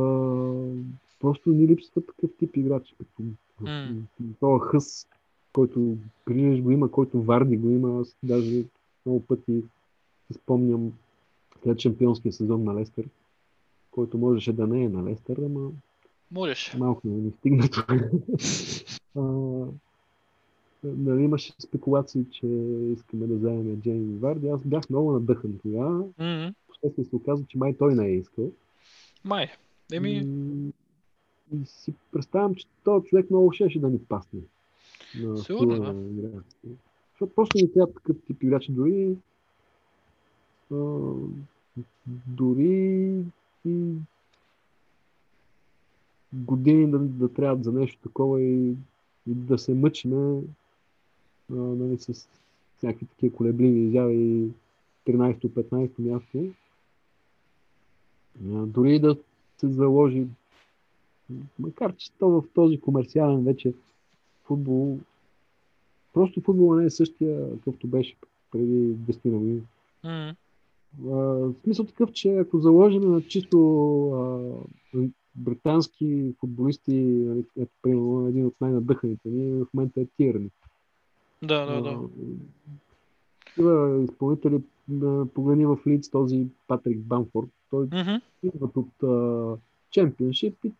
[1.20, 3.22] просто ни липсва такъв тип играч, като
[3.60, 4.02] М.
[4.40, 5.06] този хъс,
[5.52, 5.96] който
[6.26, 8.00] Грилиш го има, който Варди го има.
[8.00, 8.64] Аз даже
[9.06, 9.62] много пъти
[10.26, 10.92] си спомням
[11.62, 13.04] след шампионския сезон на Лестър,
[13.90, 15.70] който можеше да не е на Лестър, ама
[16.30, 16.74] Можеш.
[16.78, 17.86] малко не ни стигна това.
[20.84, 22.46] Нали, имаше спекулации, че
[22.92, 24.48] искаме да вземем Джейми Варди.
[24.48, 26.04] Аз бях много надъхан тогава.
[26.82, 28.50] После се оказа, че май той не е искал.
[29.26, 29.48] Май.
[29.92, 30.72] Еми, И,
[31.56, 34.40] и си представям, че този човек много щеше да ни пасне.
[35.20, 35.92] На Сигурно, да.
[35.92, 36.42] на.
[37.10, 38.66] Защото просто не трябва такъв тип играч.
[38.70, 39.16] Дори
[40.72, 41.10] а,
[42.26, 43.22] дори
[43.64, 43.92] и
[46.32, 48.70] години да, да трябват за нещо такова и,
[49.26, 50.42] и да се мъчиме
[51.52, 52.28] а, нали, с
[52.82, 54.50] някакви такива колебливи изяви
[55.06, 56.52] 13-15 място.
[58.44, 59.16] А, дори да
[59.58, 60.26] се заложи,
[61.58, 63.72] макар че то в този комерциален вече
[64.44, 64.98] футбол,
[66.12, 68.16] просто футбол не е същия, какъвто беше
[68.52, 69.62] преди 10 на години.
[70.04, 70.34] А,
[71.02, 73.58] В смисъл такъв, че ако заложим на чисто
[74.94, 74.98] а,
[75.36, 80.50] британски футболисти, нали, ето, примерно един от най-надъханите ни в момента е Тирни.
[81.42, 81.98] да, да, да.
[83.56, 84.62] Такива изпълнители,
[85.34, 88.14] погледни в Лиц този Патрик Бамфорд, той Мгм.
[88.42, 88.88] идват от
[89.90, 90.72] чемпионшип и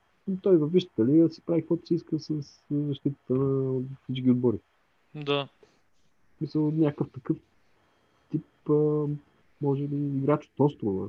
[0.42, 4.56] той във висшата лига си прави каквото си иска с защитата на всички отбори.
[5.14, 5.48] Да.
[6.38, 7.36] Смисъл някакъв такъв
[8.30, 9.06] тип, а,
[9.60, 11.08] може би, играч от острова.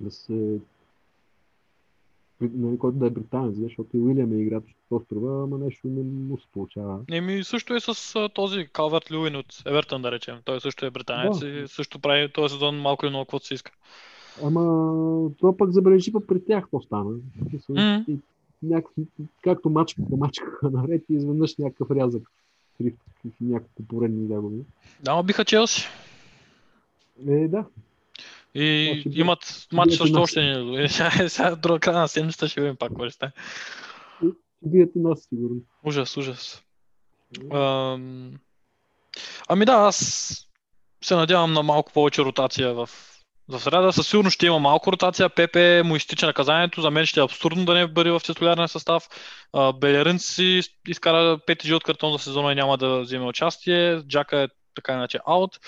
[0.00, 0.60] Да се...
[2.54, 6.02] Нали, който да е британец, защото и Уилям е играч от острова, ама нещо не
[6.02, 7.00] му се получава.
[7.12, 10.38] Еми, също е с а, този Калверт Люин от Евертън, да речем.
[10.44, 11.48] Той също е британец Да.
[11.48, 13.72] и също прави този сезон малко или много каквото си иска.
[14.42, 17.16] Ама това пък забележи пък при тях какво стана.
[18.08, 18.16] И
[18.62, 19.04] някакъв,
[19.42, 22.22] както мачкаха, мачкаха наред и изведнъж някакъв рязък.
[23.40, 24.62] Няколко поредни загуби.
[25.02, 25.88] Да, биха Челси.
[27.28, 27.64] Е, да.
[28.54, 30.88] И Може имат матч също още не.
[30.88, 33.32] Сега, сега друга края на седмицата ще видим пак какво ще стане.
[34.62, 35.56] Бият нас, сигурно.
[35.84, 36.62] Ужас, ужас.
[37.52, 38.32] Ам...
[39.48, 40.30] Ами да, аз
[41.04, 42.88] се надявам на малко повече ротация в,
[43.48, 43.92] в среда.
[43.92, 45.28] Със сигурност ще има малко ротация.
[45.28, 46.80] Пепе му изтича наказанието.
[46.80, 49.08] За мен ще е абсурдно да не бъде в титулярния състав.
[49.74, 54.02] Белерин си изкара пети жълт картон за сезона и няма да вземе участие.
[54.08, 55.60] Джака е така иначе аут.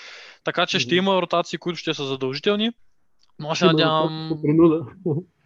[0.45, 2.73] Така че ще има ротации, които ще са задължителни.
[3.39, 4.29] Но се Има надявам...
[4.29, 4.87] По принуда.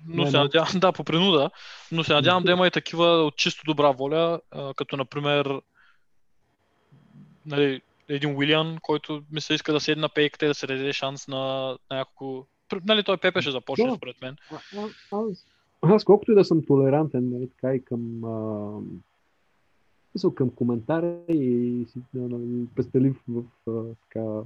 [0.09, 1.51] Но се надявам, да, по принуда,
[1.93, 4.41] но се надявам да има и такива от чисто добра воля,
[4.77, 5.61] като например
[7.47, 10.93] нали, един Уилиан, който ми се иска да седне на пейката и да се даде
[10.93, 12.47] шанс на, на няколко...
[12.85, 13.95] Нали, той Пепе ще започне, Да.
[13.95, 14.37] според мен.
[14.53, 14.57] А,
[15.13, 15.47] аз,
[15.83, 18.71] аз колкото и да съм толерантен, нали, така и към, а,
[20.15, 21.87] мисъл, към коментари и
[22.77, 24.41] пестелив в а, така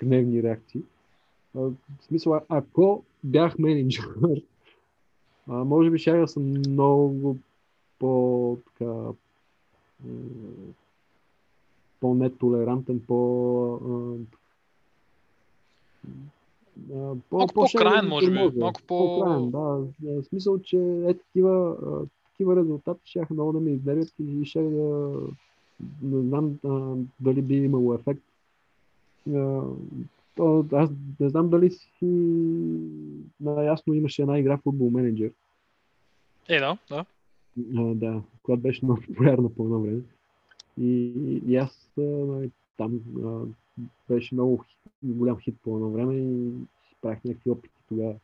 [0.00, 0.82] гневни реакции.
[1.56, 4.08] А, в смисъл, ако бях менеджер,
[5.48, 7.36] а, може би ще съм много
[7.98, 8.92] по така
[12.00, 13.18] по-нетолерантен, по
[17.30, 18.38] по, Малко по-краен, може би.
[18.38, 19.58] Малко по- по-краен, да.
[19.58, 20.76] В смисъл, че
[21.08, 21.76] е такива,
[22.38, 25.20] такива резултати ще много да ме изнервят и ще да
[26.02, 28.22] не знам а, дали би имало ефект.
[29.34, 29.62] А,
[30.34, 30.90] то, аз
[31.20, 32.06] не знам дали си
[33.40, 35.32] наясно имаше една игра футбол менеджер,
[36.48, 37.04] Е, да, да.
[37.76, 40.00] а, да, която беше много популярна по едно време.
[40.80, 41.12] И,
[41.46, 43.42] и аз а, нали, там а,
[44.08, 44.64] беше много
[45.02, 46.50] голям хит по едно време и
[46.88, 48.14] си правих някакви опити тогава.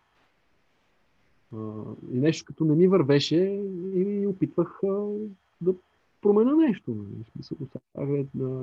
[2.12, 3.36] И нещо като не ми вървеше
[3.94, 4.81] и опитвах
[5.60, 5.74] да
[6.22, 6.94] променя нещо.
[6.94, 7.24] нали.
[7.24, 7.59] В смисъл,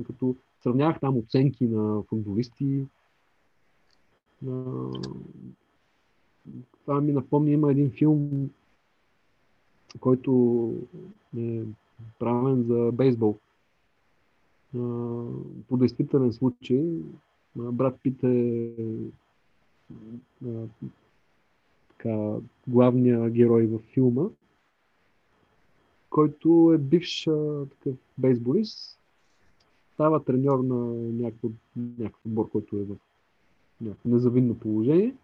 [0.07, 2.85] като сравнявах там оценки на футболисти.
[6.81, 8.49] Това ми напомня, има един филм,
[9.99, 10.73] който
[11.37, 11.63] е
[12.19, 13.37] правен за бейсбол.
[15.67, 16.85] По действителен случай,
[17.55, 18.71] брат Пит е
[22.01, 22.35] така,
[22.67, 24.23] главният герой във филма,
[26.09, 27.23] който е бивш
[27.69, 28.99] такъв бейсболист,
[29.93, 30.75] става треньор на
[31.23, 32.95] някакъв, някакъв отбор, който е в
[33.81, 35.15] някакво незавидно положение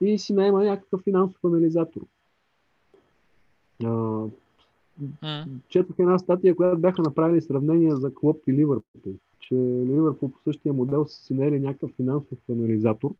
[0.00, 2.00] и си найма някакъв финансов анализатор.
[3.84, 4.24] А,
[5.68, 9.12] четох една статия, която бяха направили сравнение за Клоп и Ливърпул.
[9.40, 13.14] Че Ливърпул по същия модел са си наели някакъв финансов анализатор,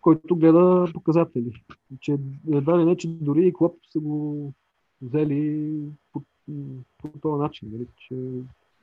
[0.00, 1.52] който гледа показатели.
[2.00, 2.18] Че
[2.52, 4.52] едва ли не, че дори и Клоп са го
[5.02, 5.72] взели
[6.12, 6.22] по,
[6.98, 8.14] по този начин, нали, че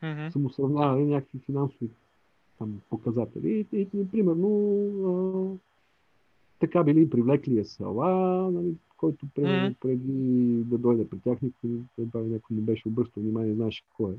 [0.03, 0.29] Мгм.
[0.31, 1.89] са му сравнявали някакви финансови
[2.57, 3.67] там, показатели.
[3.71, 4.49] И, и, и примерно
[5.05, 5.57] а,
[6.59, 9.73] така били привлекли Сала, нали, който примерно Мгм.
[9.81, 13.83] преди да дойде при тях, никой, едва ли някой не беше обръщал внимание, не знаеше
[13.97, 14.17] кой е.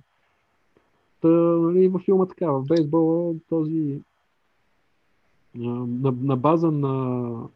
[1.21, 4.01] Та, нали, във филма така, в бейсбола този
[5.59, 7.49] на, на база на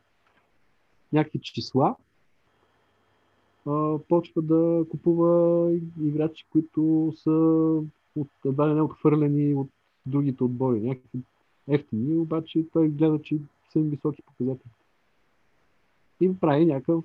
[1.12, 1.96] някакви числа
[3.66, 5.72] а, почва да купува
[6.02, 7.30] играчи, които са
[8.16, 9.68] от, едва не отхвърлени от
[10.06, 10.80] другите отбори.
[10.80, 11.18] Някакви
[11.68, 13.38] ефтини, обаче той гледа, че
[13.72, 14.70] са им високи показатели.
[16.20, 17.04] И прави някакъв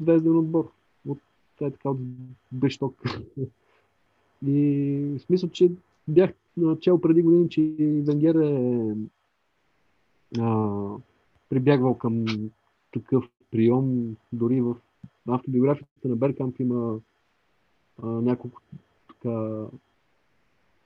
[0.00, 0.70] звезден отбор.
[1.08, 1.18] От,
[1.60, 1.98] е така, от
[2.52, 3.02] бешток.
[4.46, 5.70] И в смисъл, че
[6.08, 6.30] бях
[6.80, 8.94] чел преди години, че Венгер е
[10.40, 10.86] а,
[11.48, 12.24] прибягвал към
[12.92, 14.76] такъв прием, дори в
[15.28, 16.98] автобиографията на Беркамп има
[18.02, 18.60] а, няколко
[19.08, 19.30] така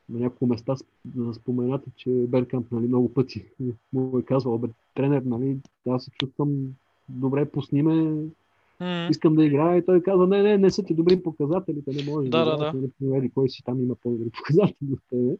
[0.08, 3.44] на няколко места сп- споменати, че Беркамп нали, много пъти
[3.92, 5.56] му е казвал, бе, тренер, нали,
[5.88, 6.74] аз се чувствам
[7.08, 7.94] добре, пусни ме,
[8.80, 9.10] Мгм.
[9.10, 12.30] искам да играя и той казва, не, не, не са ти добри показателите, не можеш
[12.30, 12.72] Да, да, да.
[12.74, 15.36] нали, примери, кой си там има по-добри показатели от тебе.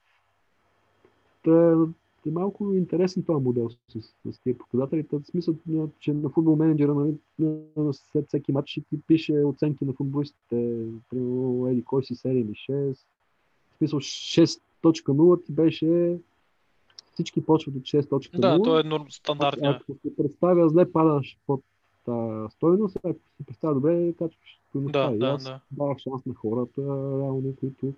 [1.45, 1.87] Та,
[2.27, 5.05] е малко интересен този модел с, с, с тия показатели.
[5.05, 5.55] Та, в смисъл,
[6.01, 9.93] че на футбол менеджера нали, на- на- след всеки матч ще ти пише оценки на
[9.93, 10.87] футболистите.
[11.11, 12.93] Примерно, еди, кой си 7 или 6.
[13.75, 16.19] В смисъл 6.0 ти беше
[17.15, 18.41] всички почват от 6.0.
[18.41, 19.71] Да, то е норм, стандартния.
[19.71, 21.61] Ако се представя зле, падаш под
[22.05, 25.09] тази стойност, ако се представя добре, качваш стойността.
[25.09, 25.61] Да, И да, аз да.
[25.71, 26.81] давах шанс на хората,
[27.21, 27.93] реално, които а,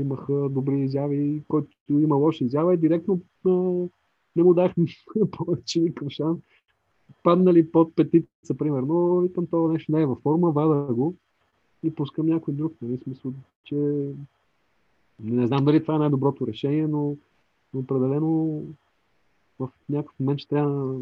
[0.00, 3.50] имаха добри изяви, който има лоша изява и директно а,
[4.36, 4.74] не му дах
[5.30, 6.38] повече никакъв шанс.
[7.22, 11.14] Паднали под петица, примерно, викам, това нещо не е във форма, вада го
[11.82, 12.72] и пускам някой друг.
[12.82, 12.98] Нали?
[13.02, 13.32] Смисъл,
[13.64, 13.76] че
[15.20, 17.16] не знам дали това е най-доброто решение, но
[17.74, 18.62] но определено
[19.58, 21.00] в някакъв момент ще трябва,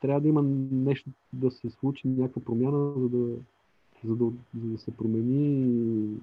[0.00, 0.42] трябва да има
[0.72, 3.36] нещо да се случи, някаква промяна, за да,
[4.04, 4.24] за да,
[4.60, 6.16] за да се промени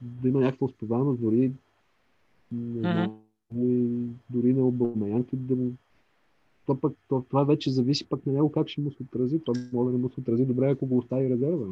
[0.00, 1.52] да има някаква успеваемост, дори
[2.52, 3.10] не
[3.56, 3.88] и
[4.30, 5.72] дори на Обамеянки да му
[6.66, 9.40] то пък, то, това вече зависи пък на него как ще му се отрази.
[9.44, 11.66] То може да не му се отрази добре, ако го остави резерва.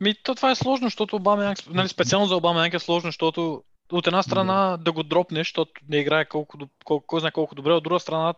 [0.00, 3.62] Ми, то това е сложно, защото Обама, нали, специално за Обама е сложно, защото
[3.92, 7.72] от една страна да го дропнеш, защото не играе колко, колко, кой знае колко добре,
[7.72, 8.34] от друга страна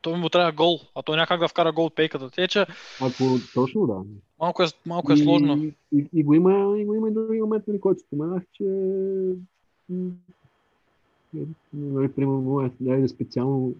[0.00, 2.30] той му трябва гол, а той няма как да вкара гол от пейката.
[2.30, 2.66] Те, че
[3.00, 4.02] Ако точно да.
[4.40, 5.64] Малко е, малко е сложно.
[5.92, 8.64] И, и, го има, и го има и други момент, нали, който споменах, че
[11.72, 13.74] нали, примерно, е, да специално,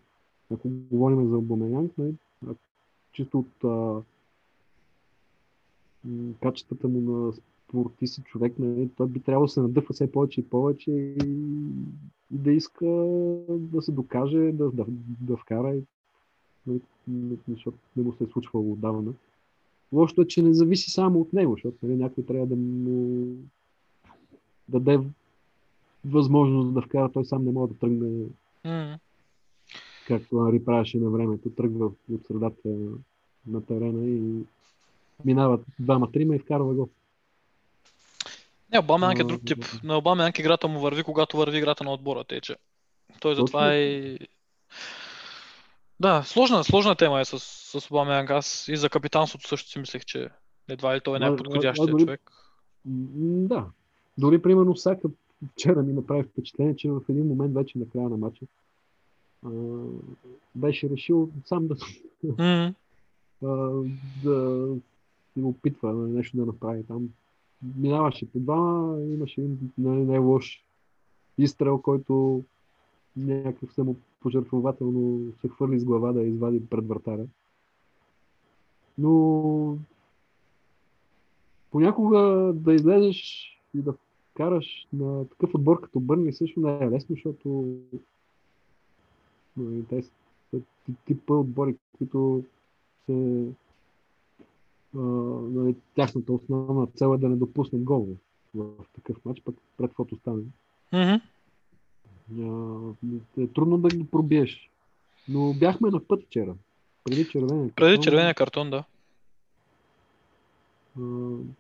[0.55, 2.15] ако говорим за Обамеянг, нали,
[3.13, 4.03] чисто от а,
[6.43, 10.49] качествата му на спортист човек, нали, той би трябвало да се надъхва все повече и
[10.49, 11.17] повече и,
[12.35, 12.87] и да иска
[13.49, 14.85] да се докаже, да, да,
[15.21, 15.77] да вкара
[16.67, 16.81] нали,
[17.49, 19.13] защото не му се е случвало отдавна.
[19.93, 23.27] Лошото е, че не зависи само от него, защото нали, някой трябва да му
[24.69, 25.01] даде
[26.05, 28.27] възможност да вкара, той сам не може да тръгне,
[28.65, 28.99] М.
[30.07, 32.69] както Ари правеше на времето, тръгва от средата
[33.47, 34.45] на терена и
[35.25, 36.89] минават двама-трима и вкарва го.
[38.73, 39.65] Не, Обама е друг тип.
[39.85, 42.57] На Обама играта му върви, когато върви играта на отбора, тъй че.
[43.21, 44.19] Той затова е...
[46.01, 47.39] Да, сложна, сложна тема е с,
[47.81, 50.29] с Обама Аз и за капитанството също си мислех, че
[50.69, 52.33] едва ли той е най-подходящия човек.
[52.85, 53.67] Да.
[54.19, 55.09] Дори, примерно, всяка
[55.53, 58.47] вчера ми направи впечатление, че в един момент вече на края на матча
[60.55, 61.77] беше решил сам да,
[63.45, 63.71] а,
[64.25, 64.67] да
[65.35, 67.09] се опитва нещо да направи там.
[67.77, 70.65] Минаваше по двама, имаше един най-лош
[71.39, 72.45] изстрел, който
[73.17, 77.27] някакъв само пожертвователно се хвърли с глава да извади пред вратаря.
[78.99, 79.77] Но
[81.71, 83.95] понякога да излезеш и да
[84.35, 87.77] караш на такъв отбор като Бърни също не е лесно, защото
[89.89, 90.11] те са
[90.53, 92.45] ти- типа отбори, които
[93.07, 93.47] се
[94.95, 98.09] нали, тяхната основна цел е да не допуснат гол
[98.55, 100.43] в, такъв матч, пък пред каквото стане.
[100.93, 101.21] Мгм.
[103.39, 104.71] Е трудно да ги пробиеш.
[105.29, 106.55] Но бяхме на път вчера.
[107.05, 107.71] Преди червения.
[107.77, 108.85] Преди картон, червения картон, да.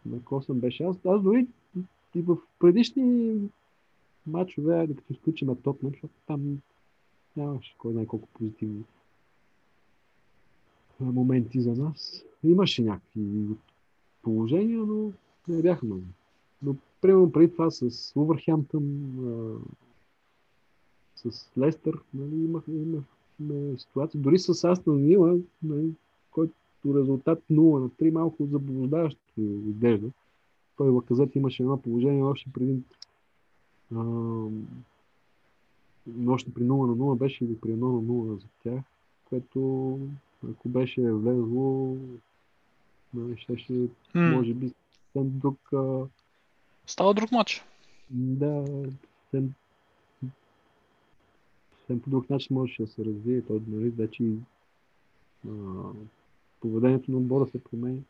[0.06, 0.82] на Косъм беше.
[0.82, 1.46] Аз, аз дори
[2.14, 3.36] и в предишни
[4.26, 6.60] матчове, като изключим Тотнам, защото там
[7.36, 8.84] нямаше кой знае колко позитивни
[11.00, 12.24] моменти за нас.
[12.44, 13.46] Имаше някакви
[14.22, 15.12] положения, но
[15.48, 16.02] не бяха много.
[16.62, 19.12] Но примерно преди това с Увърхемптън,
[21.24, 24.20] с Лестър, нали, имахме, имахме ситуация.
[24.20, 25.92] Дори с Астон Вила, нали,
[26.30, 26.54] който
[26.86, 30.10] резултат 0 на 3 малко заблуждаващо изглежда.
[30.76, 32.80] Той Лаказет имаше едно положение още преди
[33.94, 34.02] а,
[36.26, 38.84] още при 0 на 0 беше или при 1 на 0 за тях,
[39.24, 39.98] което
[40.50, 41.96] ако беше влезло,
[43.14, 43.72] нали, ще, ще
[44.14, 44.30] М.
[44.36, 46.06] може би съвсем друг а,
[46.86, 47.64] Става друг матч.
[48.10, 48.64] да,
[49.22, 49.52] съвсем,
[51.90, 53.42] съвсем по друг начин можеше да се развие.
[53.42, 54.36] Той нали, вече и,
[55.48, 55.50] а,
[56.60, 58.02] поведението на отбора се промени.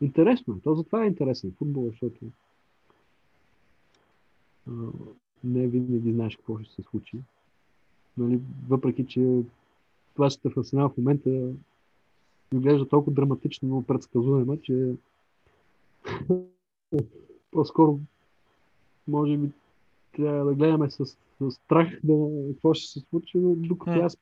[0.00, 0.60] Интересно е.
[0.60, 2.20] То затова е интересен футбол, защото
[4.68, 4.72] а,
[5.44, 7.18] не винаги знаеш какво ще се случи.
[8.18, 9.42] Нали, въпреки, че
[10.14, 11.52] ще в Арсенал в момента
[12.54, 14.94] изглежда толкова драматично, но предсказуемо, че
[17.50, 18.00] по-скоро
[19.08, 19.50] може би
[20.12, 22.14] трябва да гледаме с, с страх да
[22.52, 24.18] какво ще се случи, докато аз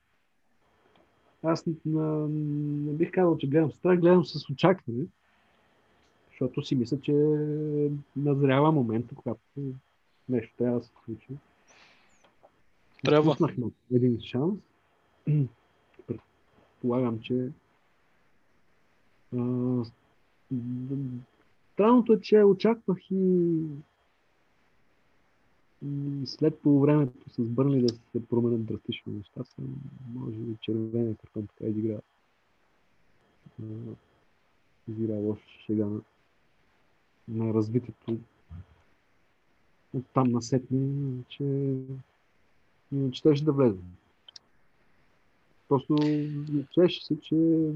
[1.43, 5.05] аз не, не бих казал, че гледам с страх, гледам с очакване,
[6.31, 7.13] защото си мисля, че
[8.17, 9.41] назрява момента, когато
[10.29, 11.29] нещо трябва да се случи.
[13.05, 13.31] Трябва.
[13.31, 14.59] Изпуснахме един шанс.
[16.07, 17.51] Предполагам, че
[19.37, 19.85] а,
[21.73, 23.61] Странното е, че очаквах и,
[25.87, 29.45] и след по времето с Бърли да се променят драстично неща.
[29.45, 29.77] Съм,
[30.15, 32.01] може би червения картон така изигра.
[34.89, 36.01] Изигра лоша шега на,
[37.29, 38.19] на развитието
[39.95, 41.45] от там насетне, че
[42.93, 43.79] иначе щеше да влезе.
[45.69, 45.97] Просто
[46.71, 47.71] чеше се, че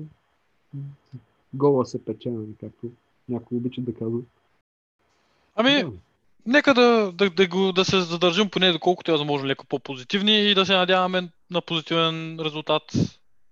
[1.55, 2.91] гола се пече, нали, както
[3.29, 4.20] някой обича да казва.
[5.55, 5.99] Ами.
[6.47, 10.55] Нека да, да, да, го, да се задържим поне доколкото е възможно леко по-позитивни и
[10.55, 12.82] да се надяваме на позитивен резултат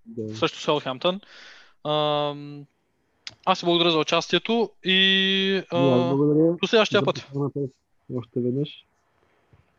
[0.07, 0.49] Да.
[0.49, 1.21] Селхемптън.
[1.87, 2.65] Ам,
[3.47, 5.81] Аз се благодаря за участието и а,
[6.63, 7.31] до следващия път.
[8.17, 8.85] още веднъж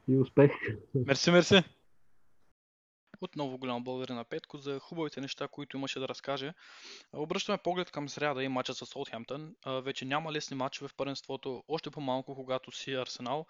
[0.10, 0.52] и успех.
[0.96, 1.64] Мерси, мерси.
[3.22, 6.54] Отново голямо благодаря на Петко за хубавите неща, които имаше да разкаже.
[7.14, 9.56] Обръщаме поглед към сряда и мача с Саутхемптън.
[9.64, 13.46] А, Вече няма лесни мачове в първенството, още по-малко когато си Арсенал.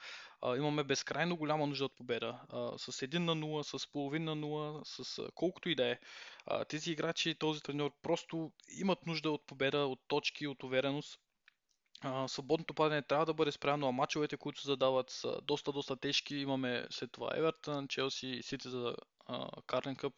[0.57, 2.39] Имаме безкрайно голяма нужда от победа.
[2.77, 5.99] С 1 на 0, с половин на 0, с колкото и да е.
[6.68, 11.19] Тези играчи, този треньор просто имат нужда от победа, от точки, от увереност.
[12.03, 15.95] А, свободното падане трябва да бъде спряно, а мачовете, които се задават са доста, доста
[15.95, 16.36] тежки.
[16.36, 18.95] Имаме след това Евертън, Челси и Сити за
[19.68, 20.14] Карлен Къп,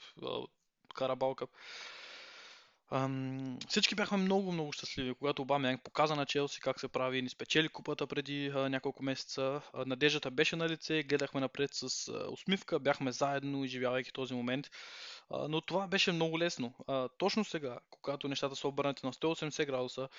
[0.95, 1.49] Карабал Къп.
[3.69, 7.29] Всички бяхме много, много щастливи, когато Обамянг показа на Челси как се прави и ни
[7.29, 9.61] спечели купата преди а, няколко месеца.
[9.73, 14.71] А, надеждата беше на лице, гледахме напред с а, усмивка, бяхме заедно, изживявайки този момент.
[15.29, 16.73] А, но това беше много лесно.
[16.87, 20.09] А, точно сега, когато нещата са обърнати на 180 градуса,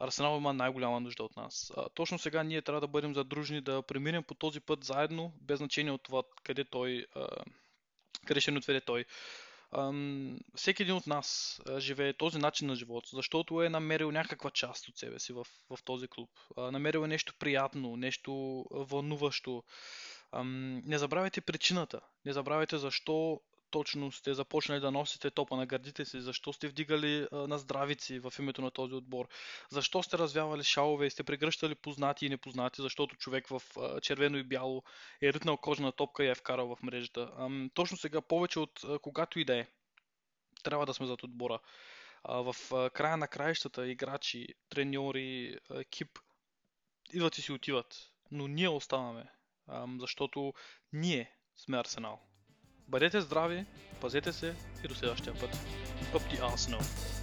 [0.00, 1.72] Арсенал има най-голяма нужда от нас.
[1.76, 5.58] А, точно сега ние трябва да бъдем задружни, да преминем по този път заедно, без
[5.58, 7.26] значение от това къде той, а,
[8.26, 9.04] къде ще ни отведе той.
[9.72, 14.50] Ам, всеки един от нас а, живее този начин на живот, защото е намерил някаква
[14.50, 16.30] част от себе си в, в този клуб.
[16.56, 19.64] А, намерил е нещо приятно, нещо вълнуващо.
[20.32, 22.00] Ам, не забравяйте причината.
[22.24, 23.40] Не забравяйте защо
[23.70, 28.32] точно сте започнали да носите топа на гърдите си, защо сте вдигали на здравици в
[28.38, 29.28] името на този отбор,
[29.70, 33.62] защо сте развявали шалове и сте прегръщали познати и непознати, защото човек в
[34.02, 34.82] червено и бяло
[35.22, 37.48] е ритнал кожна топка и я е вкарал в мрежата.
[37.74, 39.66] Точно сега, повече от когато и да е,
[40.62, 41.58] трябва да сме зад отбора.
[42.24, 42.54] В
[42.94, 46.18] края на краищата играчи, треньори, екип
[47.12, 49.24] идват и си отиват, но ние оставаме,
[49.68, 50.54] ам, защото
[50.92, 52.20] ние сме Арсенал.
[52.88, 53.66] Бъдете здрави,
[54.00, 54.54] пазете се
[54.84, 55.50] и до следващия път.
[56.14, 57.17] Up the Arsenal!